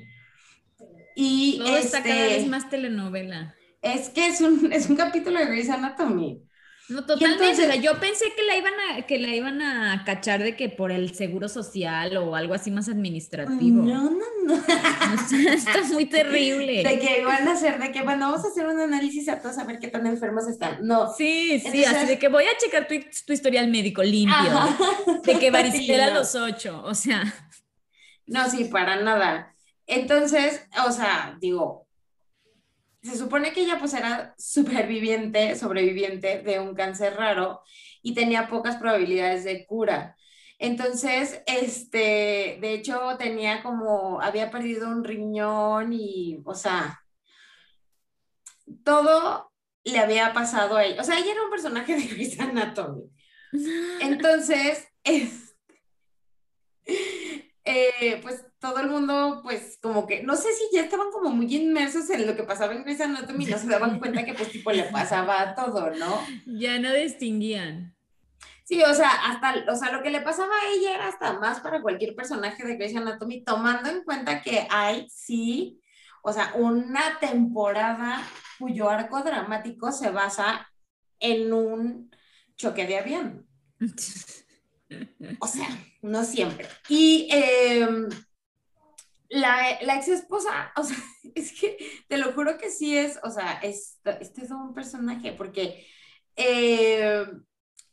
Y 1.17 1.59
Todo 1.59 1.77
está 1.77 2.03
cada 2.03 2.23
vez 2.23 2.39
este 2.39 2.51
más 2.51 2.71
telenovela. 2.71 3.55
Es 3.83 4.09
que 4.11 4.27
es 4.27 4.41
un, 4.41 4.73
es 4.73 4.89
un 4.89 4.97
capítulo 4.97 5.39
de 5.39 5.47
Grey's 5.47 5.71
Anatomy. 5.71 6.43
No, 6.91 7.05
totalmente. 7.05 7.81
yo 7.81 8.01
pensé 8.01 8.27
que 8.35 8.43
la 8.43 8.57
iban 8.57 8.73
a, 8.75 9.03
que 9.03 9.19
la 9.19 9.29
iban 9.29 9.63
a 9.63 10.03
cachar 10.05 10.43
de 10.43 10.57
que 10.57 10.69
por 10.69 10.91
el 10.91 11.15
seguro 11.15 11.49
social 11.49 12.17
o 12.17 12.35
algo 12.35 12.53
así 12.53 12.71
más 12.73 12.89
administrativo. 12.89 13.85
No, 13.85 14.11
no, 14.11 14.27
no. 14.45 14.55
está 15.53 15.83
muy 15.93 16.07
terrible. 16.07 16.83
De 16.83 16.99
que 16.99 17.21
iban 17.21 17.47
a 17.47 17.53
hacer, 17.53 17.79
de 17.79 17.93
que 17.93 18.03
bueno, 18.03 18.31
vamos 18.31 18.45
a 18.45 18.49
hacer 18.49 18.67
un 18.67 18.81
análisis 18.81 19.29
a 19.29 19.41
todos 19.41 19.59
a 19.59 19.65
ver 19.65 19.79
qué 19.79 19.87
tan 19.89 20.05
enfermos 20.07 20.49
están. 20.49 20.85
No. 20.85 21.13
Sí, 21.15 21.61
sí, 21.61 21.85
así 21.85 22.07
de 22.07 22.19
que 22.19 22.29
voy 22.29 22.45
a 22.45 22.59
checar 22.59 22.89
tu, 22.89 22.95
tu 23.25 23.33
historial 23.33 23.69
médico 23.69 24.03
limpio. 24.03 24.51
De 25.23 25.39
que 25.39 25.51
varicela 25.53 26.07
a 26.07 26.11
los 26.11 26.35
ocho, 26.35 26.83
o 26.85 26.95
sea. 26.95 27.23
No, 28.27 28.51
sí, 28.51 28.65
para 28.65 29.01
nada. 29.01 29.55
Entonces, 29.87 30.67
o 30.87 30.91
sea, 30.93 31.37
digo, 31.41 31.87
se 33.03 33.17
supone 33.17 33.53
que 33.53 33.63
ella 33.63 33.79
pues 33.79 33.95
era 33.95 34.35
superviviente, 34.39 35.57
sobreviviente 35.57 36.43
de 36.43 36.59
un 36.61 36.75
cáncer 36.75 37.17
raro 37.17 37.63
y 38.03 38.15
tenía 38.15 38.49
pocas 38.49 38.77
probabilidades 38.77 39.45
de 39.45 39.67
cura. 39.67 40.17
Entonces, 40.59 41.43
este, 41.47 42.59
de 42.61 42.75
hecho 42.75 43.17
tenía 43.19 43.63
como, 43.63 44.21
había 44.21 44.51
perdido 44.51 44.89
un 44.89 45.05
riñón 45.05 45.93
y, 45.95 46.43
o 46.45 46.55
sea, 46.55 47.01
todo 48.85 49.51
le 49.85 49.99
había 49.99 50.33
pasado 50.33 50.77
a 50.77 50.85
ella. 50.85 51.01
O 51.01 51.05
sea, 51.05 51.19
ella 51.19 51.33
era 51.33 51.43
un 51.45 51.51
personaje 51.51 51.97
de 51.97 52.07
Grey's 52.07 52.39
Anatomy. 52.39 53.11
Entonces, 54.01 54.87
es, 55.03 55.50
eh, 57.65 58.19
pues 58.23 58.45
todo 58.59 58.79
el 58.79 58.89
mundo, 58.89 59.41
pues 59.43 59.79
como 59.83 60.07
que, 60.07 60.23
no 60.23 60.37
sé 60.37 60.49
si 60.53 60.65
ya 60.75 60.83
estaban 60.83 61.11
como 61.11 61.31
muy 61.31 61.55
inmersos 61.55 62.09
en 62.11 62.27
lo 62.27 62.37
que 62.37 62.43
pasaba 62.43 62.73
en 62.73 62.85
Grey's 62.85 63.01
Anatomy 63.01 63.45
y 63.45 63.51
no 63.51 63.59
se 63.59 63.69
daban 63.69 63.99
cuenta 64.01 64.25
que 64.25 64.35
pues 64.35 64.51
tipo 64.51 64.73
le 64.73 64.85
pasaba 64.85 65.41
a 65.41 65.55
todo, 65.55 65.91
¿no? 65.91 66.21
Ya 66.47 66.79
no 66.79 66.93
distinguían. 66.93 67.97
Sí, 68.65 68.83
o 68.83 68.95
sea, 68.95 69.11
hasta, 69.11 69.65
o 69.71 69.77
sea, 69.77 69.91
lo 69.91 70.03
que 70.03 70.11
le 70.11 70.21
pasaba 70.21 70.55
a 70.55 70.73
ella 70.73 70.95
era 70.95 71.09
hasta 71.09 71.33
más 71.41 71.61
para 71.61 71.83
cualquier 71.83 72.15
personaje 72.15 72.65
de 72.65 72.77
Grey's 72.77 72.97
Anatomy, 72.97 73.43
tomando 73.43 73.89
en 73.89 74.05
cuenta 74.05 74.43
que 74.43 74.67
hay, 74.71 75.09
sí, 75.11 75.81
o 76.23 76.33
sea, 76.33 76.53
una 76.55 77.19
temporada 77.19 78.23
cuyo 78.59 78.89
arco 78.89 79.23
dramático 79.23 79.91
se 79.91 80.11
basa 80.11 80.71
en 81.19 81.53
un 81.53 82.11
choque 82.57 82.87
de 82.87 82.99
avión. 82.99 83.47
O 85.39 85.47
sea, 85.47 85.69
no 86.03 86.25
siempre. 86.25 86.67
Y 86.89 87.29
eh, 87.33 87.87
la, 89.29 89.71
ex 89.81 90.09
esposa, 90.09 90.73
o 90.77 90.83
sea, 90.83 90.97
es 91.35 91.59
que 91.59 91.79
te 92.09 92.19
lo 92.19 92.33
juro 92.33 92.59
que 92.59 92.71
sí 92.71 92.97
es, 92.97 93.19
o 93.23 93.31
sea, 93.31 93.53
este 93.63 94.43
es 94.43 94.51
un 94.51 94.75
personaje, 94.75 95.33
porque 95.33 95.87
eh, 96.37 97.25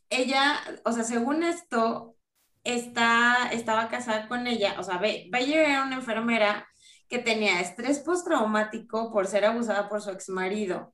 ella, 0.10 0.60
o 0.84 0.92
sea, 0.92 1.04
según 1.04 1.44
esto, 1.44 2.16
está, 2.64 3.50
estaba 3.52 3.88
casada 3.90 4.28
con 4.28 4.48
ella, 4.48 4.76
o 4.80 4.84
sea, 4.84 4.98
Bayer 4.98 5.70
era 5.70 5.84
una 5.84 5.96
enfermera 5.96 6.68
que 7.08 7.20
tenía 7.20 7.62
estrés 7.62 8.00
postraumático 8.00 9.12
por 9.14 9.28
ser 9.28 9.46
abusada 9.46 9.88
por 9.88 10.02
su 10.02 10.10
ex 10.12 10.30
marido. 10.30 10.94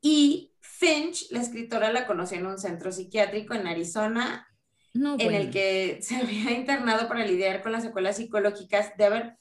Y 0.00 0.52
Finch, 0.60 1.30
la 1.30 1.40
escritora, 1.40 1.92
la 1.92 2.06
conoció 2.06 2.38
en 2.38 2.46
un 2.46 2.58
centro 2.58 2.90
psiquiátrico 2.90 3.54
en 3.54 3.66
Arizona, 3.66 4.49
en 4.94 5.34
el 5.34 5.50
que 5.50 5.98
se 6.02 6.16
había 6.16 6.52
internado 6.52 7.08
para 7.08 7.24
lidiar 7.24 7.62
con 7.62 7.72
las 7.72 7.82
secuelas 7.82 8.16
psicológicas 8.16 8.96
de 8.96 9.04
haber 9.04 9.36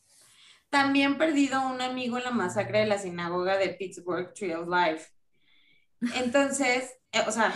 también 0.69 1.17
perdido 1.17 1.67
un 1.67 1.81
amigo 1.81 2.17
en 2.17 2.25
la 2.25 2.31
masacre 2.31 2.79
de 2.79 2.85
la 2.85 2.99
sinagoga 2.99 3.57
de 3.57 3.69
Pittsburgh 3.69 4.33
Tree 4.33 4.53
of 4.53 4.67
Life. 4.67 5.07
Entonces, 6.15 6.93
eh, 7.11 7.21
o 7.27 7.31
sea, 7.31 7.53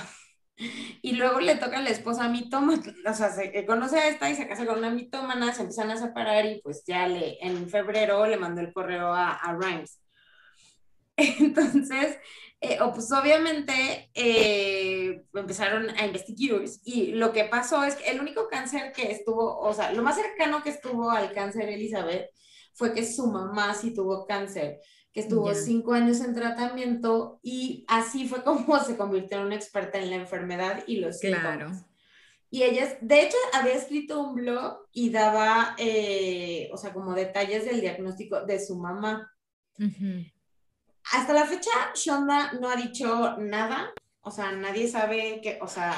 y 1.02 1.14
luego 1.14 1.40
le 1.40 1.56
toca 1.56 1.78
a 1.78 1.82
la 1.82 1.90
esposa 1.90 2.28
mitómana, 2.30 2.82
o 3.06 3.14
sea, 3.14 3.30
se 3.32 3.58
eh, 3.58 3.66
conoce 3.66 3.98
a 4.00 4.08
esta 4.08 4.30
y 4.30 4.36
se 4.36 4.48
casa 4.48 4.66
con 4.66 4.80
una 4.80 4.90
mitómana, 4.90 5.54
se 5.54 5.62
empiezan 5.62 5.92
a 5.92 5.98
separar 5.98 6.46
y 6.46 6.62
pues 6.62 6.84
ya 6.86 7.08
le, 7.08 7.38
en 7.46 7.70
febrero 7.70 8.26
le 8.26 8.38
mandó 8.38 8.62
el 8.62 8.74
correo 8.74 9.14
a, 9.14 9.32
a 9.32 9.54
Rhymes. 9.56 10.00
Entonces, 11.16 12.18
eh, 12.60 12.80
pues 12.94 13.12
obviamente 13.12 14.10
empezaron 15.40 15.90
a 15.90 16.06
investigar 16.06 16.62
y 16.84 17.14
lo 17.14 17.32
que 17.34 17.46
pasó 17.46 17.84
es 17.84 17.96
que 17.96 18.10
el 18.12 18.20
único 18.20 18.48
cáncer 18.48 18.92
que 18.92 19.12
estuvo, 19.12 19.60
o 19.60 19.74
sea, 19.74 19.92
lo 19.92 20.04
más 20.04 20.16
cercano 20.16 20.62
que 20.62 20.70
estuvo 20.70 21.10
al 21.10 21.34
cáncer 21.34 21.70
Elizabeth 21.70 22.30
fue 22.74 22.94
que 22.94 23.06
su 23.06 23.28
mamá 23.28 23.74
sí 23.74 23.94
tuvo 23.94 24.26
cáncer, 24.26 24.80
que 25.12 25.22
estuvo 25.22 25.54
cinco 25.54 25.94
años 25.94 26.20
en 26.22 26.34
tratamiento 26.34 27.40
y 27.42 27.86
así 27.88 28.28
fue 28.28 28.44
como 28.44 28.80
se 28.84 28.98
convirtió 28.98 29.40
en 29.40 29.48
una 29.48 29.56
experta 29.56 30.00
en 30.00 30.10
la 30.10 30.18
enfermedad 30.18 30.84
y 30.88 30.98
los 30.98 31.20
claro. 31.20 31.72
Y 32.50 32.62
ella, 32.62 33.00
de 33.02 33.24
hecho, 33.24 33.38
había 33.52 33.74
escrito 33.74 34.22
un 34.22 34.36
blog 34.36 34.88
y 34.92 35.10
daba, 35.10 35.76
eh, 35.80 36.70
o 36.72 36.78
sea, 36.78 36.94
como 36.94 37.16
detalles 37.16 37.66
del 37.66 37.82
diagnóstico 37.82 38.46
de 38.46 38.64
su 38.64 38.78
mamá. 38.78 39.28
Hasta 41.12 41.34
la 41.34 41.48
fecha, 41.48 41.72
Shonda 41.96 42.54
no 42.54 42.70
ha 42.70 42.76
dicho 42.76 43.38
nada, 43.40 43.92
o 44.24 44.32
sea, 44.32 44.54
nadie 44.54 44.88
sabe 44.88 45.42
que, 45.42 45.60
o 45.62 45.68
sea, 45.68 45.94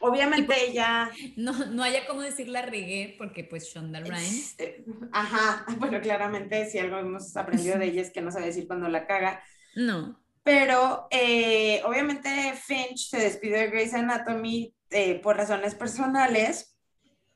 obviamente 0.00 0.46
pues, 0.46 0.62
ella... 0.68 1.10
No, 1.36 1.52
no 1.66 1.82
haya 1.82 2.06
como 2.06 2.22
decir 2.22 2.48
la 2.48 2.62
regué 2.62 3.14
porque 3.18 3.44
pues 3.44 3.66
Shonda 3.66 4.00
Rhimes. 4.00 4.50
Este, 4.50 4.84
ajá, 5.12 5.66
bueno, 5.78 6.00
claramente 6.00 6.68
si 6.70 6.78
algo 6.78 6.98
hemos 6.98 7.36
aprendido 7.36 7.78
de 7.78 7.84
ella 7.88 8.02
es 8.02 8.10
que 8.10 8.22
no 8.22 8.30
sabe 8.30 8.46
decir 8.46 8.66
cuando 8.66 8.88
la 8.88 9.06
caga. 9.06 9.42
No. 9.76 10.20
Pero 10.42 11.06
eh, 11.10 11.82
obviamente 11.84 12.54
Finch 12.54 13.10
se 13.10 13.18
despidió 13.18 13.58
de 13.58 13.68
Grey's 13.68 13.94
Anatomy 13.94 14.74
eh, 14.90 15.20
por 15.20 15.36
razones 15.36 15.74
personales, 15.74 16.78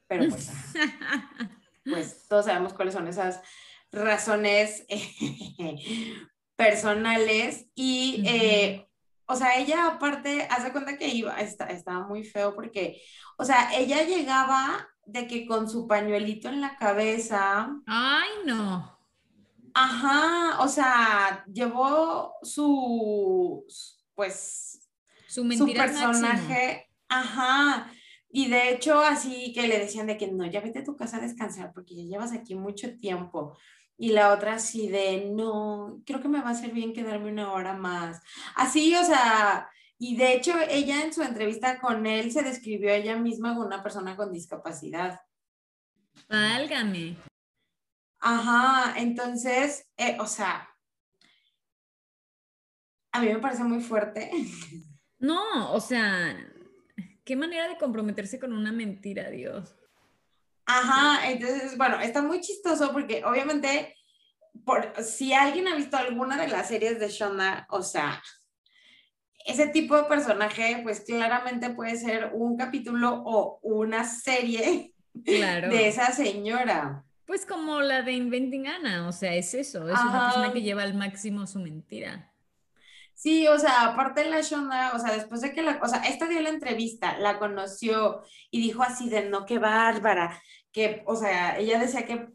pero 0.06 0.28
pues, 0.28 0.50
pues 1.84 2.26
todos 2.28 2.46
sabemos 2.46 2.72
cuáles 2.72 2.94
son 2.94 3.08
esas 3.08 3.40
razones 3.90 4.86
personales 6.56 7.66
y 7.74 8.86
o 9.28 9.36
sea, 9.36 9.58
ella 9.58 9.86
aparte, 9.88 10.48
hace 10.50 10.72
cuenta 10.72 10.96
que 10.96 11.08
iba, 11.08 11.38
está, 11.38 11.66
estaba 11.66 12.06
muy 12.06 12.24
feo 12.24 12.54
porque, 12.54 13.00
o 13.36 13.44
sea, 13.44 13.70
ella 13.76 14.02
llegaba 14.04 14.88
de 15.04 15.26
que 15.26 15.46
con 15.46 15.68
su 15.68 15.86
pañuelito 15.86 16.48
en 16.48 16.62
la 16.62 16.76
cabeza. 16.76 17.70
Ay, 17.86 18.28
no. 18.46 18.98
Ajá, 19.74 20.60
o 20.60 20.68
sea, 20.68 21.44
llevó 21.46 22.32
su, 22.42 23.66
pues, 24.14 24.88
su, 25.28 25.44
mentira 25.44 25.88
su 25.88 25.94
personaje, 25.94 26.90
ajá. 27.08 27.92
Y 28.30 28.48
de 28.48 28.70
hecho, 28.70 28.98
así 29.00 29.52
que 29.52 29.68
le 29.68 29.78
decían 29.78 30.06
de 30.06 30.16
que 30.16 30.28
no, 30.28 30.46
ya 30.46 30.62
vete 30.62 30.80
a 30.80 30.84
tu 30.84 30.96
casa 30.96 31.18
a 31.18 31.20
descansar 31.20 31.72
porque 31.74 31.94
ya 31.94 32.04
llevas 32.04 32.32
aquí 32.32 32.54
mucho 32.54 32.98
tiempo 32.98 33.56
y 33.98 34.12
la 34.12 34.32
otra 34.32 34.54
así 34.54 34.88
de, 34.88 35.28
no, 35.34 36.00
creo 36.06 36.22
que 36.22 36.28
me 36.28 36.40
va 36.40 36.50
a 36.50 36.52
hacer 36.52 36.70
bien 36.70 36.92
quedarme 36.92 37.32
una 37.32 37.52
hora 37.52 37.74
más. 37.74 38.22
Así, 38.54 38.94
o 38.94 39.04
sea, 39.04 39.68
y 39.98 40.16
de 40.16 40.34
hecho 40.34 40.52
ella 40.68 41.02
en 41.02 41.12
su 41.12 41.22
entrevista 41.22 41.80
con 41.80 42.06
él 42.06 42.30
se 42.30 42.42
describió 42.42 42.90
a 42.90 42.94
ella 42.94 43.16
misma 43.16 43.54
como 43.54 43.66
una 43.66 43.82
persona 43.82 44.16
con 44.16 44.32
discapacidad. 44.32 45.20
Válgame. 46.28 47.16
Ajá, 48.20 48.94
entonces, 48.98 49.88
eh, 49.96 50.16
o 50.20 50.26
sea, 50.26 50.68
a 53.12 53.20
mí 53.20 53.28
me 53.28 53.40
parece 53.40 53.64
muy 53.64 53.80
fuerte. 53.80 54.30
No, 55.18 55.72
o 55.72 55.80
sea, 55.80 56.36
qué 57.24 57.34
manera 57.34 57.66
de 57.66 57.76
comprometerse 57.76 58.38
con 58.38 58.52
una 58.52 58.70
mentira, 58.70 59.28
Dios. 59.30 59.74
Ajá, 60.70 61.30
entonces, 61.30 61.78
bueno, 61.78 61.98
está 61.98 62.20
muy 62.20 62.42
chistoso 62.42 62.92
porque 62.92 63.24
obviamente, 63.24 63.96
por, 64.66 64.92
si 65.02 65.32
alguien 65.32 65.66
ha 65.66 65.74
visto 65.74 65.96
alguna 65.96 66.36
de 66.36 66.46
las 66.46 66.68
series 66.68 67.00
de 67.00 67.08
Shonda, 67.08 67.66
o 67.70 67.82
sea, 67.82 68.22
ese 69.46 69.68
tipo 69.68 69.96
de 69.96 70.04
personaje, 70.04 70.80
pues 70.82 71.00
claramente 71.00 71.70
puede 71.70 71.96
ser 71.96 72.32
un 72.34 72.58
capítulo 72.58 73.22
o 73.24 73.58
una 73.62 74.04
serie 74.04 74.92
de 75.14 75.88
esa 75.88 76.12
señora. 76.12 77.02
Pues 77.24 77.46
como 77.46 77.80
la 77.80 78.02
de 78.02 78.12
Inventing 78.12 78.68
Anna, 78.68 79.08
o 79.08 79.12
sea, 79.12 79.34
es 79.34 79.54
eso, 79.54 79.88
es 79.88 79.98
una 79.98 80.24
persona 80.26 80.52
que 80.52 80.60
lleva 80.60 80.82
al 80.82 80.92
máximo 80.92 81.46
su 81.46 81.60
mentira. 81.60 82.30
Sí, 83.18 83.48
o 83.48 83.58
sea, 83.58 83.82
aparte 83.86 84.22
de 84.22 84.30
la 84.30 84.42
Shonda, 84.42 84.92
o 84.94 84.98
sea, 85.00 85.12
después 85.12 85.40
de 85.40 85.52
que 85.52 85.60
la, 85.60 85.80
o 85.82 85.88
sea, 85.88 86.02
esta 86.02 86.28
dio 86.28 86.40
la 86.40 86.50
entrevista, 86.50 87.18
la 87.18 87.40
conoció 87.40 88.22
y 88.52 88.60
dijo 88.60 88.84
así 88.84 89.10
de, 89.10 89.28
no, 89.28 89.44
qué 89.44 89.58
bárbara, 89.58 90.40
que, 90.72 91.02
o 91.06 91.16
sea, 91.16 91.58
ella 91.58 91.78
decía 91.78 92.04
que 92.04 92.28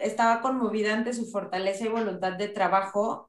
estaba 0.00 0.40
conmovida 0.40 0.94
ante 0.94 1.12
su 1.12 1.26
fortaleza 1.30 1.84
y 1.84 1.88
voluntad 1.88 2.32
de 2.32 2.48
trabajo 2.48 3.28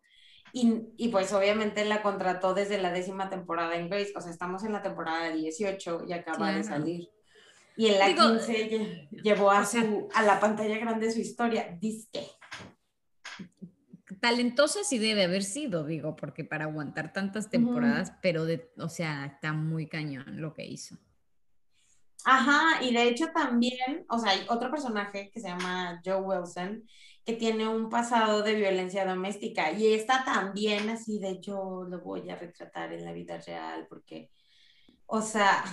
y, 0.53 0.83
y, 0.97 1.09
pues 1.09 1.31
obviamente 1.31 1.85
la 1.85 2.01
contrató 2.01 2.53
desde 2.53 2.77
la 2.77 2.91
décima 2.91 3.29
temporada 3.29 3.75
en 3.75 3.89
Grace, 3.89 4.11
o 4.15 4.21
sea, 4.21 4.31
estamos 4.31 4.63
en 4.65 4.73
la 4.73 4.81
temporada 4.81 5.29
18 5.29 6.03
y 6.07 6.13
acaba 6.13 6.51
de 6.51 6.63
salir. 6.63 7.09
Y 7.77 7.87
en 7.87 7.99
la 7.99 8.13
15 8.13 9.09
llevó 9.23 9.49
a, 9.49 9.65
su, 9.65 10.09
a 10.13 10.23
la 10.23 10.41
pantalla 10.41 10.77
grande 10.77 11.09
su 11.09 11.19
historia, 11.19 11.77
disque. 11.79 12.27
talentosa 14.19 14.83
sí 14.83 14.99
debe 14.99 15.23
haber 15.23 15.43
sido, 15.43 15.85
digo, 15.85 16.17
porque 16.17 16.43
para 16.43 16.65
aguantar 16.65 17.13
tantas 17.13 17.49
temporadas, 17.49 18.11
pero 18.21 18.43
de, 18.43 18.71
o 18.77 18.89
sea, 18.89 19.25
está 19.25 19.53
muy 19.53 19.87
cañón 19.87 20.41
lo 20.41 20.53
que 20.53 20.65
hizo. 20.65 20.97
Ajá, 22.25 22.83
y 22.83 22.93
de 22.93 23.03
hecho 23.07 23.27
también, 23.33 24.05
o 24.09 24.19
sea, 24.19 24.31
hay 24.31 24.45
otro 24.49 24.69
personaje 24.69 25.31
que 25.33 25.39
se 25.39 25.47
llama 25.47 26.01
Joe 26.05 26.21
Wilson, 26.21 26.83
que 27.25 27.33
tiene 27.33 27.67
un 27.67 27.89
pasado 27.89 28.43
de 28.43 28.55
violencia 28.55 29.05
doméstica 29.05 29.71
y 29.71 29.93
está 29.93 30.23
también 30.23 30.89
así 30.89 31.19
de 31.19 31.39
yo 31.39 31.83
lo 31.87 32.01
voy 32.01 32.29
a 32.29 32.35
retratar 32.35 32.93
en 32.93 33.05
la 33.05 33.13
vida 33.13 33.39
real 33.39 33.85
porque, 33.89 34.31
o 35.05 35.21
sea, 35.21 35.63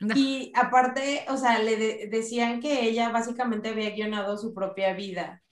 y 0.00 0.52
aparte, 0.54 1.24
o 1.28 1.36
sea, 1.36 1.58
le 1.58 2.08
decían 2.08 2.60
que 2.60 2.82
ella 2.82 3.08
básicamente 3.10 3.70
había 3.70 3.90
guionado 3.90 4.36
su 4.36 4.52
propia 4.52 4.92
vida. 4.92 5.42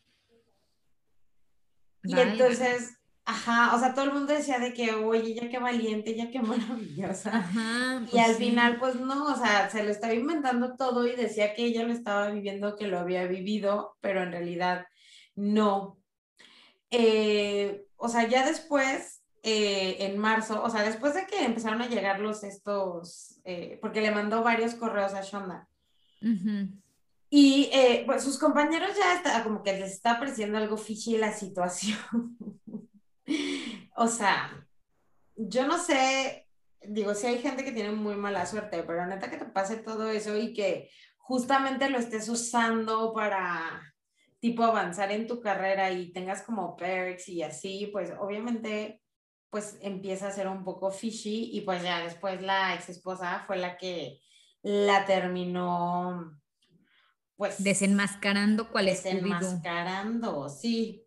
Y 2.02 2.18
entonces, 2.18 2.98
ajá, 3.24 3.74
o 3.74 3.78
sea, 3.78 3.94
todo 3.94 4.04
el 4.04 4.12
mundo 4.12 4.32
decía 4.32 4.58
de 4.58 4.72
que, 4.72 4.92
oye, 4.94 5.32
ella 5.32 5.48
qué 5.48 5.58
valiente, 5.58 6.10
ella 6.10 6.30
qué 6.30 6.40
maravillosa. 6.42 7.38
Ajá, 7.38 8.02
y 8.06 8.10
pues 8.10 8.28
al 8.28 8.34
final, 8.34 8.78
pues 8.78 8.96
no, 8.96 9.32
o 9.32 9.36
sea, 9.36 9.70
se 9.70 9.82
lo 9.82 9.90
estaba 9.90 10.14
inventando 10.14 10.76
todo 10.76 11.06
y 11.06 11.16
decía 11.16 11.54
que 11.54 11.64
ella 11.64 11.84
lo 11.84 11.92
estaba 11.92 12.30
viviendo, 12.30 12.76
que 12.76 12.86
lo 12.86 12.98
había 12.98 13.26
vivido, 13.26 13.96
pero 14.00 14.22
en 14.22 14.32
realidad 14.32 14.86
no. 15.34 15.98
Eh, 16.90 17.86
o 17.96 18.08
sea, 18.08 18.28
ya 18.28 18.46
después, 18.46 19.22
eh, 19.42 19.96
en 20.00 20.18
marzo, 20.18 20.62
o 20.62 20.70
sea, 20.70 20.82
después 20.82 21.14
de 21.14 21.26
que 21.26 21.44
empezaron 21.44 21.82
a 21.82 21.88
llegar 21.88 22.20
los 22.20 22.44
estos, 22.44 23.40
eh, 23.44 23.78
porque 23.80 24.00
le 24.00 24.10
mandó 24.10 24.42
varios 24.42 24.74
correos 24.74 25.14
a 25.14 25.22
Shonda. 25.22 25.68
Y 27.30 27.68
eh, 27.72 28.04
pues 28.06 28.22
sus 28.22 28.38
compañeros 28.38 28.90
ya 28.96 29.14
está, 29.14 29.42
como 29.42 29.62
que 29.62 29.72
les 29.72 29.92
está 29.92 30.18
pareciendo 30.18 30.56
algo 30.56 30.76
fishy 30.76 31.18
la 31.18 31.32
situación. 31.32 31.98
o 33.96 34.08
sea, 34.08 34.66
yo 35.36 35.66
no 35.66 35.78
sé, 35.78 36.48
digo, 36.82 37.14
si 37.14 37.26
hay 37.26 37.38
gente 37.38 37.64
que 37.64 37.72
tiene 37.72 37.90
muy 37.90 38.16
mala 38.16 38.46
suerte, 38.46 38.82
pero 38.82 39.06
neta 39.06 39.30
que 39.30 39.38
te 39.38 39.46
pase 39.46 39.76
todo 39.76 40.10
eso 40.10 40.36
y 40.36 40.52
que 40.52 40.90
justamente 41.16 41.88
lo 41.88 41.98
estés 41.98 42.28
usando 42.28 43.12
para 43.12 43.94
tipo 44.40 44.62
avanzar 44.62 45.10
en 45.10 45.26
tu 45.26 45.40
carrera 45.40 45.90
y 45.90 46.12
tengas 46.12 46.42
como 46.42 46.76
perks 46.76 47.28
y 47.28 47.42
así, 47.42 47.88
pues 47.92 48.12
obviamente 48.18 49.00
pues 49.48 49.78
empieza 49.80 50.28
a 50.28 50.32
ser 50.32 50.48
un 50.48 50.64
poco 50.64 50.90
fishy 50.90 51.50
y 51.52 51.60
pues 51.60 51.82
ya 51.82 52.02
después 52.02 52.42
la 52.42 52.74
ex 52.74 52.88
esposa 52.88 53.44
fue 53.46 53.56
la 53.56 53.76
que 53.76 54.20
la 54.62 55.06
terminó 55.06 56.36
pues... 57.36 57.62
Desenmascarando 57.62 58.70
cuál 58.70 58.88
es 58.88 59.02
Desenmascarando, 59.02 60.48
sí. 60.48 61.06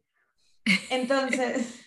Entonces... 0.90 1.84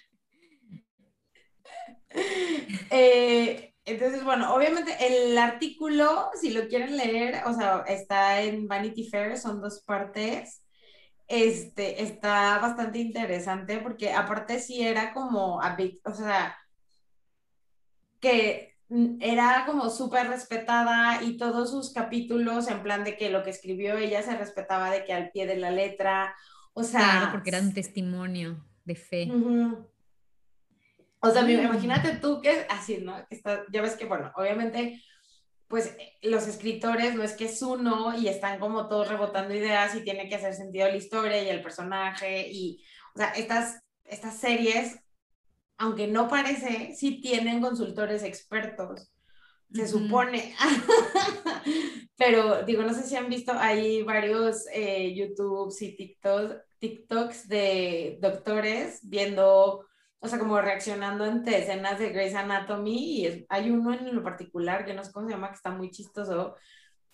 Eh, 2.93 3.75
entonces, 3.85 4.25
bueno, 4.25 4.55
obviamente 4.55 4.95
el 5.01 5.37
artículo, 5.39 6.31
si 6.41 6.51
lo 6.51 6.69
quieren 6.69 6.97
leer, 6.97 7.43
o 7.47 7.53
sea, 7.53 7.85
está 7.87 8.43
en 8.43 8.67
Vanity 8.69 9.09
Fair, 9.09 9.39
son 9.39 9.61
dos 9.61 9.83
partes. 9.85 10.63
Este, 11.29 12.03
está 12.03 12.59
bastante 12.59 12.99
interesante 12.99 13.79
porque 13.79 14.13
aparte 14.13 14.59
sí 14.59 14.83
era 14.83 15.13
como, 15.13 15.63
a 15.63 15.77
big, 15.77 16.01
o 16.05 16.13
sea, 16.13 16.57
que 18.21 18.77
era 19.21 19.65
como 19.67 19.89
súper 19.89 20.29
respetada 20.29 21.23
y 21.23 21.37
todos 21.37 21.71
sus 21.71 21.93
capítulos 21.93 22.69
en 22.69 22.83
plan 22.83 23.05
de 23.05 23.17
que 23.17 23.31
lo 23.31 23.45
que 23.45 23.51
escribió 23.51 23.97
ella 23.97 24.23
se 24.23 24.37
respetaba 24.37 24.91
de 24.91 25.05
que 25.05 25.13
al 25.13 25.31
pie 25.31 25.47
de 25.47 25.57
la 25.57 25.71
letra, 25.71 26.35
o 26.73 26.83
sea... 26.83 27.01
Claro, 27.01 27.33
porque 27.33 27.51
era 27.51 27.61
un 27.61 27.73
testimonio 27.73 28.65
de 28.85 28.97
fe. 28.97 29.31
O 31.21 31.31
sea, 31.31 31.43
mm. 31.43 31.51
imagínate 31.51 32.17
tú 32.17 32.41
que 32.41 32.67
así, 32.69 32.99
¿no? 32.99 33.17
está, 33.31 33.65
ya 33.73 33.83
ves 33.83 33.97
que, 33.97 34.07
bueno, 34.07 34.33
obviamente, 34.37 35.03
pues 35.69 35.97
los 36.23 36.47
escritores 36.47 37.15
no 37.15 37.23
es 37.23 37.35
que 37.35 37.45
es 37.45 37.63
uno 37.63 38.17
y 38.17 38.29
están 38.29 38.59
como 38.59 38.89
todos 38.89 39.09
rebotando 39.09 39.55
ideas 39.55 39.95
y 39.95 40.03
tiene 40.03 40.29
que 40.29 40.35
hacer 40.35 40.55
sentido 40.55 40.89
la 40.89 40.97
historia 40.97 41.43
y 41.43 41.49
el 41.49 41.63
personaje 41.63 42.49
y, 42.51 42.83
o 43.15 43.19
sea, 43.19 43.31
estas, 43.31 43.83
estas 44.05 44.37
series 44.37 45.01
aunque 45.81 46.07
no 46.07 46.29
parece, 46.29 46.95
sí 46.95 47.23
tienen 47.23 47.63
consultores 47.63 48.23
expertos, 48.23 49.11
se 49.73 49.89
supone. 49.89 50.55
Pero 52.19 52.65
digo, 52.65 52.83
no 52.83 52.93
sé 52.93 53.03
si 53.03 53.17
han 53.17 53.31
visto, 53.31 53.53
hay 53.57 54.03
varios 54.03 54.67
eh, 54.75 55.15
YouTubes 55.15 55.81
y 55.81 55.97
TikToks, 55.97 56.57
TikToks 56.81 57.49
de 57.49 58.19
doctores 58.21 59.01
viendo, 59.05 59.87
o 60.21 60.29
sea, 60.29 60.39
como 60.39 60.61
reaccionando 60.61 61.25
ante 61.25 61.59
escenas 61.59 61.99
de 61.99 62.11
Grey's 62.11 62.35
Anatomy 62.35 63.25
y 63.25 63.47
hay 63.49 63.71
uno 63.71 63.95
en 63.95 64.15
lo 64.15 64.23
particular, 64.23 64.85
que 64.85 64.95
no 64.95 65.03
sé 65.03 65.13
cómo 65.13 65.27
se 65.27 65.35
llama, 65.35 65.49
que 65.49 65.57
está 65.57 65.71
muy 65.71 65.91
chistoso, 65.91 66.57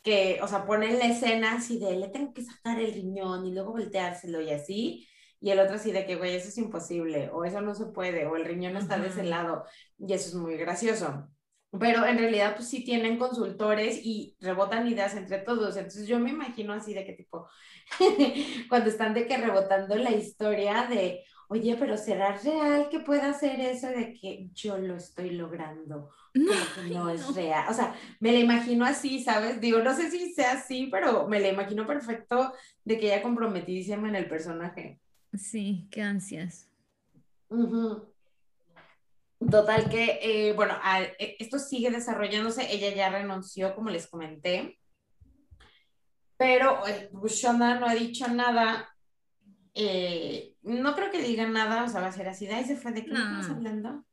que, 0.02 0.40
o 0.42 0.48
sea, 0.48 0.66
ponen 0.66 0.98
la 0.98 1.06
escena 1.06 1.54
así 1.54 1.78
de, 1.78 1.96
le 1.96 2.08
tengo 2.08 2.32
que 2.34 2.42
sacar 2.44 2.80
el 2.80 2.92
riñón 2.92 3.46
y 3.46 3.52
luego 3.52 3.72
volteárselo 3.72 4.40
y 4.40 4.50
así, 4.50 5.08
y 5.40 5.50
el 5.50 5.60
otro 5.60 5.76
así 5.76 5.92
de 5.92 6.06
que, 6.06 6.16
güey, 6.16 6.34
eso 6.34 6.48
es 6.48 6.58
imposible, 6.58 7.30
o 7.32 7.44
eso 7.44 7.60
no 7.60 7.74
se 7.74 7.86
puede, 7.86 8.26
o 8.26 8.36
el 8.36 8.44
riñón 8.44 8.76
está 8.76 8.98
de 8.98 9.08
ese 9.08 9.22
lado, 9.24 9.64
y 9.98 10.12
eso 10.12 10.28
es 10.28 10.34
muy 10.34 10.56
gracioso. 10.56 11.28
Pero 11.78 12.06
en 12.06 12.18
realidad, 12.18 12.54
pues 12.56 12.68
sí 12.68 12.84
tienen 12.84 13.18
consultores 13.18 14.00
y 14.02 14.36
rebotan 14.40 14.86
ideas 14.86 15.14
entre 15.14 15.38
todos. 15.38 15.76
Entonces 15.76 16.06
yo 16.06 16.18
me 16.18 16.30
imagino 16.30 16.72
así 16.72 16.94
de 16.94 17.04
que 17.04 17.12
tipo, 17.12 17.48
cuando 18.68 18.88
están 18.88 19.14
de 19.14 19.26
que 19.26 19.36
rebotando 19.36 19.94
la 19.96 20.12
historia 20.12 20.86
de, 20.88 21.24
oye, 21.48 21.76
pero 21.78 21.96
¿será 21.96 22.36
real 22.36 22.88
que 22.90 23.00
pueda 23.00 23.30
hacer 23.30 23.60
eso 23.60 23.88
de 23.88 24.14
que 24.14 24.48
yo 24.54 24.78
lo 24.78 24.96
estoy 24.96 25.30
logrando? 25.30 26.10
No, 26.34 26.52
no 26.88 27.10
es 27.10 27.34
real. 27.34 27.66
O 27.68 27.74
sea, 27.74 27.94
me 28.20 28.32
la 28.32 28.38
imagino 28.38 28.84
así, 28.84 29.22
¿sabes? 29.22 29.60
Digo, 29.60 29.78
no 29.80 29.94
sé 29.94 30.10
si 30.10 30.32
sea 30.32 30.52
así, 30.52 30.88
pero 30.90 31.28
me 31.28 31.40
la 31.40 31.48
imagino 31.48 31.86
perfecto 31.86 32.52
de 32.84 32.98
que 32.98 33.06
ella 33.06 33.22
comprometidísima 33.22 34.08
en 34.08 34.16
el 34.16 34.28
personaje. 34.28 35.00
Sí, 35.34 35.86
qué 35.90 36.02
ansias. 36.02 36.68
Total 39.50 39.88
que, 39.88 40.18
eh, 40.22 40.52
bueno, 40.54 40.74
e, 41.18 41.36
esto 41.38 41.58
sigue 41.58 41.90
desarrollándose, 41.90 42.72
ella 42.72 42.94
ya 42.94 43.10
renunció, 43.10 43.74
como 43.74 43.90
les 43.90 44.06
comenté, 44.06 44.78
pero 46.36 46.86
eh, 46.86 47.10
Shonda 47.28 47.78
no 47.78 47.86
ha 47.86 47.94
dicho 47.94 48.28
nada, 48.28 48.94
eh, 49.74 50.54
no 50.66 50.94
creo 50.94 51.10
que 51.10 51.22
diga 51.22 51.46
nada, 51.46 51.84
o 51.84 51.88
sea, 51.88 52.00
va 52.00 52.08
a 52.08 52.12
ser 52.12 52.28
así, 52.28 52.46
de 52.46 52.54
ahí 52.54 52.64
se 52.64 52.76
fue, 52.76 52.92
¿de 52.92 53.04
qué 53.04 53.12
estamos 53.12 53.48
hablando? 53.48 54.04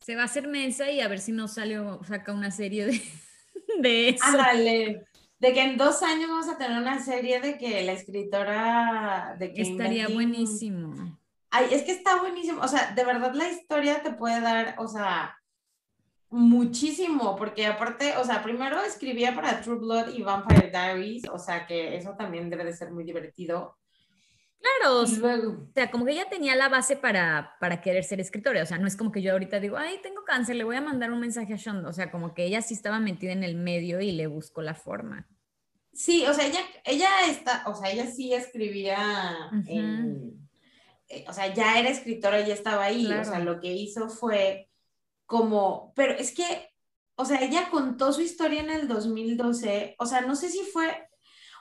Se 0.00 0.16
va 0.16 0.22
a 0.22 0.24
hacer 0.24 0.48
mesa 0.48 0.90
y 0.90 1.00
a 1.00 1.08
ver 1.08 1.20
si 1.20 1.32
no 1.32 1.46
salió, 1.46 2.00
saca 2.04 2.32
una 2.32 2.50
serie 2.50 2.86
de, 2.86 3.02
de 3.80 4.08
eso. 4.10 4.24
Ándale 4.24 5.06
de 5.40 5.54
que 5.54 5.62
en 5.62 5.76
dos 5.78 6.02
años 6.02 6.28
vamos 6.28 6.48
a 6.48 6.58
tener 6.58 6.78
una 6.78 7.02
serie 7.02 7.40
de 7.40 7.56
que 7.56 7.82
la 7.82 7.92
escritora 7.92 9.36
de 9.38 9.52
que 9.54 9.62
estaría 9.62 10.06
buenísimo. 10.08 11.18
Ay, 11.50 11.68
es 11.72 11.82
que 11.82 11.92
está 11.92 12.20
buenísimo, 12.20 12.60
o 12.62 12.68
sea, 12.68 12.92
de 12.92 13.04
verdad 13.04 13.34
la 13.34 13.48
historia 13.48 14.02
te 14.02 14.12
puede 14.12 14.40
dar, 14.40 14.76
o 14.78 14.86
sea, 14.86 15.36
muchísimo, 16.28 17.34
porque 17.36 17.66
aparte, 17.66 18.16
o 18.18 18.24
sea, 18.24 18.42
primero 18.42 18.80
escribía 18.82 19.34
para 19.34 19.60
True 19.62 19.78
Blood 19.78 20.14
y 20.14 20.22
Vampire 20.22 20.70
Diaries, 20.70 21.28
o 21.28 21.38
sea, 21.38 21.66
que 21.66 21.96
eso 21.96 22.14
también 22.16 22.50
debe 22.50 22.64
de 22.64 22.76
ser 22.76 22.92
muy 22.92 23.02
divertido. 23.02 23.78
Claro, 24.60 25.00
o 25.00 25.06
sea, 25.06 25.90
como 25.90 26.04
que 26.04 26.12
ella 26.12 26.28
tenía 26.28 26.54
la 26.54 26.68
base 26.68 26.96
para, 26.96 27.56
para 27.60 27.80
querer 27.80 28.04
ser 28.04 28.20
escritora, 28.20 28.62
o 28.62 28.66
sea, 28.66 28.78
no 28.78 28.86
es 28.86 28.96
como 28.96 29.10
que 29.10 29.22
yo 29.22 29.32
ahorita 29.32 29.58
digo, 29.58 29.78
ay, 29.78 29.98
tengo 30.02 30.22
cáncer, 30.24 30.56
le 30.56 30.64
voy 30.64 30.76
a 30.76 30.82
mandar 30.82 31.12
un 31.12 31.20
mensaje 31.20 31.54
a 31.54 31.56
Shonda, 31.56 31.88
o 31.88 31.92
sea, 31.92 32.10
como 32.10 32.34
que 32.34 32.44
ella 32.44 32.60
sí 32.60 32.74
estaba 32.74 33.00
metida 33.00 33.32
en 33.32 33.42
el 33.42 33.56
medio 33.56 34.00
y 34.00 34.12
le 34.12 34.26
buscó 34.26 34.60
la 34.60 34.74
forma. 34.74 35.26
Sí, 35.92 36.24
o 36.26 36.34
sea, 36.34 36.46
ella, 36.46 36.60
ella 36.84 37.08
está, 37.28 37.64
o 37.66 37.74
sea, 37.74 37.90
ella 37.90 38.06
sí 38.06 38.32
escribía 38.34 39.50
eh, 41.10 41.24
o 41.28 41.32
sea, 41.32 41.52
ya 41.52 41.78
era 41.78 41.90
escritora, 41.90 42.40
ya 42.46 42.54
estaba 42.54 42.84
ahí, 42.84 43.06
o 43.12 43.24
sea, 43.24 43.40
lo 43.40 43.60
que 43.60 43.72
hizo 43.72 44.08
fue 44.08 44.70
como, 45.26 45.92
pero 45.96 46.12
es 46.12 46.32
que, 46.32 46.70
o 47.16 47.24
sea, 47.24 47.40
ella 47.42 47.68
contó 47.70 48.12
su 48.12 48.20
historia 48.20 48.60
en 48.60 48.70
el 48.70 48.86
2012, 48.86 49.96
o 49.98 50.06
sea, 50.06 50.20
no 50.20 50.36
sé 50.36 50.48
si 50.48 50.60
fue, 50.60 51.08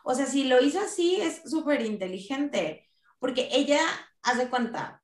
o 0.04 0.14
sea, 0.14 0.28
si 0.28 0.44
lo 0.44 0.64
hizo 0.64 0.80
así 0.80 1.16
es 1.16 1.42
súper 1.50 1.82
inteligente, 1.82 2.89
porque 3.20 3.50
ella, 3.52 3.80
hace 4.22 4.50
cuenta, 4.50 5.02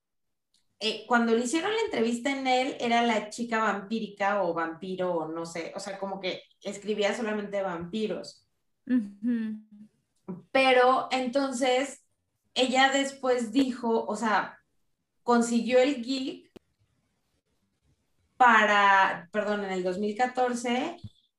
eh, 0.79 1.05
cuando 1.07 1.33
le 1.33 1.45
hicieron 1.45 1.73
la 1.73 1.81
entrevista 1.81 2.31
en 2.31 2.47
él, 2.47 2.77
era 2.79 3.01
la 3.03 3.29
chica 3.29 3.59
vampírica 3.59 4.43
o 4.43 4.53
vampiro 4.53 5.13
o 5.13 5.27
no 5.27 5.45
sé, 5.45 5.71
o 5.75 5.79
sea, 5.79 5.97
como 5.99 6.19
que 6.19 6.43
escribía 6.61 7.15
solamente 7.15 7.61
vampiros. 7.61 8.45
Pero 10.51 11.07
entonces, 11.11 12.03
ella 12.53 12.91
después 12.91 13.51
dijo, 13.51 14.05
o 14.05 14.15
sea, 14.15 14.59
consiguió 15.23 15.79
el 15.79 16.03
gig 16.03 16.51
para, 18.37 19.29
perdón, 19.31 19.63
en 19.65 19.71
el 19.71 19.83
2014 19.83 20.97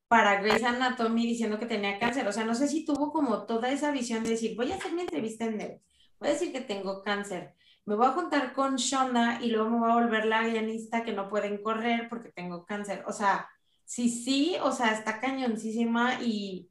para 0.09 0.41
Grey's 0.41 0.63
Anatomy 0.63 1.27
diciendo 1.27 1.59
que 1.59 1.67
tenía 1.67 1.99
cáncer. 1.99 2.27
O 2.29 2.33
sea, 2.33 2.45
no 2.45 2.55
sé 2.55 2.69
si 2.69 2.85
tuvo 2.85 3.13
como 3.13 3.45
toda 3.47 3.71
esa 3.71 3.91
visión 3.91 4.23
de 4.23 4.31
decir, 4.31 4.57
voy 4.57 4.73
a 4.73 4.77
hacer 4.77 4.93
mi 4.93 5.03
entrevista 5.03 5.47
en 5.47 5.61
él, 5.61 5.81
voy 6.19 6.29
a 6.29 6.33
decir 6.33 6.53
que 6.53 6.61
tengo 6.61 7.03
cáncer. 7.03 7.55
me 7.85 7.95
voy 7.95 8.07
a 8.07 8.13
juntar 8.13 8.53
con 8.53 8.77
Shonda 8.77 9.41
y 9.43 9.51
luego 9.51 9.71
me 9.71 9.79
voy 9.79 9.91
a 9.91 9.95
volver 9.95 10.27
la 10.27 10.47
guionista 10.47 11.05
que 11.05 11.13
no 11.13 11.29
pueden 11.29 11.63
correr 11.63 12.09
porque 12.09 12.31
tengo 12.31 12.65
cáncer. 12.65 13.05
O 13.07 13.13
sea, 13.13 13.49
sí, 13.85 14.09
sí, 14.09 14.57
o 14.63 14.73
sea, 14.73 14.93
está 14.93 15.21
cañoncísima 15.21 16.21
y 16.21 16.69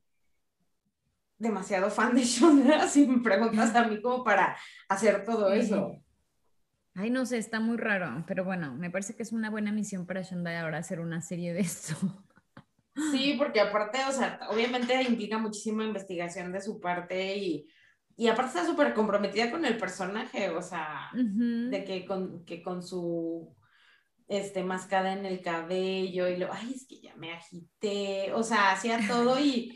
demasiado 1.37 1.89
fan 1.89 2.15
de 2.15 2.23
Shonda, 2.23 2.87
si 2.87 3.07
me 3.07 3.21
preguntas 3.21 3.75
a 3.75 3.87
mí 3.87 4.01
como 4.01 4.23
para 4.23 4.57
hacer 4.89 5.23
todo 5.25 5.51
eso. 5.51 6.01
Ay, 6.93 7.09
no 7.09 7.25
sé, 7.25 7.37
está 7.37 7.59
muy 7.59 7.77
raro, 7.77 8.23
pero 8.25 8.45
bueno, 8.45 8.73
me 8.73 8.89
parece 8.89 9.15
que 9.15 9.23
es 9.23 9.33
una 9.33 9.49
buena 9.49 9.71
misión 9.71 10.05
para 10.05 10.21
Shonda 10.21 10.61
ahora 10.61 10.77
hacer 10.77 11.01
una 11.01 11.21
serie 11.21 11.53
de 11.53 11.59
esto. 11.61 11.95
Sí, 13.11 13.35
porque 13.37 13.59
aparte, 13.59 13.99
o 14.07 14.11
sea, 14.13 14.39
obviamente 14.49 15.01
implica 15.03 15.37
muchísima 15.37 15.83
investigación 15.83 16.53
de 16.53 16.61
su 16.61 16.79
parte 16.79 17.35
y, 17.35 17.67
y 18.17 18.27
aparte 18.27 18.57
está 18.57 18.65
súper 18.65 18.93
comprometida 18.93 19.51
con 19.51 19.65
el 19.65 19.77
personaje, 19.77 20.49
o 20.49 20.61
sea, 20.61 21.11
de 21.13 21.83
que 21.83 22.05
con, 22.05 22.45
que 22.45 22.63
con 22.63 22.81
su 22.81 23.55
este, 24.27 24.63
mascada 24.63 25.13
en 25.13 25.25
el 25.25 25.41
cabello 25.41 26.27
y 26.27 26.37
lo, 26.37 26.51
ay, 26.51 26.73
es 26.73 26.87
que 26.87 27.01
ya 27.01 27.15
me 27.15 27.33
agité, 27.33 28.31
o 28.33 28.41
sea, 28.41 28.71
hacía 28.71 28.99
todo 29.07 29.39
y, 29.39 29.73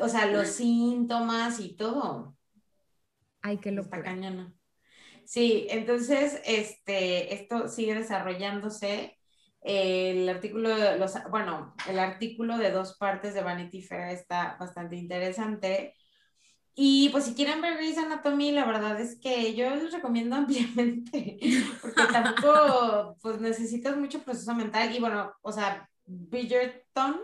o 0.00 0.08
sea, 0.08 0.26
los 0.26 0.48
síntomas 0.48 1.60
y 1.60 1.76
todo. 1.76 2.36
Ay, 3.40 3.58
qué 3.58 3.72
locura. 3.72 3.98
Está 3.98 4.10
cañona. 4.10 4.54
Sí, 5.24 5.66
entonces, 5.70 6.40
este, 6.44 7.34
esto 7.34 7.68
sigue 7.68 7.94
desarrollándose. 7.94 9.18
El 9.60 10.28
artículo, 10.28 10.70
de 10.70 10.98
los, 10.98 11.14
bueno, 11.30 11.74
el 11.88 11.98
artículo 11.98 12.56
de 12.58 12.70
dos 12.70 12.96
partes 12.96 13.34
de 13.34 13.42
Vanity 13.42 13.82
Fair 13.82 14.10
está 14.10 14.56
bastante 14.58 14.96
interesante. 14.96 15.94
Y 16.80 17.08
pues 17.08 17.24
si 17.24 17.34
quieren 17.34 17.60
ver 17.60 17.74
Grey's 17.74 17.98
Anatomy, 17.98 18.52
la 18.52 18.64
verdad 18.64 19.00
es 19.00 19.16
que 19.16 19.52
yo 19.56 19.68
les 19.74 19.92
recomiendo 19.92 20.36
ampliamente, 20.36 21.36
porque 21.82 22.04
tampoco 22.12 23.16
pues 23.20 23.40
necesitas 23.40 23.96
mucho 23.96 24.22
proceso 24.22 24.54
mental. 24.54 24.94
Y 24.94 25.00
bueno, 25.00 25.32
o 25.42 25.50
sea, 25.50 25.90
Bridgerton 26.06 27.16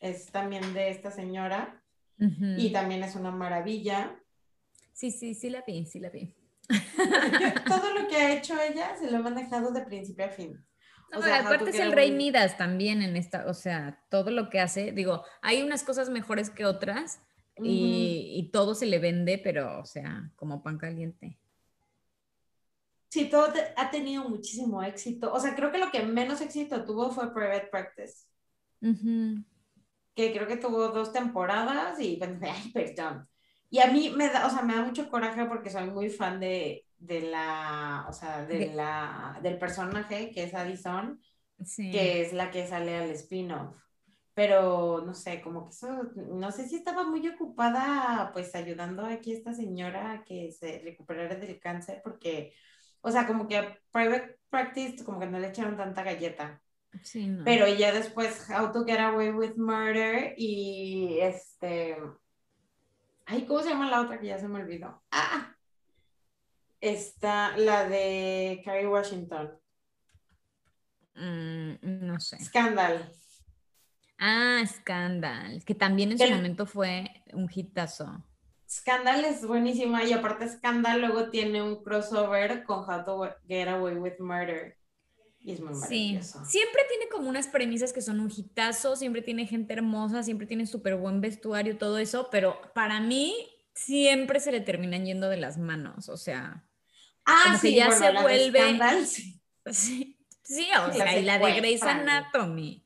es 0.00 0.32
también 0.32 0.72
de 0.72 0.88
esta 0.88 1.10
señora 1.10 1.82
y 2.16 2.72
también 2.72 3.02
es 3.02 3.14
una 3.14 3.30
maravilla. 3.30 4.18
Sí, 4.94 5.10
sí, 5.10 5.34
sí 5.34 5.50
la 5.50 5.62
vi, 5.66 5.84
sí 5.84 6.00
la 6.00 6.08
vi. 6.08 6.34
todo 7.68 7.92
lo 7.92 8.08
que 8.08 8.16
ha 8.16 8.34
hecho 8.34 8.54
ella 8.58 8.96
se 8.96 9.10
lo 9.10 9.18
ha 9.18 9.20
manejado 9.20 9.70
de 9.70 9.82
principio 9.82 10.24
a 10.24 10.30
fin. 10.30 10.64
O 11.14 11.20
sea, 11.20 11.40
aparte 11.40 11.68
es 11.68 11.78
el 11.78 11.92
rey 11.92 12.10
Midas 12.10 12.56
también 12.56 13.02
en 13.02 13.16
esta, 13.16 13.44
o 13.48 13.54
sea, 13.54 14.02
todo 14.08 14.30
lo 14.30 14.48
que 14.48 14.60
hace, 14.60 14.92
digo, 14.92 15.24
hay 15.42 15.62
unas 15.62 15.82
cosas 15.82 16.08
mejores 16.08 16.48
que 16.48 16.64
otras 16.64 17.20
y, 17.62 18.50
todo 18.52 18.74
se 18.74 18.86
le 18.86 18.98
vende, 18.98 19.38
pero, 19.38 19.80
o 19.80 19.84
sea, 19.84 20.30
como 20.36 20.62
pan 20.62 20.78
caliente. 20.78 21.38
Sí, 23.08 23.30
todo 23.30 23.52
ha 23.76 23.90
tenido 23.90 24.28
muchísimo 24.28 24.82
éxito. 24.82 25.32
O 25.32 25.38
sea, 25.38 25.54
creo 25.54 25.70
que 25.70 25.78
lo 25.78 25.90
que 25.90 26.02
menos 26.02 26.40
éxito 26.40 26.84
tuvo 26.84 27.10
fue 27.10 27.32
Private 27.32 27.68
Practice. 27.70 28.26
Que 28.80 30.32
creo 30.32 30.46
que 30.48 30.56
tuvo 30.56 30.88
dos 30.88 31.12
temporadas 31.12 32.00
y 32.00 32.18
ay, 32.42 32.70
perdón. 32.72 33.28
Y 33.70 33.80
a 33.80 33.86
mí 33.86 34.10
me 34.10 34.28
da, 34.28 34.46
o 34.46 34.50
sea, 34.50 34.62
me 34.62 34.74
da 34.74 34.84
mucho 34.84 35.08
coraje 35.08 35.44
porque 35.46 35.70
soy 35.70 35.90
muy 35.90 36.10
fan 36.10 36.40
de, 36.40 36.86
de 36.98 37.22
la, 37.22 38.06
o 38.08 38.12
sea, 38.12 38.44
de, 38.44 38.72
la, 38.72 39.38
del 39.42 39.58
personaje 39.58 40.30
que 40.30 40.44
es 40.44 40.54
Addison, 40.54 41.20
que 41.76 42.22
es 42.22 42.32
la 42.32 42.50
que 42.50 42.66
sale 42.66 42.96
al 42.96 43.10
spin-off. 43.10 43.83
Pero 44.34 45.02
no 45.06 45.14
sé, 45.14 45.40
como 45.40 45.64
que 45.64 45.70
eso, 45.70 45.88
no 46.16 46.50
sé 46.50 46.68
si 46.68 46.76
estaba 46.76 47.04
muy 47.04 47.26
ocupada 47.28 48.30
pues 48.32 48.54
ayudando 48.54 49.06
aquí 49.06 49.32
a 49.32 49.36
esta 49.36 49.54
señora 49.54 50.12
a 50.12 50.24
que 50.24 50.50
se 50.50 50.80
recuperara 50.84 51.36
del 51.36 51.60
cáncer 51.60 52.00
porque, 52.02 52.52
o 53.00 53.10
sea, 53.12 53.26
como 53.26 53.46
que 53.46 53.58
a 53.58 53.78
Private 53.92 54.40
Practice 54.50 55.04
como 55.04 55.20
que 55.20 55.26
no 55.26 55.38
le 55.38 55.48
echaron 55.48 55.76
tanta 55.76 56.02
galleta. 56.02 56.60
Sí, 57.02 57.28
no. 57.28 57.44
Pero 57.44 57.68
ya 57.68 57.92
después 57.92 58.48
How 58.50 58.72
to 58.72 58.84
Get 58.84 58.98
Away 58.98 59.30
with 59.30 59.56
Murder 59.56 60.34
y 60.36 61.18
este 61.20 61.96
Ay, 63.26 63.46
¿cómo 63.46 63.62
se 63.62 63.70
llama 63.70 63.90
la 63.90 64.02
otra 64.02 64.20
que 64.20 64.26
ya 64.26 64.38
se 64.38 64.48
me 64.48 64.60
olvidó? 64.60 65.02
Ah, 65.10 65.56
está 66.80 67.56
la 67.56 67.88
de 67.88 68.60
Carrie 68.64 68.86
Washington. 68.86 69.58
Mm, 71.14 72.06
no 72.06 72.20
sé. 72.20 72.38
Scandal. 72.44 73.10
Ah, 74.18 74.62
Scandal, 74.66 75.64
que 75.64 75.74
también 75.74 76.12
en 76.12 76.18
su 76.18 76.30
momento 76.30 76.66
fue 76.66 77.10
un 77.32 77.50
hitazo. 77.52 78.24
Scandal 78.68 79.24
es 79.24 79.46
buenísima 79.46 80.04
y 80.04 80.12
aparte 80.12 80.48
Scandal 80.48 81.00
luego 81.00 81.30
tiene 81.30 81.62
un 81.62 81.82
crossover 81.82 82.64
con 82.64 82.88
How 82.88 83.04
to 83.04 83.34
Get 83.46 83.68
Away 83.68 83.94
with 83.96 84.18
Murder. 84.18 84.76
Y 85.38 85.52
es 85.52 85.60
muy. 85.60 85.74
Sí, 85.74 86.18
siempre 86.46 86.82
tiene 86.88 87.08
como 87.10 87.28
unas 87.28 87.48
premisas 87.48 87.92
que 87.92 88.00
son 88.00 88.20
un 88.20 88.32
hitazo, 88.34 88.96
siempre 88.96 89.20
tiene 89.20 89.46
gente 89.46 89.74
hermosa, 89.74 90.22
siempre 90.22 90.46
tiene 90.46 90.66
súper 90.66 90.96
buen 90.96 91.20
vestuario, 91.20 91.76
todo 91.76 91.98
eso, 91.98 92.28
pero 92.30 92.58
para 92.74 93.00
mí 93.00 93.34
siempre 93.74 94.40
se 94.40 94.52
le 94.52 94.60
terminan 94.60 95.04
yendo 95.04 95.28
de 95.28 95.36
las 95.36 95.58
manos, 95.58 96.08
o 96.08 96.16
sea, 96.16 96.64
ah, 97.26 97.58
sí, 97.60 97.74
ya 97.74 97.90
se 97.90 98.12
vuelve... 98.12 98.78
sí. 99.72 100.18
sí, 100.42 100.68
o 100.88 100.92
sea, 100.92 101.18
y 101.18 101.22
la 101.22 101.38
de 101.38 101.52
Grey's 101.54 101.82
Anatomy. 101.82 102.83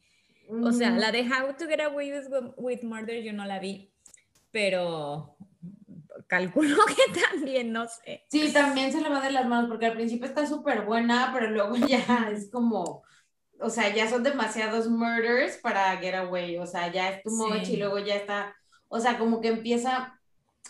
O 0.48 0.72
sea, 0.72 0.90
la 0.90 1.12
de 1.12 1.22
How 1.22 1.54
to 1.58 1.66
Get 1.66 1.80
Away 1.80 2.12
with 2.56 2.82
Murder 2.82 3.22
yo 3.22 3.32
no 3.32 3.44
la 3.44 3.58
vi, 3.58 3.92
pero 4.50 5.36
calculo 6.26 6.76
que 6.86 7.20
también, 7.20 7.72
no 7.72 7.86
sé. 7.88 8.24
Sí, 8.30 8.52
también 8.52 8.92
se 8.92 9.00
le 9.00 9.08
va 9.08 9.20
de 9.20 9.30
las 9.30 9.46
manos 9.46 9.68
porque 9.68 9.86
al 9.86 9.94
principio 9.94 10.26
está 10.26 10.46
súper 10.46 10.84
buena, 10.84 11.30
pero 11.32 11.50
luego 11.50 11.76
ya 11.88 12.30
es 12.32 12.50
como, 12.50 13.02
o 13.60 13.70
sea, 13.70 13.94
ya 13.94 14.08
son 14.08 14.22
demasiados 14.22 14.88
murders 14.88 15.56
para 15.58 15.96
Get 15.96 16.14
Away, 16.14 16.58
o 16.58 16.66
sea, 16.66 16.90
ya 16.92 17.10
es 17.10 17.22
tu 17.22 17.30
much 17.30 17.68
y 17.68 17.76
luego 17.76 17.98
ya 17.98 18.14
está, 18.14 18.54
o 18.88 19.00
sea, 19.00 19.18
como 19.18 19.40
que 19.40 19.48
empieza, 19.48 20.18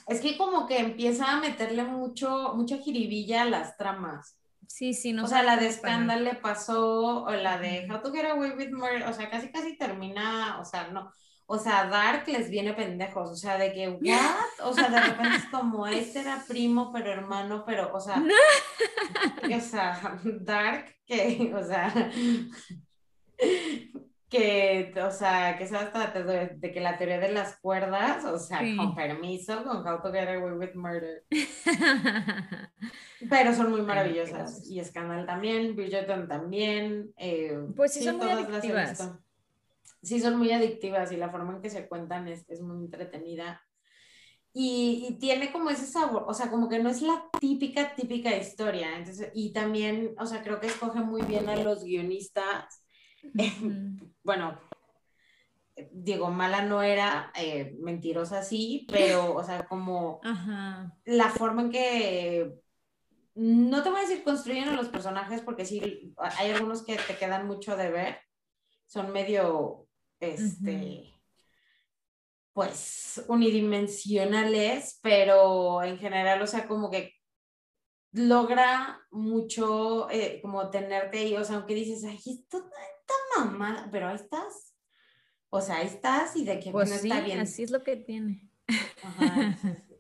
es 0.07 0.21
que 0.21 0.37
como 0.37 0.67
que 0.67 0.79
empieza 0.79 1.31
a 1.31 1.41
meterle 1.41 1.85
mucho, 1.85 2.55
mucha 2.55 2.79
jiribilla 2.79 3.43
a 3.43 3.51
las 3.51 3.77
tramas. 3.77 4.37
Sí, 4.69 4.93
sí, 4.93 5.13
no. 5.13 5.25
O 5.25 5.27
sea, 5.27 5.43
la 5.43 5.57
de 5.57 5.73
Scandal 5.73 6.25
le 6.25 6.35
pasó, 6.35 7.25
o 7.25 7.31
la 7.33 7.59
de 7.59 7.89
How 7.91 8.03
to 8.03 8.13
Get 8.13 8.27
Away 8.27 8.51
with 8.51 8.71
Murder, 8.71 9.03
o 9.09 9.13
sea, 9.13 9.31
casi 9.31 9.51
casi 9.51 9.77
termina, 9.77 10.61
o 10.61 10.65
sea, 10.65 10.89
no, 10.89 11.11
o 11.47 11.59
sea, 11.59 11.87
Dark 11.87 12.29
les 12.29 12.51
viene 12.51 12.75
pendejos, 12.75 13.31
o 13.31 13.35
sea, 13.35 13.57
de 13.57 13.73
que, 13.73 13.89
¿what? 14.03 14.69
O 14.69 14.75
sea, 14.75 14.91
de 14.91 15.01
repente 15.01 15.39
es 15.39 15.47
como, 15.47 15.87
este 15.87 16.21
era 16.21 16.45
primo, 16.47 16.93
pero 16.93 17.11
hermano, 17.11 17.65
pero, 17.67 17.91
o 17.95 17.99
sea, 17.99 18.23
o 19.57 19.61
sea, 19.61 20.21
Dark, 20.25 20.95
que, 21.07 21.51
o 21.55 21.65
sea, 21.65 22.13
que, 24.29 24.93
o 25.03 25.11
sea, 25.11 25.57
que 25.57 25.65
es 25.65 25.73
hasta 25.73 26.23
de, 26.23 26.59
que 26.61 26.81
la 26.81 26.99
teoría 26.99 27.19
de 27.19 27.33
las 27.33 27.59
cuerdas, 27.61 28.25
o 28.25 28.39
sea, 28.39 28.61
con 28.77 28.95
permiso, 28.95 29.65
con 29.65 29.87
How 29.87 30.03
to 30.03 30.13
Get 30.13 30.29
Away 30.29 30.53
with 30.53 30.75
Murder. 30.75 31.25
Pero 33.31 33.55
son 33.55 33.71
muy 33.71 33.83
maravillosas. 33.83 34.69
Y 34.69 34.85
Scandal 34.85 35.27
también, 35.27 35.75
Bridgerton 35.75 36.29
también. 36.29 37.13
Eh, 37.17 37.59
pues 37.75 37.95
sí, 37.95 38.05
son 38.05 38.19
muy 38.19 38.29
adictivas 38.29 39.19
sí 40.03 40.21
son 40.21 40.37
muy 40.37 40.53
adictivas 40.53 41.13
y 41.13 41.17
la 41.17 41.31
forma 41.31 41.55
en 41.55 41.63
que 41.63 41.71
se 41.71 41.89
cuentan 41.89 42.29
es, 42.29 42.45
es 42.49 42.61
muy 42.61 42.85
entretenida. 42.85 43.63
Y, 44.53 45.07
y, 45.09 45.19
tiene 45.19 45.53
como 45.53 45.71
ese 45.71 45.87
sabor, 45.87 46.25
o 46.27 46.35
sea, 46.35 46.51
como 46.51 46.69
que 46.69 46.79
no 46.79 46.89
es 46.89 47.03
la 47.03 47.29
típica, 47.39 47.95
típica 47.95 48.35
historia. 48.37 48.97
Entonces, 48.97 49.31
y 49.35 49.53
también, 49.53 50.15
o 50.19 50.27
sea, 50.27 50.43
creo 50.43 50.59
que 50.59 50.67
escoge 50.67 51.01
muy 51.01 51.23
bien 51.23 51.49
a 51.49 51.57
los 51.57 51.85
guionistas. 51.85 52.83
bueno, 54.23 54.61
digo, 55.93 56.31
mala 56.31 56.63
no 56.63 56.83
era, 56.83 57.33
eh, 57.37 57.77
mentirosa 57.81 58.43
sí, 58.43 58.87
pero, 58.91 59.35
o 59.35 59.45
sea, 59.45 59.67
como 59.67 60.21
la 61.05 61.31
forma 61.31 61.63
en 61.63 61.71
que, 61.71 62.55
no 63.35 63.83
te 63.83 63.91
voy 63.91 64.01
a 64.01 64.03
decir 64.03 64.25
construyen 64.25 64.69
a 64.69 64.75
los 64.77 64.89
personajes, 64.89 65.43
porque 65.43 65.65
sí, 65.65 66.15
hay 66.39 66.51
algunos 66.51 66.85
que 66.85 66.97
te 66.97 67.17
quedan 67.17 67.47
mucho 67.47 67.77
de 67.77 67.91
ver, 67.91 68.19
son 68.87 69.13
medio 69.13 69.87
este, 70.19 71.15
pues, 72.53 73.25
unidimensionales, 73.29 74.99
pero 75.03 75.83
en 75.83 75.99
general, 75.99 76.43
o 76.43 76.47
sea, 76.47 76.67
como 76.67 76.91
que 76.91 77.15
logra 78.13 79.01
mucho 79.11 80.11
eh, 80.11 80.41
como 80.43 80.71
tenerte 80.71 81.19
ahí, 81.19 81.37
o 81.37 81.45
sea, 81.45 81.57
aunque 81.57 81.75
dices, 81.75 82.05
ay, 82.05 82.19
esto 82.27 82.69
está 83.09 83.45
mamá, 83.45 83.89
pero 83.91 84.09
ahí 84.09 84.17
estás. 84.17 84.75
O 85.51 85.61
sea, 85.61 85.77
ahí 85.77 85.87
estás 85.87 86.37
y 86.37 86.45
de 86.45 86.61
que 86.61 86.71
pues 86.71 86.91
está 86.91 87.21
bien. 87.21 87.41
Así 87.41 87.63
es 87.63 87.71
lo 87.71 87.83
que 87.83 87.97
tiene. 87.97 88.51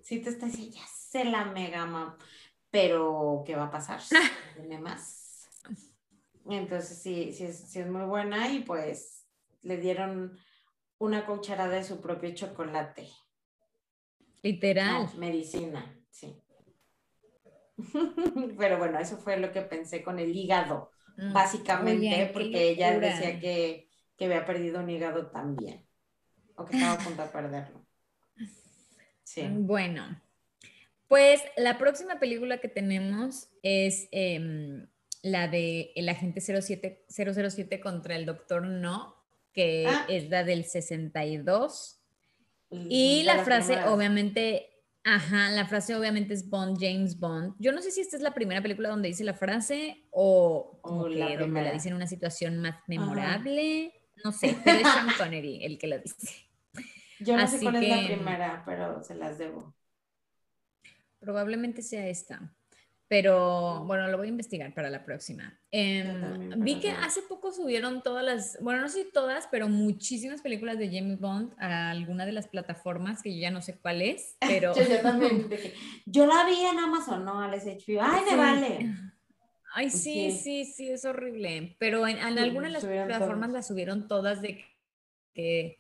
sí, 0.03 0.21
te 0.21 0.31
estás 0.31 0.53
diciendo, 0.53 0.77
ya 0.77 0.87
sé 0.87 1.25
la 1.25 1.47
mega 1.47 1.87
mamá, 1.87 2.19
pero 2.71 3.43
¿qué 3.47 3.57
va 3.57 3.65
a 3.65 3.71
pasar? 3.71 4.01
Tiene 4.57 4.79
más. 4.79 5.49
Entonces, 6.49 6.99
sí, 6.99 7.33
sí 7.33 7.45
es, 7.45 7.71
sí 7.71 7.81
es 7.81 7.89
muy 7.89 8.05
buena 8.05 8.51
y 8.51 8.61
pues 8.61 9.27
le 9.63 9.77
dieron 9.77 10.39
una 10.99 11.27
cucharada 11.27 11.75
de 11.75 11.85
su 11.85 12.01
propio 12.01 12.35
chocolate. 12.35 13.09
Literal. 14.43 15.09
medicina, 15.17 15.95
sí. 16.11 16.41
Pero 18.59 18.79
bueno, 18.79 18.99
eso 18.99 19.19
fue 19.19 19.39
lo 19.39 19.53
que 19.53 19.63
pensé 19.63 20.03
con 20.03 20.19
el 20.19 20.35
hígado, 20.35 20.91
mm, 21.19 21.33
básicamente, 21.33 22.31
porque 22.33 22.71
ella 22.71 22.99
decía 22.99 23.39
que, 23.39 23.91
que 24.17 24.25
había 24.25 24.47
perdido 24.47 24.81
un 24.81 24.89
hígado 24.89 25.27
también, 25.27 25.87
o 26.57 26.65
que 26.65 26.77
estaba 26.77 26.95
a 26.95 26.99
punto 26.99 27.23
de 27.23 27.29
perderlo. 27.29 27.87
Sí. 29.25 29.43
Bueno, 29.51 30.19
pues 31.09 31.43
la 31.57 31.79
próxima 31.79 32.19
película 32.19 32.59
que 32.59 32.69
tenemos 32.69 33.49
es 33.63 34.09
em, 34.13 34.87
la 35.23 35.49
de 35.49 35.93
El 35.97 36.09
Agente 36.09 36.41
07, 36.41 37.05
007 37.09 37.81
contra 37.81 38.17
el 38.17 38.27
Doctor 38.27 38.67
No, 38.67 39.17
que 39.53 39.87
ah. 39.89 40.07
es 40.09 40.29
la 40.29 40.45
del 40.45 40.65
62. 40.65 41.95
Y 42.71 43.23
la 43.25 43.45
frase, 43.45 43.83
obviamente, 43.85 44.78
ajá, 45.15 45.51
la 45.51 45.67
frase 45.67 45.95
obviamente 45.95 46.35
es 46.35 46.49
Bond, 46.49 46.79
James 46.81 47.19
Bond. 47.19 47.55
Yo 47.59 47.73
no 47.73 47.83
sé 47.83 47.91
si 47.91 48.01
esta 48.01 48.17
es 48.17 48.23
la 48.23 48.35
primera 48.35 48.63
película 48.63 48.89
donde 48.89 49.09
dice 49.09 49.25
la 49.25 49.35
frase 49.35 50.07
o, 50.11 50.81
la 51.11 51.37
donde 51.37 51.63
la 51.63 51.73
dice 51.73 51.89
en 51.89 51.95
una 51.95 52.07
situación 52.07 52.59
más 52.59 52.77
memorable. 52.87 53.93
No 54.25 54.33
sé, 54.33 54.57
pero 54.65 54.79
es 54.79 54.93
Sean 54.93 55.09
Connery 55.17 55.65
el 55.65 55.79
que 55.79 55.87
la 55.87 55.99
dice. 55.99 56.49
Yo 57.21 57.37
no 57.37 57.47
sé 57.47 57.61
cuál 57.61 57.77
es 57.77 57.89
la 57.89 58.07
primera, 58.07 58.63
pero 58.65 59.03
se 59.03 59.15
las 59.15 59.39
debo. 59.39 59.75
Probablemente 61.19 61.83
sea 61.83 62.07
esta. 62.07 62.55
Pero 63.09 63.85
bueno, 63.87 64.07
lo 64.09 64.19
voy 64.19 64.27
a 64.27 64.31
investigar 64.31 64.75
para 64.75 64.91
la 64.91 65.03
próxima. 65.03 65.59
Em, 65.71 66.63
vi 66.63 66.79
que 66.79 66.91
hace 66.91 67.23
poco 67.23 67.53
subieron 67.53 68.03
todas 68.03 68.23
las, 68.23 68.59
bueno, 68.61 68.83
no 68.83 68.89
sé 68.91 69.07
todas, 69.07 69.49
pero 69.51 69.67
muchísimas 69.69 70.43
películas 70.43 70.79
de 70.79 70.89
James 70.89 71.19
Bond 71.19 71.55
a 71.59 71.91
alguna 71.91 72.27
de 72.27 72.33
las 72.33 72.49
plataformas 72.49 73.23
que 73.23 73.35
yo 73.35 73.41
ya 73.41 73.51
no 73.51 73.63
sé 73.63 73.79
cuál 73.79 74.03
es, 74.03 74.37
pero... 74.47 74.75
yo, 74.75 75.01
también, 75.01 75.49
yo 76.07 76.27
la 76.27 76.45
vi 76.45 76.61
en 76.61 76.79
Amazon, 76.79 77.25
¿no? 77.25 77.41
Al 77.41 77.53
HBO. 77.53 78.03
Ay, 78.03 78.23
me 78.31 78.37
vale. 78.37 78.95
Ay, 79.75 79.91
sí, 79.91 80.33
sí, 80.33 80.65
sí, 80.65 80.91
es 80.91 81.05
horrible. 81.05 81.77
Pero 81.79 82.07
en, 82.07 82.19
en 82.19 82.39
algunas 82.39 82.73
de 82.73 82.73
las 82.73 82.85
plataformas 82.85 83.51
las 83.51 83.67
subieron 83.67 84.09
todas 84.09 84.43
de 84.43 84.65
que 85.35 85.79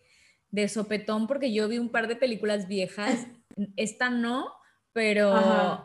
de 0.50 0.68
sopetón, 0.68 1.26
porque 1.26 1.52
yo 1.52 1.68
vi 1.68 1.78
un 1.78 1.90
par 1.90 2.08
de 2.08 2.16
películas 2.16 2.68
viejas. 2.68 3.26
Esta 3.76 4.08
no, 4.10 4.52
pero, 4.92 5.82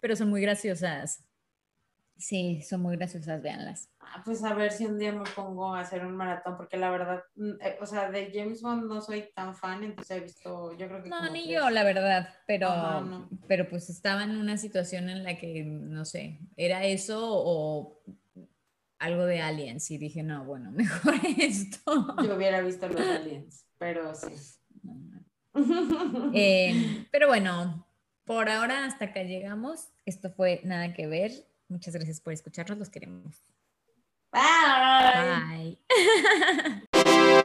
pero 0.00 0.16
son 0.16 0.28
muy 0.30 0.40
graciosas. 0.40 1.24
Sí, 2.18 2.62
son 2.62 2.82
muy 2.82 2.96
graciosas, 2.96 3.40
véanlas. 3.40 3.88
Ah, 4.00 4.22
pues 4.24 4.42
a 4.42 4.52
ver 4.52 4.72
si 4.72 4.86
un 4.86 4.98
día 4.98 5.12
me 5.12 5.24
pongo 5.36 5.72
a 5.74 5.80
hacer 5.80 6.04
un 6.04 6.16
maratón, 6.16 6.56
porque 6.56 6.76
la 6.76 6.90
verdad, 6.90 7.22
mm, 7.36 7.50
eh, 7.60 7.78
o 7.80 7.86
sea, 7.86 8.10
de 8.10 8.32
James 8.34 8.60
Bond 8.60 8.88
no 8.88 9.00
soy 9.00 9.30
tan 9.34 9.54
fan, 9.54 9.84
entonces 9.84 10.16
he 10.16 10.20
visto, 10.20 10.76
yo 10.76 10.88
creo 10.88 11.02
que... 11.02 11.10
No, 11.10 11.30
ni 11.30 11.48
yo, 11.48 11.70
la 11.70 11.84
verdad, 11.84 12.28
pero, 12.46 13.28
pero 13.46 13.68
pues 13.68 13.88
estaba 13.88 14.24
en 14.24 14.36
una 14.36 14.56
situación 14.56 15.08
en 15.10 15.22
la 15.22 15.36
que, 15.36 15.62
no 15.62 16.04
sé, 16.04 16.40
era 16.56 16.84
eso 16.84 17.20
o 17.22 18.02
algo 18.98 19.24
de 19.24 19.40
aliens 19.40 19.88
y 19.90 19.98
dije, 19.98 20.24
no, 20.24 20.44
bueno, 20.44 20.70
mejor 20.72 21.14
esto. 21.38 22.16
Yo 22.24 22.34
hubiera 22.34 22.60
visto 22.62 22.88
los 22.88 23.00
aliens, 23.00 23.64
pero 23.78 24.14
sí. 24.14 24.34
Eh, 26.32 27.06
pero 27.10 27.26
bueno, 27.26 27.87
por 28.28 28.50
ahora 28.50 28.84
hasta 28.84 29.06
acá 29.06 29.22
llegamos. 29.22 29.88
Esto 30.04 30.30
fue 30.30 30.60
Nada 30.62 30.92
que 30.92 31.06
ver. 31.06 31.32
Muchas 31.68 31.94
gracias 31.94 32.20
por 32.20 32.34
escucharnos. 32.34 32.78
Los 32.78 32.90
queremos. 32.90 33.42
Bye. 34.30 35.78
Bye. 35.88 36.82